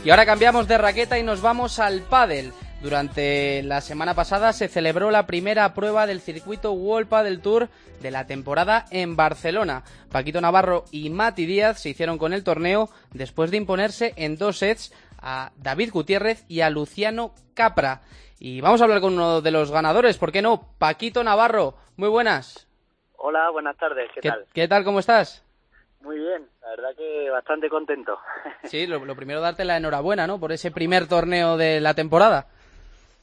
Y 0.04 0.10
ahora 0.10 0.26
cambiamos 0.26 0.68
de 0.68 0.76
raqueta 0.76 1.18
y 1.18 1.22
nos 1.22 1.40
vamos 1.40 1.78
al 1.78 2.02
pádel. 2.02 2.52
Durante 2.82 3.62
la 3.62 3.80
semana 3.80 4.12
pasada 4.12 4.52
se 4.52 4.68
celebró 4.68 5.10
la 5.10 5.24
primera 5.24 5.72
prueba 5.72 6.06
del 6.06 6.20
circuito 6.20 6.72
World 6.72 7.08
Padel 7.08 7.40
Tour 7.40 7.70
de 8.02 8.10
la 8.10 8.26
temporada 8.26 8.84
en 8.90 9.16
Barcelona. 9.16 9.82
Paquito 10.12 10.42
Navarro 10.42 10.84
y 10.90 11.08
Mati 11.08 11.46
Díaz 11.46 11.80
se 11.80 11.88
hicieron 11.88 12.18
con 12.18 12.34
el 12.34 12.44
torneo 12.44 12.90
después 13.14 13.50
de 13.50 13.56
imponerse 13.56 14.12
en 14.16 14.36
dos 14.36 14.58
sets 14.58 14.92
a 15.22 15.52
David 15.56 15.90
Gutiérrez 15.90 16.44
y 16.48 16.60
a 16.60 16.68
Luciano 16.68 17.32
Capra. 17.54 18.02
Y 18.38 18.60
vamos 18.60 18.82
a 18.82 18.84
hablar 18.84 19.00
con 19.00 19.14
uno 19.14 19.40
de 19.40 19.50
los 19.52 19.70
ganadores, 19.70 20.18
¿por 20.18 20.32
qué 20.32 20.42
no? 20.42 20.68
Paquito 20.76 21.24
Navarro, 21.24 21.76
muy 21.96 22.10
buenas. 22.10 22.68
Hola, 23.16 23.48
buenas 23.48 23.78
tardes, 23.78 24.10
¿qué, 24.14 24.20
tal? 24.20 24.44
¿Qué 24.52 24.68
tal, 24.68 24.84
cómo 24.84 25.00
estás? 25.00 25.43
Muy 26.04 26.18
bien, 26.18 26.46
la 26.60 26.68
verdad 26.68 26.94
que 26.96 27.30
bastante 27.30 27.68
contento. 27.68 28.18
Sí, 28.64 28.86
lo, 28.86 29.00
primero 29.16 29.40
darte 29.40 29.64
la 29.64 29.76
enhorabuena, 29.76 30.26
¿no? 30.26 30.38
Por 30.38 30.52
ese 30.52 30.70
primer 30.70 31.06
torneo 31.06 31.56
de 31.56 31.80
la 31.80 31.94
temporada. 31.94 32.46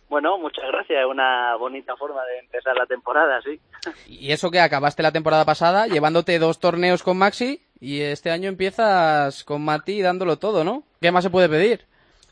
Bueno, 0.09 0.37
muchas 0.37 0.65
gracias, 0.67 0.99
es 0.99 1.05
una 1.05 1.55
bonita 1.55 1.95
forma 1.95 2.23
de 2.25 2.39
empezar 2.39 2.75
la 2.75 2.85
temporada, 2.85 3.41
sí. 3.41 3.59
Y 4.07 4.31
eso 4.31 4.49
que 4.49 4.59
acabaste 4.59 5.03
la 5.03 5.11
temporada 5.11 5.45
pasada 5.45 5.87
llevándote 5.87 6.39
dos 6.39 6.59
torneos 6.59 7.03
con 7.03 7.17
Maxi 7.17 7.61
y 7.79 8.01
este 8.01 8.31
año 8.31 8.49
empiezas 8.49 9.43
con 9.43 9.63
Mati 9.63 10.01
dándolo 10.01 10.37
todo, 10.37 10.63
¿no? 10.63 10.83
¿Qué 10.99 11.11
más 11.11 11.23
se 11.23 11.29
puede 11.29 11.49
pedir? 11.49 11.85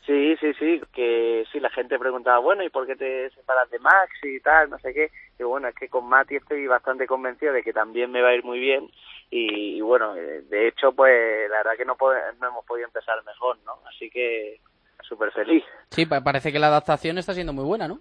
Sí, 0.06 0.36
sí, 0.40 0.52
sí, 0.58 0.80
que 0.92 1.44
sí, 1.52 1.60
la 1.60 1.70
gente 1.70 1.98
preguntaba, 1.98 2.38
bueno, 2.38 2.64
¿y 2.64 2.70
por 2.70 2.86
qué 2.86 2.96
te 2.96 3.30
separas 3.30 3.70
de 3.70 3.78
Maxi 3.78 4.36
y 4.36 4.40
tal, 4.40 4.70
no 4.70 4.78
sé 4.80 4.92
qué? 4.92 5.10
Y 5.38 5.44
bueno, 5.44 5.68
es 5.68 5.74
que 5.76 5.88
con 5.88 6.08
Mati 6.08 6.36
estoy 6.36 6.66
bastante 6.66 7.06
convencido 7.06 7.52
de 7.52 7.62
que 7.62 7.72
también 7.72 8.10
me 8.10 8.20
va 8.20 8.30
a 8.30 8.34
ir 8.34 8.44
muy 8.44 8.58
bien 8.58 8.90
y, 9.30 9.80
bueno, 9.80 10.16
eh, 10.16 10.42
de 10.48 10.68
hecho, 10.68 10.92
pues 10.92 11.48
la 11.48 11.58
verdad 11.58 11.76
que 11.76 11.84
no, 11.84 11.96
no 12.40 12.48
hemos 12.48 12.64
podido 12.64 12.86
empezar 12.86 13.22
mejor, 13.24 13.58
¿no? 13.64 13.78
Así 13.88 14.10
que 14.10 14.60
súper 15.02 15.30
feliz. 15.32 15.64
Sí, 15.90 16.06
parece 16.06 16.52
que 16.52 16.58
la 16.58 16.66
adaptación 16.66 17.18
está 17.18 17.32
siendo 17.32 17.52
muy 17.52 17.64
buena, 17.64 17.86
¿no? 17.86 18.00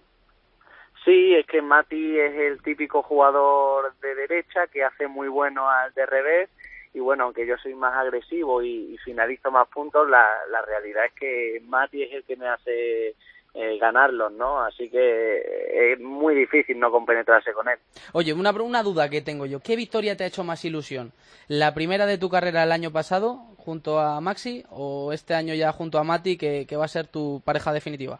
Sí, 1.06 1.36
es 1.36 1.46
que 1.46 1.62
Mati 1.62 2.20
es 2.20 2.36
el 2.36 2.62
típico 2.62 3.04
jugador 3.04 3.94
de 4.02 4.16
derecha 4.16 4.68
que 4.68 4.84
hace 4.84 5.08
muy 5.08 5.28
bueno 5.28 5.70
al 5.70 5.94
de 5.94 6.06
revés 6.06 6.50
y 6.94 7.00
bueno, 7.00 7.26
aunque 7.26 7.46
yo 7.46 7.56
soy 7.58 7.76
más 7.76 7.96
agresivo 7.96 8.62
y, 8.62 8.98
finalizo 9.06 9.52
más 9.52 9.68
puntos, 9.70 10.10
la, 10.10 10.26
la 10.50 10.62
realidad 10.64 11.06
es 11.06 11.14
que 11.14 11.62
Mati 11.66 12.04
es 12.04 12.14
el 12.14 12.24
que 12.24 12.36
me 12.36 12.48
hace 12.48 13.16
eh, 13.54 13.78
ganarlos, 13.80 14.32
¿no? 14.32 14.62
Así 14.62 14.90
que 14.90 15.94
es 15.94 16.00
muy 16.00 16.36
difícil 16.36 16.80
no 16.80 16.92
compenetrarse 16.92 17.52
con 17.52 17.68
él. 17.68 17.80
Oye, 18.14 18.32
una, 18.32 18.52
una 18.52 18.84
duda 18.84 19.10
que 19.10 19.22
tengo 19.22 19.46
yo. 19.46 19.60
¿Qué 19.60 19.76
victoria 19.76 20.16
te 20.16 20.24
ha 20.24 20.28
hecho 20.28 20.44
más 20.44 20.64
ilusión? 20.66 21.12
¿La 21.48 21.74
primera 21.74 22.06
de 22.06 22.20
tu 22.20 22.30
carrera 22.30 22.64
el 22.64 22.72
año 22.72 22.92
pasado 22.92 23.38
junto 23.58 24.00
a 24.00 24.22
Maxi 24.22 24.64
o 24.70 25.12
este 25.14 25.34
año 25.34 25.56
ya 25.56 25.72
junto 25.72 25.98
a 25.98 26.04
Mati 26.04 26.38
que, 26.38 26.68
va 26.78 26.86
a 26.86 26.88
ser 26.88 27.08
tu 27.08 27.42
pareja 27.44 27.74
definitiva? 27.74 28.20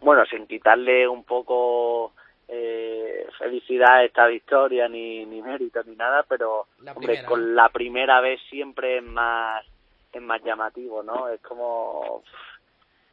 Bueno, 0.00 0.24
sin 0.26 0.46
quitarle 0.46 1.08
un 1.08 1.24
poco 1.24 2.12
eh, 2.46 3.26
felicidad 3.38 3.96
a 3.96 4.04
esta 4.04 4.26
victoria, 4.26 4.88
ni, 4.88 5.26
ni 5.26 5.42
mérito, 5.42 5.82
ni 5.84 5.96
nada, 5.96 6.24
pero 6.28 6.66
hombre, 6.94 7.24
con 7.24 7.56
la 7.56 7.68
primera 7.70 8.20
vez 8.20 8.40
siempre 8.48 8.98
es 8.98 9.02
más, 9.02 9.64
es 10.12 10.22
más 10.22 10.42
llamativo, 10.44 11.02
¿no? 11.02 11.28
Es 11.28 11.40
como 11.40 12.22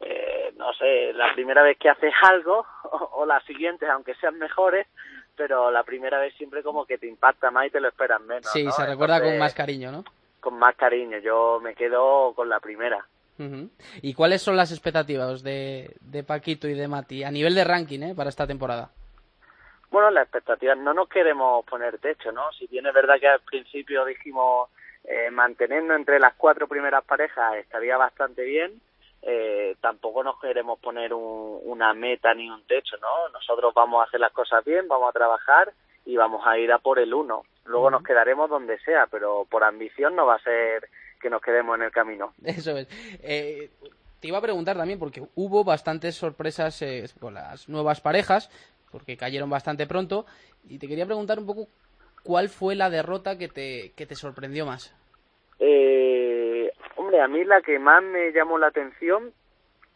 eh, 0.02 0.52
no 0.56 0.72
sé, 0.74 1.12
la 1.12 1.32
primera 1.34 1.62
vez 1.62 1.78
que 1.78 1.88
haces 1.88 2.12
algo 2.22 2.66
o, 3.12 3.26
las 3.26 3.44
siguientes, 3.44 3.88
aunque 3.88 4.14
sean 4.14 4.38
mejores, 4.38 4.86
pero 5.36 5.70
la 5.70 5.82
primera 5.82 6.18
vez 6.18 6.34
siempre 6.34 6.62
como 6.62 6.86
que 6.86 6.98
te 6.98 7.06
impacta 7.06 7.50
más 7.50 7.66
y 7.66 7.70
te 7.70 7.80
lo 7.80 7.88
esperas 7.88 8.20
menos. 8.20 8.50
Sí, 8.52 8.70
se 8.70 8.86
recuerda 8.86 9.20
con 9.20 9.38
más 9.38 9.54
cariño, 9.54 9.90
¿no? 9.90 10.04
Con 10.40 10.58
más 10.58 10.74
cariño, 10.76 11.18
yo 11.18 11.60
me 11.62 11.74
quedo 11.74 12.34
con 12.34 12.48
la 12.48 12.60
primera. 12.60 13.06
¿Y 14.02 14.14
cuáles 14.14 14.40
son 14.40 14.56
las 14.56 14.70
expectativas 14.70 15.42
de, 15.42 15.96
de 16.00 16.22
Paquito 16.22 16.68
y 16.68 16.74
de 16.74 16.86
Mati 16.86 17.24
a 17.24 17.30
nivel 17.30 17.56
de 17.56 17.64
ranking 17.64 18.00
¿eh? 18.00 18.14
para 18.14 18.28
esta 18.28 18.46
temporada? 18.46 18.90
Bueno, 19.90 20.10
las 20.10 20.24
expectativas 20.24 20.78
no 20.78 20.94
nos 20.94 21.08
queremos 21.08 21.64
poner 21.66 21.98
techo, 21.98 22.30
¿no? 22.30 22.52
Si 22.52 22.66
bien 22.68 22.86
es 22.86 22.94
verdad 22.94 23.16
que 23.18 23.28
al 23.28 23.40
principio 23.40 24.04
dijimos 24.04 24.70
eh, 25.04 25.30
mantenernos 25.30 25.96
entre 25.96 26.20
las 26.20 26.34
cuatro 26.34 26.68
primeras 26.68 27.04
parejas 27.04 27.56
estaría 27.56 27.96
bastante 27.96 28.42
bien, 28.42 28.80
eh, 29.22 29.76
tampoco 29.80 30.24
nos 30.24 30.40
queremos 30.40 30.78
poner 30.80 31.14
una 31.14 31.94
meta 31.94 32.34
ni 32.34 32.50
un 32.50 32.62
techo, 32.64 32.96
¿no? 33.00 33.28
Nosotros 33.32 33.72
vamos 33.74 34.00
a 34.00 34.08
hacer 34.08 34.20
las 34.20 34.32
cosas 34.32 34.64
bien, 34.64 34.88
vamos 34.88 35.08
a 35.08 35.12
trabajar 35.12 35.72
y 36.04 36.16
vamos 36.16 36.42
a 36.44 36.58
ir 36.58 36.72
a 36.72 36.78
por 36.78 36.98
el 36.98 37.14
uno. 37.14 37.42
Luego 37.64 37.90
nos 37.90 38.02
quedaremos 38.02 38.50
donde 38.50 38.78
sea, 38.80 39.06
pero 39.10 39.46
por 39.48 39.62
ambición 39.62 40.16
no 40.16 40.26
va 40.26 40.34
a 40.34 40.42
ser 40.42 40.88
que 41.20 41.30
nos 41.30 41.40
quedemos 41.40 41.76
en 41.76 41.84
el 41.84 41.92
camino. 41.92 42.34
Eso 42.44 42.76
es. 42.76 42.88
Eh, 43.22 43.70
te 44.20 44.28
iba 44.28 44.38
a 44.38 44.42
preguntar 44.42 44.76
también, 44.76 44.98
porque 44.98 45.22
hubo 45.34 45.64
bastantes 45.64 46.16
sorpresas 46.16 46.80
eh, 46.82 47.04
con 47.20 47.34
las 47.34 47.68
nuevas 47.68 48.00
parejas, 48.00 48.50
porque 48.90 49.16
cayeron 49.16 49.50
bastante 49.50 49.86
pronto, 49.86 50.26
y 50.68 50.78
te 50.78 50.88
quería 50.88 51.06
preguntar 51.06 51.38
un 51.38 51.46
poco 51.46 51.68
cuál 52.22 52.48
fue 52.48 52.74
la 52.74 52.90
derrota 52.90 53.38
que 53.38 53.48
te, 53.48 53.92
que 53.96 54.06
te 54.06 54.14
sorprendió 54.14 54.66
más. 54.66 54.94
Eh, 55.58 56.21
hombre, 57.12 57.20
a 57.20 57.28
mí 57.28 57.44
la 57.44 57.60
que 57.60 57.78
más 57.78 58.02
me 58.02 58.32
llamó 58.32 58.58
la 58.58 58.68
atención 58.68 59.32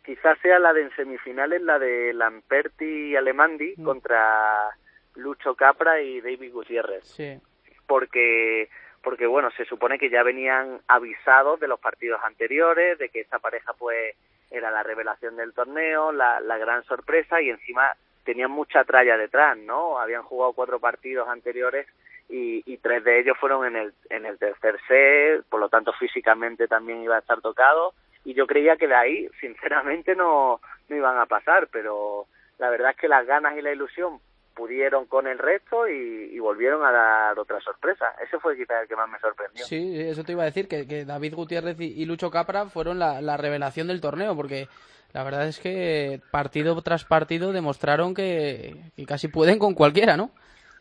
quizás 0.04 0.38
sea 0.40 0.58
la 0.60 0.72
de 0.72 0.82
en 0.82 0.94
semifinales, 0.94 1.60
la 1.62 1.78
de 1.78 2.12
Lamperti 2.14 3.10
y 3.10 3.16
Alemandi 3.16 3.74
mm. 3.76 3.84
contra 3.84 4.70
Lucho 5.16 5.56
Capra 5.56 6.00
y 6.00 6.20
David 6.20 6.52
Gutiérrez. 6.52 7.04
Sí. 7.04 7.40
Porque 7.86 8.68
porque 9.02 9.26
bueno, 9.26 9.50
se 9.56 9.64
supone 9.64 9.98
que 9.98 10.10
ya 10.10 10.24
venían 10.24 10.80
avisados 10.88 11.60
de 11.60 11.68
los 11.68 11.78
partidos 11.78 12.20
anteriores, 12.24 12.98
de 12.98 13.08
que 13.08 13.20
esta 13.20 13.38
pareja 13.38 13.72
pues 13.72 14.16
era 14.50 14.70
la 14.70 14.82
revelación 14.82 15.36
del 15.36 15.52
torneo, 15.54 16.12
la, 16.12 16.40
la 16.40 16.58
gran 16.58 16.84
sorpresa 16.84 17.40
y 17.40 17.50
encima 17.50 17.92
tenían 18.24 18.50
mucha 18.50 18.84
tralla 18.84 19.16
detrás, 19.16 19.56
¿no? 19.58 19.98
Habían 19.98 20.22
jugado 20.22 20.52
cuatro 20.52 20.80
partidos 20.80 21.28
anteriores 21.28 21.86
y, 22.28 22.76
tres 22.78 23.02
de 23.04 23.20
ellos 23.20 23.36
fueron 23.40 23.66
en 23.66 23.76
el, 23.76 23.94
en 24.10 24.26
el 24.26 24.38
tercer 24.38 24.78
set, 24.86 25.44
por 25.48 25.58
lo 25.58 25.68
tanto 25.68 25.92
físicamente 25.94 26.68
también 26.68 27.02
iba 27.02 27.16
a 27.16 27.20
estar 27.20 27.40
tocado 27.40 27.94
y 28.24 28.34
yo 28.34 28.46
creía 28.46 28.76
que 28.76 28.86
de 28.86 28.94
ahí 28.94 29.28
sinceramente 29.40 30.14
no, 30.14 30.60
no 30.88 30.96
iban 30.96 31.18
a 31.18 31.26
pasar, 31.26 31.68
pero 31.72 32.26
la 32.58 32.70
verdad 32.70 32.90
es 32.90 32.96
que 32.96 33.08
las 33.08 33.26
ganas 33.26 33.56
y 33.56 33.62
la 33.62 33.72
ilusión 33.72 34.20
pudieron 34.56 35.04
con 35.06 35.26
el 35.26 35.38
resto 35.38 35.86
y, 35.86 36.38
volvieron 36.38 36.84
a 36.84 36.90
dar 36.90 37.38
otra 37.38 37.60
sorpresa. 37.60 38.06
Ese 38.24 38.38
fue 38.38 38.56
quizás 38.56 38.82
el 38.82 38.88
que 38.88 38.96
más 38.96 39.08
me 39.08 39.18
sorprendió. 39.18 39.64
Sí, 39.66 40.00
eso 40.00 40.24
te 40.24 40.32
iba 40.32 40.42
a 40.42 40.46
decir, 40.46 40.66
que, 40.66 41.04
David 41.04 41.34
Gutiérrez 41.34 41.78
y, 41.78 42.04
Lucho 42.06 42.30
Capra 42.30 42.66
fueron 42.66 42.98
la, 42.98 43.36
revelación 43.36 43.88
del 43.88 44.00
torneo, 44.00 44.34
porque 44.34 44.68
la 45.12 45.24
verdad 45.24 45.46
es 45.46 45.60
que 45.60 46.20
partido 46.30 46.80
tras 46.82 47.04
partido 47.04 47.52
demostraron 47.52 48.14
que, 48.14 48.76
casi 49.06 49.28
pueden 49.28 49.58
con 49.58 49.74
cualquiera, 49.74 50.16
¿no? 50.16 50.30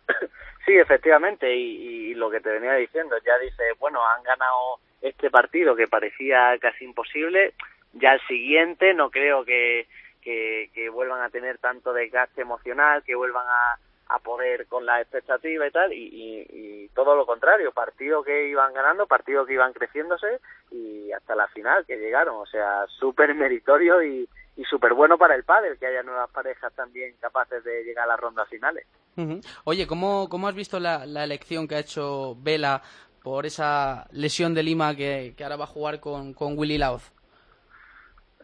Sí, 0.66 0.74
efectivamente, 0.74 1.54
y, 1.56 2.14
lo 2.16 2.30
que 2.32 2.40
te 2.40 2.50
venía 2.50 2.74
diciendo, 2.74 3.16
ya 3.26 3.38
dice, 3.38 3.64
bueno, 3.78 4.00
han 4.08 4.24
ganado 4.24 4.80
este 5.02 5.30
partido 5.30 5.76
que 5.76 5.88
parecía 5.88 6.58
casi 6.60 6.86
imposible, 6.86 7.54
ya 7.94 8.14
el 8.14 8.22
siguiente 8.22 8.94
no 8.94 9.12
creo 9.12 9.44
que, 9.44 9.88
que, 10.22 10.70
que 10.74 10.90
vuelvan 10.90 11.22
a 11.22 11.30
tener 11.30 11.58
tanto 11.58 11.94
desgaste 11.94 12.42
emocional, 12.42 13.04
que 13.04 13.16
vuelvan 13.16 13.46
a, 13.46 13.78
a 14.16 14.20
poder 14.20 14.68
con 14.68 14.86
la 14.86 15.02
expectativa 15.02 15.68
y 15.68 15.72
tal, 15.72 15.92
y, 15.94 16.90
todo 16.94 17.16
lo 17.16 17.26
contrario, 17.26 17.72
partido 17.74 18.24
que 18.24 18.48
iban 18.48 18.74
ganando, 18.74 19.06
partido 19.06 19.46
que 19.46 19.54
iban 19.54 19.74
creciéndose 19.74 20.40
y 20.72 21.12
hasta 21.12 21.36
la 21.36 21.48
final 21.48 21.86
que 21.86 21.98
llegaron, 21.98 22.36
o 22.36 22.46
sea, 22.46 22.86
súper 22.88 23.34
meritorio 23.36 24.02
y, 24.02 24.30
y 24.56 24.64
súper 24.64 24.94
bueno 24.94 25.18
para 25.18 25.36
el 25.36 25.44
pádel 25.44 25.78
que 25.78 25.88
haya 25.88 26.04
nuevas 26.04 26.30
parejas 26.30 26.74
también 26.74 27.16
capaces 27.20 27.64
de 27.66 27.84
llegar 27.84 28.06
a 28.06 28.08
las 28.08 28.20
rondas 28.20 28.48
finales. 28.48 28.86
Oye, 29.66 29.88
¿cómo, 29.88 30.30
¿cómo 30.30 30.48
has 30.48 30.56
visto 30.56 30.80
la, 30.80 31.06
la 31.06 31.24
elección 31.24 31.68
que 31.68 31.76
ha 31.76 31.80
hecho 31.80 32.36
Vela 32.40 32.82
por 33.24 33.46
esa 33.46 34.08
lesión 34.12 34.54
de 34.54 34.64
Lima 34.64 34.96
que, 34.96 35.34
que 35.36 35.44
ahora 35.44 35.58
va 35.58 35.64
a 35.66 35.68
jugar 35.68 36.00
con, 36.00 36.34
con 36.34 36.58
Willy 36.58 36.78
Laoz? 36.78 37.12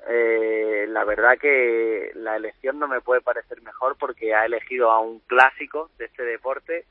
Eh, 0.07 0.85
la 0.89 1.03
verdad 1.03 1.37
que 1.37 2.11
la 2.15 2.35
elección 2.35 2.79
no 2.79 2.87
me 2.87 3.01
puede 3.01 3.21
parecer 3.21 3.61
mejor 3.61 3.97
porque 3.97 4.33
ha 4.33 4.45
elegido 4.45 4.91
a 4.91 4.99
un 4.99 5.19
clásico 5.19 5.91
de 5.97 6.05
este 6.05 6.23
deporte 6.23 6.85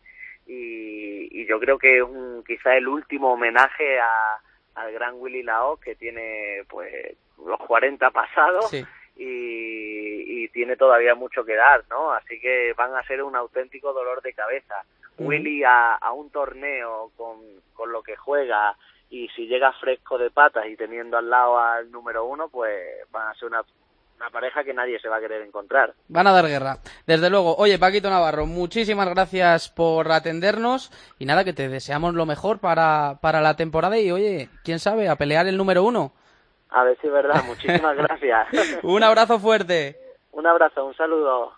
y, 0.46 1.46
yo 1.46 1.59
creo 1.59 1.79
que 1.79 1.96
es 1.99 2.03
un, 2.03 2.44
quizá 2.46 2.77
el 2.77 2.87
último 2.87 3.33
homenaje 3.33 3.99
a, 3.99 4.40
al 4.77 4.92
gran 4.92 5.14
Willy 5.16 5.42
Lao 5.42 5.79
que 5.79 5.96
tiene 5.96 6.62
pues 6.68 7.16
los 7.44 7.59
40 7.59 8.11
pasados 8.11 8.73
y, 9.16 10.49
tiene 10.53 10.77
todavía 10.77 11.14
mucho 11.14 11.44
que 11.44 11.55
dar, 11.55 11.85
¿no? 11.88 12.12
Así 12.12 12.40
que 12.40 12.75
van 12.77 12.94
a 12.94 13.03
ser 13.05 13.23
un 13.23 13.37
auténtico 13.37 13.92
dolor 13.92 14.20
de 14.20 14.35
cabeza. 14.35 14.85
Willy 15.16 15.62
a, 15.62 15.94
a, 15.94 16.12
un 16.12 16.29
torneo 16.31 17.12
con, 17.16 17.38
con 17.73 17.92
lo 17.92 18.03
que 18.03 18.16
juega 18.16 18.77
y 19.11 19.29
si 19.31 19.46
llega 19.46 19.73
fresco 19.73 20.16
de 20.16 20.31
patas 20.31 20.66
y 20.66 20.77
teniendo 20.77 21.18
al 21.18 21.29
lado 21.29 21.59
al 21.59 21.90
número 21.90 22.25
uno, 22.25 22.49
pues 22.49 22.79
van 23.11 23.29
a 23.29 23.35
ser 23.35 23.49
una, 23.49 23.62
una 24.16 24.31
pareja 24.31 24.62
que 24.62 24.73
nadie 24.73 25.01
se 25.01 25.09
va 25.09 25.16
a 25.16 25.20
querer 25.20 25.42
encontrar. 25.42 25.94
Van 26.09 26.29
a 26.29 26.33
dar 26.33 26.46
guerra, 26.46 26.79
desde 27.07 27.29
luego. 27.29 27.57
Oye, 27.57 27.79
Paquito 27.79 28.09
Navarro, 28.09 28.46
muchísimas 28.46 29.09
gracias 29.09 29.68
por 29.68 30.11
atendernos 30.12 30.92
y 31.18 31.27
nada, 31.27 31.44
que 31.44 31.53
te 31.53 31.68
deseamos 31.68 32.14
lo 32.14 32.25
mejor 32.25 32.61
para, 32.61 33.18
para 33.20 33.40
la 33.40 33.57
temporada 33.57 33.99
y 33.99 34.12
oye, 34.12 34.49
quién 34.62 34.79
sabe, 34.79 35.09
a 35.09 35.16
pelear 35.16 35.49
el 35.49 35.57
número 35.57 35.83
uno. 35.83 36.12
A 36.70 36.85
ver 36.85 36.96
si 37.01 37.09
es 37.09 37.12
verdad, 37.12 37.42
muchísimas 37.46 37.96
gracias. 37.96 38.46
un 38.85 39.03
abrazo 39.03 39.40
fuerte. 39.40 39.96
Un 40.31 40.46
abrazo, 40.46 40.85
un 40.85 40.94
saludo. 40.94 41.53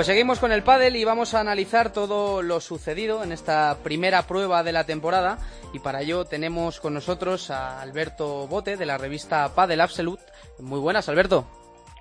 Pues 0.00 0.06
seguimos 0.06 0.40
con 0.40 0.50
el 0.50 0.62
pádel 0.62 0.96
y 0.96 1.04
vamos 1.04 1.34
a 1.34 1.40
analizar 1.40 1.92
todo 1.92 2.40
lo 2.40 2.60
sucedido 2.60 3.22
en 3.22 3.32
esta 3.32 3.76
primera 3.84 4.22
prueba 4.22 4.62
de 4.62 4.72
la 4.72 4.86
temporada 4.86 5.36
y 5.74 5.80
para 5.80 6.00
ello 6.00 6.24
tenemos 6.24 6.80
con 6.80 6.94
nosotros 6.94 7.50
a 7.50 7.82
Alberto 7.82 8.46
Bote 8.46 8.78
de 8.78 8.86
la 8.86 8.96
revista 8.96 9.54
Padel 9.54 9.82
Absolute. 9.82 10.22
Muy 10.58 10.80
buenas, 10.80 11.10
Alberto. 11.10 11.44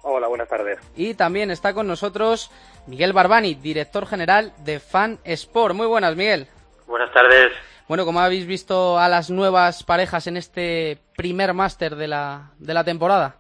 Hola, 0.04 0.30
buenas 0.30 0.48
tardes. 0.48 0.80
Y 0.96 1.14
también 1.16 1.52
está 1.52 1.74
con 1.74 1.88
nosotros 1.88 2.50
Miguel 2.88 3.12
Barbani, 3.12 3.56
director 3.56 4.08
general 4.08 4.54
de 4.64 4.80
Fan 4.80 5.20
Sport. 5.26 5.76
Muy 5.76 5.88
buenas, 5.88 6.16
Miguel. 6.16 6.48
Buenas 6.88 7.12
tardes. 7.12 7.52
Bueno, 7.90 8.06
¿cómo 8.06 8.22
habéis 8.22 8.48
visto 8.48 8.98
a 8.98 9.10
las 9.10 9.30
nuevas 9.30 9.84
parejas 9.84 10.26
en 10.28 10.38
este 10.38 11.00
primer 11.18 11.54
máster 11.54 11.98
de 11.98 12.08
la, 12.08 12.54
de 12.60 12.74
la 12.74 12.86
temporada? 12.86 13.36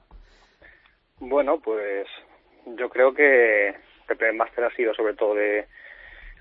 Bueno, 1.19 1.61
pues 1.61 2.07
yo 2.77 2.89
creo 2.89 3.13
que 3.13 3.87
el 4.13 4.17
primer 4.17 4.35
máster 4.35 4.63
ha 4.63 4.75
sido 4.75 4.93
sobre 4.93 5.13
todo 5.13 5.35
de 5.35 5.65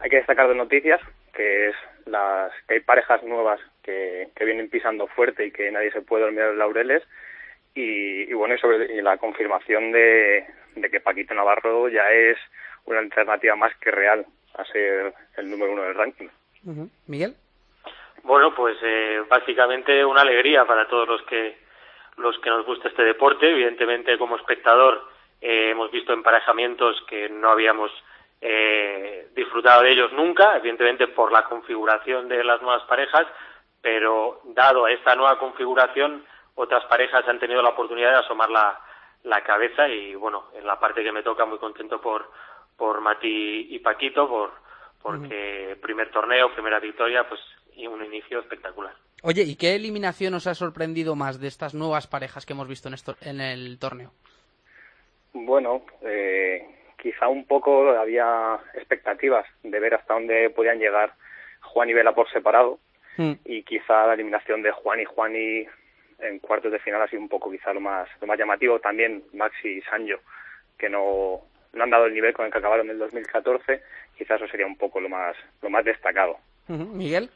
hay 0.00 0.10
que 0.10 0.16
destacar 0.16 0.48
de 0.48 0.54
noticias 0.54 1.00
que 1.34 1.68
es 1.68 1.76
las 2.06 2.52
que 2.66 2.74
hay 2.74 2.80
parejas 2.80 3.22
nuevas 3.22 3.60
que, 3.82 4.28
que 4.34 4.44
vienen 4.44 4.70
pisando 4.70 5.06
fuerte 5.06 5.46
y 5.46 5.50
que 5.50 5.70
nadie 5.70 5.90
se 5.92 6.02
puede 6.02 6.24
olvidar 6.24 6.48
los 6.48 6.58
laureles 6.58 7.02
y, 7.74 8.32
bueno 8.32 8.54
y 8.54 8.58
sobre 8.58 9.02
la 9.02 9.18
confirmación 9.18 9.92
de, 9.92 10.46
de 10.74 10.90
que 10.90 11.00
Paquito 11.00 11.34
Navarro 11.34 11.88
ya 11.88 12.10
es 12.10 12.38
una 12.86 13.00
alternativa 13.00 13.54
más 13.56 13.76
que 13.78 13.90
real 13.90 14.26
a 14.54 14.64
ser 14.64 15.12
el 15.36 15.50
número 15.50 15.72
uno 15.72 15.82
del 15.82 15.94
ranking. 15.94 16.28
Miguel. 17.06 17.34
Bueno, 18.24 18.54
pues 18.54 18.76
eh, 18.82 19.22
básicamente 19.28 20.04
una 20.04 20.22
alegría 20.22 20.64
para 20.64 20.88
todos 20.88 21.08
los 21.08 21.22
que 21.22 21.56
los 22.16 22.38
que 22.40 22.50
nos 22.50 22.66
gusta 22.66 22.88
este 22.88 23.04
deporte. 23.04 23.48
Evidentemente, 23.48 24.18
como 24.18 24.36
espectador, 24.36 25.02
eh, 25.40 25.70
hemos 25.70 25.90
visto 25.90 26.12
emparejamientos 26.12 27.00
que 27.08 27.28
no 27.28 27.50
habíamos 27.50 27.90
eh, 28.40 29.28
disfrutado 29.34 29.82
de 29.82 29.92
ellos 29.92 30.12
nunca, 30.12 30.56
evidentemente 30.56 31.08
por 31.08 31.32
la 31.32 31.44
configuración 31.44 32.28
de 32.28 32.44
las 32.44 32.62
nuevas 32.62 32.82
parejas, 32.84 33.26
pero 33.80 34.40
dado 34.44 34.84
a 34.84 34.92
esta 34.92 35.14
nueva 35.14 35.38
configuración, 35.38 36.24
otras 36.54 36.84
parejas 36.86 37.26
han 37.28 37.38
tenido 37.38 37.62
la 37.62 37.70
oportunidad 37.70 38.10
de 38.10 38.18
asomar 38.18 38.50
la, 38.50 38.80
la 39.24 39.42
cabeza 39.42 39.88
y 39.88 40.14
bueno, 40.14 40.46
en 40.54 40.66
la 40.66 40.78
parte 40.78 41.02
que 41.02 41.12
me 41.12 41.22
toca 41.22 41.44
muy 41.44 41.58
contento 41.58 42.00
por, 42.00 42.30
por 42.76 43.00
Mati 43.00 43.68
y 43.70 43.78
Paquito, 43.78 44.28
por, 44.28 44.52
porque 45.00 45.76
primer 45.80 46.10
torneo, 46.10 46.52
primera 46.52 46.80
victoria, 46.80 47.28
pues 47.28 47.40
y 47.78 47.86
un 47.86 48.04
inicio 48.04 48.40
espectacular. 48.40 48.92
Oye, 49.22 49.42
¿y 49.42 49.56
qué 49.56 49.74
eliminación 49.74 50.34
os 50.34 50.46
ha 50.46 50.54
sorprendido 50.54 51.14
más 51.14 51.40
de 51.40 51.48
estas 51.48 51.74
nuevas 51.74 52.06
parejas 52.06 52.44
que 52.44 52.52
hemos 52.52 52.68
visto 52.68 52.88
en, 52.88 52.94
esto, 52.94 53.16
en 53.20 53.40
el 53.40 53.78
torneo? 53.78 54.12
Bueno, 55.32 55.82
eh, 56.02 56.66
quizá 57.00 57.28
un 57.28 57.46
poco 57.46 57.90
había 57.90 58.58
expectativas 58.74 59.46
de 59.62 59.80
ver 59.80 59.94
hasta 59.94 60.14
dónde 60.14 60.50
podían 60.50 60.78
llegar 60.78 61.12
Juan 61.60 61.88
y 61.88 61.92
Vela 61.92 62.14
por 62.14 62.30
separado 62.30 62.78
hmm. 63.16 63.32
y 63.44 63.62
quizá 63.62 64.06
la 64.06 64.14
eliminación 64.14 64.62
de 64.62 64.72
Juan 64.72 65.00
y 65.00 65.04
Juan 65.04 65.36
y 65.36 65.66
en 66.18 66.38
cuartos 66.40 66.72
de 66.72 66.80
final 66.80 67.02
ha 67.02 67.08
sido 67.08 67.22
un 67.22 67.28
poco 67.28 67.50
quizá 67.50 67.72
lo 67.72 67.80
más 67.80 68.08
lo 68.20 68.26
más 68.26 68.38
llamativo 68.38 68.80
también 68.80 69.22
Maxi 69.34 69.68
y 69.68 69.82
Sancho 69.82 70.18
que 70.76 70.88
no, 70.88 71.42
no 71.72 71.84
han 71.84 71.90
dado 71.90 72.06
el 72.06 72.14
nivel 72.14 72.32
con 72.32 72.46
el 72.46 72.52
que 72.52 72.58
acabaron 72.58 72.86
en 72.86 72.92
el 72.92 72.98
2014 72.98 73.82
quizás 74.16 74.40
eso 74.40 74.50
sería 74.50 74.66
un 74.66 74.76
poco 74.76 75.00
lo 75.00 75.08
más 75.08 75.36
lo 75.62 75.70
más 75.70 75.84
destacado 75.84 76.38
Miguel 76.66 77.30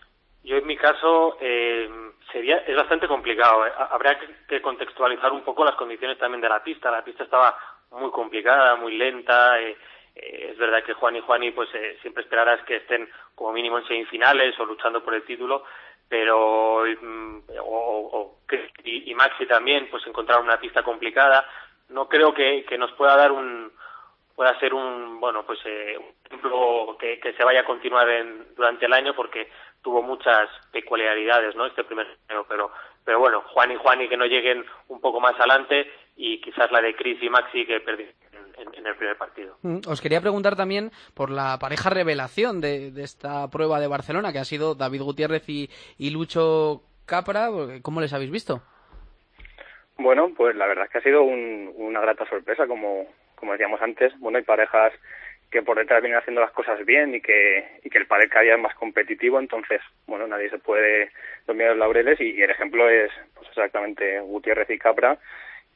yo 0.45 0.57
en 0.57 0.67
mi 0.67 0.77
caso 0.77 1.37
eh, 1.41 1.89
sería 2.33 2.59
es 2.59 2.77
bastante 2.77 3.07
complicado. 3.07 3.67
¿eh? 3.67 3.73
Habría 3.91 4.19
que, 4.49 4.61
contextualizar 4.61 5.33
un 5.33 5.43
poco 5.43 5.65
las 5.65 5.77
condiciones 5.77 6.19
también 6.19 6.41
de 6.41 6.49
la 6.49 6.63
pista. 6.63 6.91
La 6.91 7.05
pista 7.05 7.25
estaba 7.25 7.57
muy 7.93 8.11
complicada, 8.11 8.77
muy 8.77 8.97
lenta. 8.97 9.61
Eh, 9.61 9.77
eh, 10.15 10.49
es 10.53 10.59
verdad 10.59 10.83
que 10.85 10.95
Juan 10.95 11.17
y 11.17 11.21
Juani 11.21 11.51
pues 11.53 11.69
eh, 11.75 11.99
siempre 12.03 12.23
esperarás 12.23 12.63
que 12.65 12.77
estén 12.77 13.09
como 13.35 13.53
mínimo 13.53 13.79
en 13.79 13.87
semifinales 13.87 14.59
o 14.59 14.65
luchando 14.65 15.03
por 15.03 15.15
el 15.15 15.25
título, 15.25 15.65
pero 16.09 16.85
mm, 16.85 17.39
o, 17.61 18.39
y, 18.85 19.15
Maxi 19.15 19.47
también 19.47 19.89
pues 19.91 20.07
encontraron 20.07 20.45
una 20.45 20.61
pista 20.61 20.83
complicada. 20.83 21.47
No 21.89 22.09
creo 22.09 22.33
que, 22.33 22.65
que 22.65 22.79
nos 22.79 22.93
pueda 22.93 23.17
dar 23.17 23.33
un 23.33 23.73
pueda 24.35 24.59
ser 24.59 24.73
un 24.73 25.21
bueno 25.21 25.45
pues 25.45 25.63
un 25.65 26.15
ejemplo 26.25 26.97
que, 26.99 27.21
que, 27.21 27.35
se 27.35 27.45
vaya 27.45 27.61
a 27.61 27.67
continuar 27.67 28.09
en, 28.09 28.55
durante 28.57 28.87
el 28.87 28.93
año 28.95 29.15
porque 29.15 29.51
tuvo 29.83 30.01
muchas 30.01 30.49
peculiaridades 30.73 31.55
no 31.55 31.67
este 31.67 31.85
primer 31.85 32.07
año 32.31 32.47
pero 32.49 32.73
pero 33.05 33.19
bueno 33.19 33.43
Juan 33.49 33.73
y 33.73 33.77
Juan 33.77 34.01
y 34.01 34.09
que 34.09 34.17
no 34.17 34.25
lleguen 34.25 34.65
un 34.89 35.03
poco 35.03 35.21
más 35.21 35.35
adelante 35.39 35.87
y 36.17 36.41
quizás 36.41 36.71
la 36.71 36.81
de 36.81 36.95
Chris 36.95 37.23
y 37.23 37.29
Maxi 37.29 37.67
que 37.67 37.81
perdí 37.81 38.07
en, 38.59 38.87
el 38.87 38.97
primer 38.97 39.17
partido. 39.17 39.57
Mm, 39.63 39.81
os 39.89 40.01
quería 40.01 40.21
preguntar 40.21 40.57
también 40.57 40.91
por 41.15 41.31
la 41.31 41.59
pareja 41.59 41.91
revelación 41.91 42.61
de, 42.61 42.93
esta 43.03 43.49
prueba 43.51 43.81
de 43.81 43.89
Barcelona, 43.89 44.33
que 44.33 44.39
ha 44.39 44.45
sido 44.45 44.75
David 44.75 45.03
Gutiérrez 45.03 45.49
y, 45.49 45.69
Lucho 46.11 46.83
Capra. 47.07 47.49
¿Cómo 47.83 48.01
les 48.01 48.13
habéis 48.13 48.31
visto? 48.31 48.63
Bueno, 49.99 50.33
pues 50.37 50.57
la 50.57 50.67
verdad 50.67 50.87
es 50.87 50.91
que 50.91 50.99
ha 50.99 51.03
sido 51.03 51.23
una 51.23 52.01
grata 52.01 52.29
sorpresa, 52.29 52.67
como, 52.67 53.07
como 53.35 53.53
decíamos 53.53 53.81
antes. 53.81 54.13
Bueno, 54.19 54.39
hay 54.39 54.45
parejas 54.45 54.93
que 55.53 55.63
por 55.63 55.77
detrás 55.77 56.01
vienen 56.01 56.19
haciendo 56.19 56.41
las 56.41 56.51
cosas 56.51 56.85
bien 56.85 57.15
y 57.15 57.21
que, 57.21 57.79
y 57.85 57.91
que 57.91 57.99
el 57.99 58.07
padre 58.07 58.29
cada 58.29 58.43
día 58.43 58.55
es 58.55 58.61
más 58.61 58.75
competitivo, 58.75 59.39
entonces, 59.39 59.83
bueno, 60.07 60.27
nadie 60.27 60.49
se 60.49 60.59
puede 60.59 61.13
dormir 61.47 61.69
los 61.69 61.77
laureles 61.77 62.19
y, 62.21 62.41
el 62.41 62.51
ejemplo 62.51 62.89
es 62.89 63.11
pues 63.35 63.49
exactamente 63.49 64.19
Gutiérrez 64.21 64.71
y 64.71 64.79
Capra, 64.79 65.19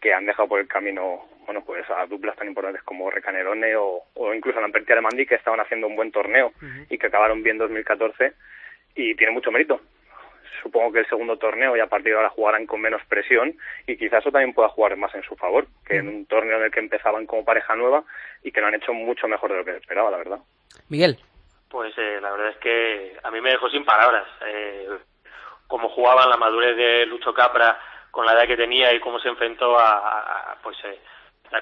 que 0.00 0.12
han 0.12 0.26
dejado 0.26 0.48
por 0.48 0.60
el 0.60 0.68
camino, 0.68 1.26
bueno, 1.46 1.62
pues 1.64 1.88
a 1.90 2.06
duplas 2.06 2.36
tan 2.36 2.48
importantes 2.48 2.82
como 2.82 3.10
Recanerone 3.10 3.76
o, 3.76 4.02
o 4.14 4.34
incluso 4.34 4.60
Lamperti 4.60 4.92
Alemandi, 4.92 5.26
que 5.26 5.36
estaban 5.36 5.60
haciendo 5.60 5.86
un 5.86 5.96
buen 5.96 6.12
torneo 6.12 6.52
y 6.90 6.98
que 6.98 7.06
acabaron 7.06 7.42
bien 7.42 7.58
2014 7.58 8.32
y 8.94 9.14
tiene 9.14 9.32
mucho 9.32 9.50
mérito 9.50 9.80
supongo 10.62 10.92
que 10.92 11.00
el 11.00 11.08
segundo 11.08 11.36
torneo 11.36 11.76
y 11.76 11.80
a 11.80 11.86
partir 11.86 12.12
de 12.12 12.16
ahora 12.16 12.30
jugarán 12.30 12.66
con 12.66 12.80
menos 12.80 13.00
presión 13.08 13.56
y 13.86 13.96
quizás 13.96 14.20
eso 14.20 14.32
también 14.32 14.52
pueda 14.52 14.68
jugar 14.68 14.96
más 14.96 15.14
en 15.14 15.22
su 15.22 15.36
favor 15.36 15.66
que 15.86 15.96
en 15.98 16.08
un 16.08 16.26
torneo 16.26 16.58
en 16.58 16.64
el 16.64 16.70
que 16.70 16.80
empezaban 16.80 17.26
como 17.26 17.44
pareja 17.44 17.76
nueva 17.76 18.04
y 18.42 18.50
que 18.50 18.60
lo 18.60 18.66
han 18.66 18.74
hecho 18.74 18.92
mucho 18.92 19.28
mejor 19.28 19.52
de 19.52 19.58
lo 19.58 19.64
que 19.64 19.76
esperaba, 19.76 20.10
la 20.10 20.18
verdad. 20.18 20.38
Miguel. 20.88 21.18
Pues 21.68 21.96
eh, 21.98 22.18
la 22.20 22.32
verdad 22.32 22.50
es 22.50 22.56
que 22.56 23.16
a 23.22 23.30
mí 23.30 23.40
me 23.40 23.50
dejó 23.50 23.68
sin 23.70 23.84
palabras. 23.84 24.26
Eh, 24.46 24.88
cómo 25.66 25.88
jugaban 25.88 26.28
la 26.28 26.36
madurez 26.36 26.76
de 26.76 27.06
Lucho 27.06 27.32
Capra 27.34 27.78
con 28.16 28.24
la 28.24 28.32
edad 28.32 28.46
que 28.46 28.56
tenía 28.56 28.94
y 28.94 29.00
cómo 29.00 29.18
se 29.18 29.28
enfrentó 29.28 29.78
a, 29.78 30.56
pues 30.62 30.74
eh, 30.84 30.98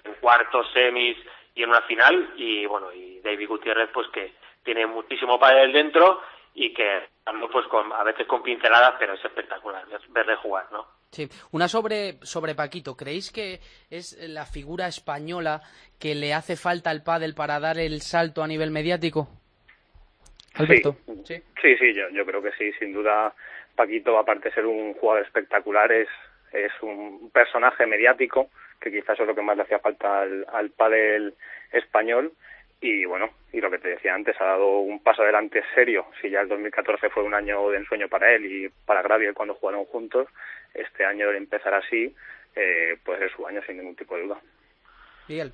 en 0.05 0.15
cuartos, 0.21 0.65
semis 0.73 1.17
y 1.53 1.65
en 1.65 1.71
una 1.71 1.83
final 1.83 2.33
y 2.37 2.65
bueno 2.65 2.93
y 2.93 3.19
David 3.19 3.49
Gutiérrez 3.49 3.91
pues 3.93 4.07
que 4.13 4.35
tiene 4.63 4.87
muchísimo 4.87 5.37
el 5.45 5.73
dentro 5.73 6.23
y 6.55 6.73
que 6.73 7.09
pues 7.51 7.67
con, 7.67 7.93
a 7.93 8.05
veces 8.05 8.29
con 8.29 8.45
pinceladas, 8.45 8.95
pero 9.01 9.15
es 9.15 9.25
espectacular 9.25 9.85
verle 10.11 10.37
jugar, 10.37 10.67
¿no? 10.71 10.87
Sí, 11.11 11.29
una 11.51 11.67
sobre, 11.67 12.19
sobre 12.23 12.55
Paquito. 12.55 12.97
¿Creéis 12.97 13.33
que 13.33 13.59
es 13.91 14.17
la 14.29 14.47
figura 14.47 14.87
española 14.87 15.61
que 15.99 16.15
le 16.15 16.35
hace 16.35 16.55
falta 16.55 16.91
al 16.91 17.03
pádel 17.03 17.35
para 17.35 17.59
dar 17.59 17.79
el 17.79 18.01
salto 18.01 18.45
a 18.45 18.47
nivel 18.47 18.71
mediático? 18.71 19.27
Alberto. 20.55 20.97
Sí, 21.25 21.43
sí, 21.61 21.77
sí, 21.79 21.95
yo, 21.95 22.09
yo 22.11 22.25
creo 22.25 22.41
que 22.41 22.53
sí, 22.53 22.73
sin 22.79 22.93
duda. 22.93 23.35
Paquito, 23.75 24.17
aparte 24.17 24.51
de 24.51 24.55
ser 24.55 24.67
un 24.67 24.95
jugador 24.95 25.25
espectacular, 25.25 25.91
es, 25.91 26.09
es 26.55 26.73
un 26.83 27.31
personaje 27.31 27.87
mediático, 27.87 28.51
que 28.81 28.91
quizás 28.91 29.19
es 29.19 29.27
lo 29.27 29.35
que 29.35 29.43
más 29.43 29.57
le 29.57 29.65
hacía 29.65 29.79
falta 29.79 30.23
al, 30.23 30.47
al 30.53 30.71
pádel 30.71 31.35
español 31.73 32.33
y 32.85 33.07
bueno, 33.07 33.31
y 33.51 33.63
lo 33.63 33.71
que 33.71 33.79
te 33.79 33.89
decía 33.89 34.15
antes, 34.15 34.39
ha 34.39 34.45
dado 34.45 34.81
un 34.81 35.03
paso 35.03 35.23
adelante 35.23 35.63
serio. 35.75 36.05
Si 36.21 36.29
ya 36.29 36.43
el 36.43 36.49
2014 36.49 37.09
fue 37.09 37.23
un 37.23 37.33
año 37.33 37.71
de 37.71 37.79
ensueño 37.79 38.09
para 38.09 38.31
él 38.31 38.45
y 38.45 38.69
para 38.85 39.01
Graviel 39.01 39.33
cuando 39.33 39.55
jugaron 39.55 39.87
juntos, 39.87 40.29
este 40.75 41.05
año 41.07 41.31
de 41.31 41.39
empezar 41.39 41.73
así, 41.73 42.15
eh, 42.55 42.99
pues 43.03 43.23
es 43.23 43.33
su 43.33 43.47
año 43.47 43.63
sin 43.67 43.79
ningún 43.79 43.97
tipo 43.97 44.17
de 44.17 44.25
duda. 44.25 44.39
Miguel. 45.29 45.53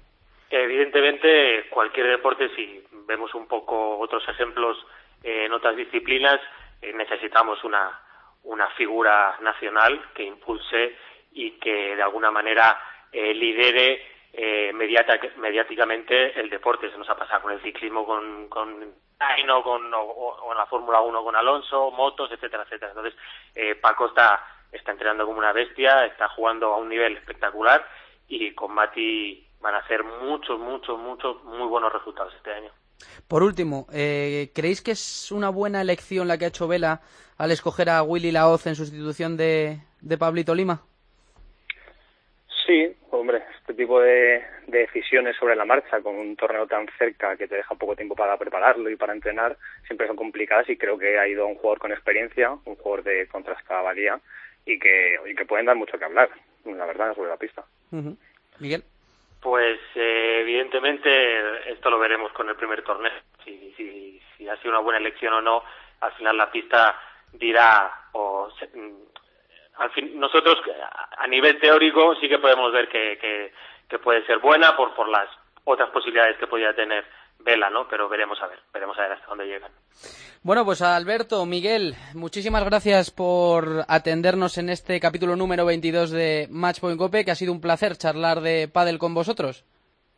Evidentemente, 0.50 1.66
cualquier 1.70 2.08
deporte, 2.08 2.48
si 2.56 2.84
vemos 3.06 3.32
un 3.36 3.46
poco 3.46 3.98
otros 3.98 4.28
ejemplos 4.28 4.84
en 5.22 5.52
otras 5.52 5.76
disciplinas, 5.76 6.40
eh, 6.82 6.92
necesitamos 6.92 7.62
una, 7.62 7.96
una 8.44 8.68
figura 8.70 9.36
nacional 9.40 10.10
que 10.14 10.24
impulse 10.24 10.96
y 11.32 11.52
que 11.52 11.96
de 11.96 12.02
alguna 12.02 12.30
manera 12.30 12.80
eh, 13.12 13.34
lidere 13.34 14.02
eh, 14.32 14.72
mediáticamente 14.72 16.38
el 16.40 16.48
deporte. 16.50 16.90
Se 16.90 16.98
nos 16.98 17.08
ha 17.10 17.16
pasado 17.16 17.42
con 17.42 17.52
el 17.52 17.62
ciclismo, 17.62 18.04
con, 18.06 18.48
con 18.48 18.94
con, 19.62 19.92
o, 19.94 20.52
en 20.52 20.58
la 20.58 20.66
Fórmula 20.66 21.00
1 21.00 21.22
con 21.22 21.36
Alonso, 21.36 21.90
motos, 21.90 22.30
etcétera, 22.32 22.62
etcétera. 22.64 22.92
Entonces, 22.92 23.14
eh, 23.54 23.74
Paco 23.74 24.06
está, 24.06 24.44
está 24.72 24.92
entrenando 24.92 25.26
como 25.26 25.38
una 25.38 25.52
bestia, 25.52 26.06
está 26.06 26.28
jugando 26.28 26.72
a 26.72 26.78
un 26.78 26.88
nivel 26.88 27.16
espectacular 27.16 27.86
y 28.28 28.52
con 28.52 28.72
Mati 28.72 29.46
van 29.60 29.74
a 29.74 29.78
hacer 29.78 30.04
muchos, 30.04 30.58
muchos, 30.58 30.98
muchos, 30.98 31.42
muy 31.44 31.68
buenos 31.68 31.92
resultados 31.92 32.34
este 32.34 32.52
año. 32.52 32.70
Por 33.28 33.42
último, 33.42 33.86
eh, 33.92 34.50
¿creéis 34.54 34.82
que 34.82 34.92
es 34.92 35.30
una 35.32 35.48
buena 35.48 35.80
elección 35.80 36.28
la 36.28 36.38
que 36.38 36.46
ha 36.46 36.48
hecho 36.48 36.68
Vela 36.68 37.00
al 37.38 37.50
escoger 37.50 37.88
a 37.90 38.02
Willy 38.02 38.32
Laoz 38.32 38.66
en 38.66 38.74
sustitución 38.74 39.36
de, 39.36 39.78
de 40.00 40.18
Pablito 40.18 40.54
Lima? 40.54 40.82
Sí, 42.66 42.94
hombre, 43.10 43.42
este 43.58 43.74
tipo 43.74 44.00
de, 44.00 44.42
decisiones 44.66 45.36
sobre 45.36 45.56
la 45.56 45.64
marcha 45.64 46.00
con 46.00 46.14
un 46.14 46.36
torneo 46.36 46.66
tan 46.66 46.86
cerca 46.98 47.36
que 47.36 47.48
te 47.48 47.56
deja 47.56 47.74
poco 47.74 47.96
tiempo 47.96 48.14
para 48.14 48.36
prepararlo 48.36 48.88
y 48.90 48.96
para 48.96 49.12
entrenar 49.12 49.56
siempre 49.86 50.06
son 50.06 50.16
complicadas 50.16 50.68
y 50.68 50.76
creo 50.76 50.98
que 50.98 51.18
ha 51.18 51.26
ido 51.26 51.46
un 51.46 51.56
jugador 51.56 51.78
con 51.78 51.92
experiencia, 51.92 52.50
un 52.64 52.76
jugador 52.76 53.04
de 53.04 53.26
contrastada 53.26 53.82
valía 53.82 54.20
y 54.64 54.78
que, 54.78 55.16
y 55.26 55.34
que 55.34 55.46
pueden 55.46 55.66
dar 55.66 55.76
mucho 55.76 55.98
que 55.98 56.04
hablar, 56.04 56.30
la 56.64 56.86
verdad, 56.86 57.14
sobre 57.14 57.30
la 57.30 57.36
pista. 57.36 57.64
Miguel. 58.60 58.84
Pues 59.40 59.80
eh, 59.94 60.40
evidentemente 60.42 61.70
esto 61.72 61.90
lo 61.90 61.98
veremos 61.98 62.30
con 62.32 62.48
el 62.48 62.56
primer 62.56 62.82
torneo. 62.82 63.12
Si, 63.44 63.72
si, 63.76 64.20
si 64.36 64.48
ha 64.48 64.56
sido 64.58 64.70
una 64.70 64.80
buena 64.80 64.98
elección 64.98 65.32
o 65.32 65.40
no, 65.40 65.64
al 66.00 66.12
final 66.12 66.36
la 66.36 66.50
pista 66.50 67.00
dirá 67.32 68.08
o 68.12 68.48
al 69.76 69.90
fin, 69.92 70.18
nosotros 70.18 70.60
a 71.16 71.26
nivel 71.26 71.58
teórico 71.58 72.14
sí 72.16 72.28
que 72.28 72.38
podemos 72.38 72.72
ver 72.72 72.88
que, 72.88 73.52
puede 74.02 74.24
ser 74.26 74.38
buena 74.38 74.76
por, 74.76 74.94
por 74.94 75.08
las 75.08 75.28
otras 75.64 75.90
posibilidades 75.90 76.36
que 76.38 76.46
podría 76.46 76.74
tener 76.74 77.04
Vela, 77.44 77.70
¿no? 77.70 77.86
Pero 77.88 78.08
veremos 78.08 78.40
a 78.42 78.46
ver, 78.46 78.58
veremos 78.72 78.98
a 78.98 79.02
ver 79.02 79.12
hasta 79.12 79.26
dónde 79.26 79.46
llegan. 79.46 79.72
Bueno, 80.42 80.64
pues 80.64 80.80
Alberto, 80.82 81.44
Miguel, 81.46 81.94
muchísimas 82.14 82.64
gracias 82.64 83.10
por 83.10 83.84
atendernos 83.88 84.58
en 84.58 84.70
este 84.70 84.98
capítulo 85.00 85.36
número 85.36 85.66
22 85.66 86.10
de 86.10 86.48
Matchpoint 86.50 86.98
Cope, 86.98 87.24
que 87.24 87.30
ha 87.30 87.34
sido 87.34 87.52
un 87.52 87.60
placer 87.60 87.96
charlar 87.96 88.40
de 88.40 88.68
pádel 88.68 88.98
con 88.98 89.14
vosotros. 89.14 89.64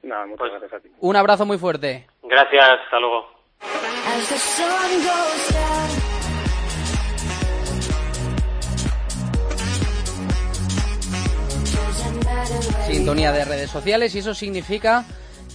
Nada, 0.02 0.26
muchas 0.26 0.38
pues 0.38 0.52
gracias 0.52 0.72
a 0.72 0.80
ti. 0.80 0.90
Un 1.00 1.16
abrazo 1.16 1.46
muy 1.46 1.58
fuerte. 1.58 2.06
Gracias, 2.22 2.64
hasta 2.84 3.00
luego. 3.00 3.28
Sintonía 12.86 13.32
de 13.32 13.44
redes 13.44 13.70
sociales 13.70 14.14
y 14.14 14.18
eso 14.18 14.34
significa 14.34 15.04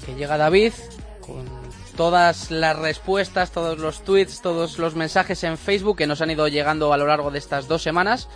que 0.05 0.15
llega 0.15 0.37
David 0.37 0.73
con 1.21 1.56
todas 1.97 2.51
las 2.51 2.77
respuestas, 2.77 3.51
todos 3.51 3.79
los 3.79 4.03
tweets, 4.03 4.41
todos 4.41 4.79
los 4.79 4.95
mensajes 4.95 5.43
en 5.43 5.57
Facebook 5.57 5.97
que 5.97 6.07
nos 6.07 6.21
han 6.21 6.31
ido 6.31 6.47
llegando 6.47 6.93
a 6.93 6.97
lo 6.97 7.07
largo 7.07 7.31
de 7.31 7.39
estas 7.39 7.67
dos 7.67 7.81
semanas 7.81 8.29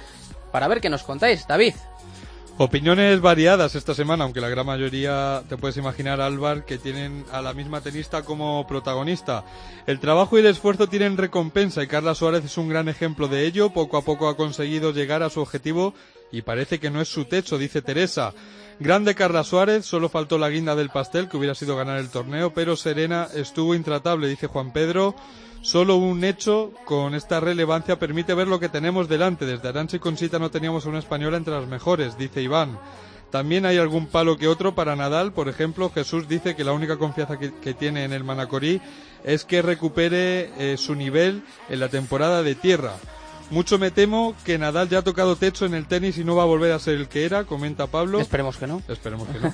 para 0.52 0.68
ver 0.68 0.82
qué 0.82 0.90
nos 0.90 1.04
contáis. 1.04 1.48
David. 1.48 1.76
Opiniones 2.58 3.22
variadas 3.22 3.76
esta 3.76 3.96
semana, 3.96 4.24
aunque 4.26 4.42
la 4.42 4.50
gran 4.50 4.66
mayoría 4.66 5.44
te 5.48 5.58
puedes 5.58 5.78
imaginar, 5.78 6.22
Álvar, 6.22 6.66
que 6.66 6.78
tienen 6.78 7.24
a 7.32 7.42
la 7.42 7.54
misma 7.54 7.82
tenista 7.82 8.24
como 8.24 8.68
protagonista. 8.68 9.46
El 9.88 10.00
trabajo 10.00 10.38
y 10.38 10.42
el 10.42 10.48
esfuerzo 10.48 10.88
tienen 10.88 11.18
recompensa 11.18 11.82
y 11.82 11.88
Carla 11.88 12.14
Suárez 12.14 12.44
es 12.46 12.58
un 12.58 12.68
gran 12.68 12.90
ejemplo 12.90 13.28
de 13.28 13.46
ello. 13.46 13.70
Poco 13.72 13.98
a 13.98 14.04
poco 14.04 14.28
ha 14.28 14.36
conseguido 14.36 14.92
llegar 14.92 15.24
a 15.24 15.30
su 15.30 15.40
objetivo 15.40 15.94
y 16.32 16.42
parece 16.42 16.80
que 16.80 16.92
no 16.92 17.02
es 17.02 17.08
su 17.08 17.26
techo, 17.26 17.58
dice 17.58 17.82
Teresa. 17.82 18.34
Grande 18.82 19.14
Carla 19.14 19.44
Suárez, 19.44 19.86
solo 19.86 20.10
faltó 20.10 20.40
la 20.40 20.50
guinda 20.50 20.76
del 20.76 20.90
pastel, 20.90 21.30
que 21.30 21.38
hubiera 21.38 21.54
sido 21.54 21.78
ganar 21.78 22.00
el 22.00 22.10
torneo, 22.10 22.52
pero 22.52 22.76
Serena 22.76 23.28
estuvo 23.36 23.76
intratable, 23.76 24.28
dice 24.28 24.48
Juan 24.48 24.74
Pedro. 24.74 25.14
Solo 25.62 25.98
un 25.98 26.24
hecho 26.24 26.72
con 26.86 27.14
esta 27.14 27.40
relevancia 27.40 28.00
permite 28.00 28.34
ver 28.34 28.48
lo 28.48 28.60
que 28.60 28.70
tenemos 28.70 29.08
delante. 29.08 29.46
Desde 29.46 29.70
Arancha 29.70 29.98
y 29.98 30.00
Conchita 30.00 30.40
no 30.40 30.50
teníamos 30.50 30.88
una 30.88 30.98
española 30.98 31.38
entre 31.38 31.54
las 31.54 31.68
mejores, 31.68 32.18
dice 32.18 32.42
Iván. 32.42 32.80
También 33.30 33.68
hay 33.68 33.78
algún 33.78 34.08
palo 34.08 34.36
que 34.36 34.48
otro 34.48 34.74
para 34.74 34.96
Nadal. 34.96 35.32
Por 35.32 35.48
ejemplo, 35.48 35.92
Jesús 35.92 36.28
dice 36.28 36.56
que 36.56 36.64
la 36.64 36.74
única 36.74 36.98
confianza 36.98 37.38
que, 37.38 37.74
tiene 37.76 38.04
en 38.04 38.14
el 38.14 38.24
Manacorí 38.24 38.82
es 39.24 39.46
que 39.46 39.62
recupere 39.62 40.50
eh, 40.58 40.78
su 40.78 40.96
nivel 40.96 41.44
en 41.70 41.80
la 41.80 41.90
temporada 41.90 42.42
de 42.42 42.56
tierra. 42.56 42.96
Mucho 43.52 43.78
me 43.78 43.92
temo 43.92 44.34
que 44.46 44.58
Nadal 44.58 44.88
ya 44.88 45.00
ha 45.00 45.02
tocado 45.04 45.36
techo 45.36 45.66
en 45.66 45.74
el 45.74 45.86
tenis 45.86 46.18
y 46.18 46.24
no 46.24 46.36
va 46.36 46.44
a 46.44 46.46
volver 46.46 46.72
a 46.72 46.80
ser 46.80 46.96
el 46.96 47.10
que 47.10 47.26
era, 47.26 47.44
comenta 47.44 47.86
Pablo. 47.86 48.22
Esperemos 48.22 48.56
que 48.56 48.66
no. 48.66 48.82
Esperemos 48.88 49.28
que 49.28 49.40
no. 49.40 49.54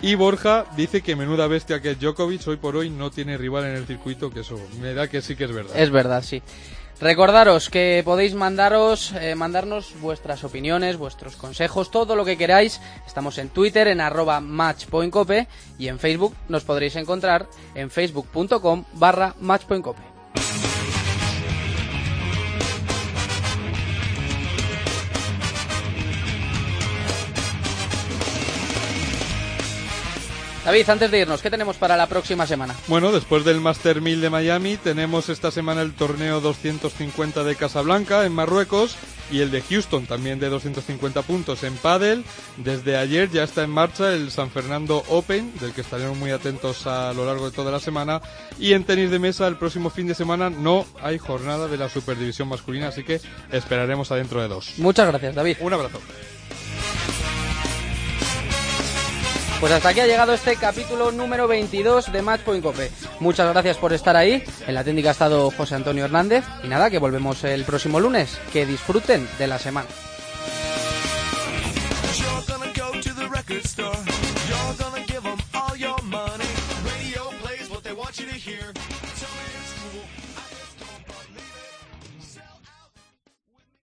Y 0.00 0.14
Borja 0.14 0.64
dice 0.76 1.02
que 1.02 1.16
menuda 1.16 1.46
bestia 1.46 1.82
que 1.82 1.90
es 1.90 2.00
Djokovic 2.00 2.46
hoy 2.46 2.56
por 2.56 2.76
hoy 2.76 2.88
no 2.88 3.10
tiene 3.10 3.36
rival 3.36 3.64
en 3.64 3.74
el 3.74 3.86
circuito, 3.86 4.30
que 4.30 4.40
eso 4.40 4.56
me 4.80 4.94
da 4.94 5.08
que 5.08 5.20
sí 5.20 5.34
que 5.34 5.44
es 5.44 5.52
verdad. 5.52 5.76
Es 5.76 5.90
verdad, 5.90 6.22
sí. 6.22 6.40
Recordaros 7.00 7.68
que 7.68 8.02
podéis 8.04 8.34
mandaros, 8.34 9.12
eh, 9.20 9.34
mandarnos 9.34 9.94
vuestras 10.00 10.42
opiniones, 10.42 10.96
vuestros 10.96 11.36
consejos, 11.36 11.90
todo 11.90 12.16
lo 12.16 12.24
que 12.24 12.38
queráis. 12.38 12.80
Estamos 13.06 13.38
en 13.38 13.50
Twitter 13.50 13.88
en 13.88 14.00
arroba 14.00 14.40
matchpointcope 14.40 15.48
y 15.78 15.88
en 15.88 15.98
Facebook 15.98 16.34
nos 16.48 16.64
podréis 16.64 16.96
encontrar 16.96 17.46
en 17.74 17.90
facebook.com 17.90 18.84
barra 18.94 19.34
matchpointcope. 19.40 20.17
David, 30.68 30.90
antes 30.90 31.10
de 31.10 31.20
irnos, 31.20 31.40
¿qué 31.40 31.48
tenemos 31.48 31.78
para 31.78 31.96
la 31.96 32.06
próxima 32.08 32.46
semana? 32.46 32.74
Bueno, 32.88 33.10
después 33.10 33.42
del 33.42 33.58
Master 33.58 34.02
1000 34.02 34.20
de 34.20 34.28
Miami, 34.28 34.76
tenemos 34.76 35.30
esta 35.30 35.50
semana 35.50 35.80
el 35.80 35.94
torneo 35.94 36.42
250 36.42 37.42
de 37.42 37.56
Casablanca 37.56 38.26
en 38.26 38.34
Marruecos 38.34 38.94
y 39.30 39.40
el 39.40 39.50
de 39.50 39.62
Houston 39.62 40.04
también 40.04 40.38
de 40.38 40.50
250 40.50 41.22
puntos 41.22 41.62
en 41.62 41.74
pádel. 41.76 42.22
Desde 42.58 42.98
ayer 42.98 43.30
ya 43.30 43.44
está 43.44 43.62
en 43.62 43.70
marcha 43.70 44.12
el 44.12 44.30
San 44.30 44.50
Fernando 44.50 45.04
Open, 45.08 45.54
del 45.58 45.72
que 45.72 45.80
estaremos 45.80 46.18
muy 46.18 46.32
atentos 46.32 46.86
a 46.86 47.14
lo 47.14 47.24
largo 47.24 47.48
de 47.48 47.56
toda 47.56 47.72
la 47.72 47.80
semana. 47.80 48.20
Y 48.58 48.74
en 48.74 48.84
tenis 48.84 49.10
de 49.10 49.18
mesa 49.18 49.48
el 49.48 49.56
próximo 49.56 49.88
fin 49.88 50.06
de 50.06 50.14
semana 50.14 50.50
no 50.50 50.84
hay 51.00 51.16
jornada 51.16 51.66
de 51.66 51.78
la 51.78 51.88
Superdivisión 51.88 52.46
masculina, 52.46 52.88
así 52.88 53.04
que 53.04 53.22
esperaremos 53.50 54.12
adentro 54.12 54.42
de 54.42 54.48
dos. 54.48 54.74
Muchas 54.76 55.08
gracias, 55.08 55.34
David. 55.34 55.56
Un 55.60 55.72
abrazo. 55.72 55.98
Pues 59.60 59.72
hasta 59.72 59.88
aquí 59.88 59.98
ha 59.98 60.06
llegado 60.06 60.32
este 60.32 60.54
capítulo 60.54 61.10
número 61.10 61.48
22 61.48 62.12
de 62.12 62.22
Matchpoint 62.22 62.62
Cope. 62.62 62.92
Muchas 63.18 63.50
gracias 63.52 63.76
por 63.76 63.92
estar 63.92 64.14
ahí. 64.14 64.44
En 64.68 64.74
la 64.74 64.84
técnica 64.84 65.08
ha 65.08 65.12
estado 65.12 65.50
José 65.50 65.74
Antonio 65.74 66.04
Hernández. 66.04 66.44
Y 66.62 66.68
nada, 66.68 66.90
que 66.90 66.98
volvemos 66.98 67.42
el 67.42 67.64
próximo 67.64 67.98
lunes. 67.98 68.38
Que 68.52 68.66
disfruten 68.66 69.28
de 69.36 69.46
la 69.48 69.58
semana. 69.58 69.88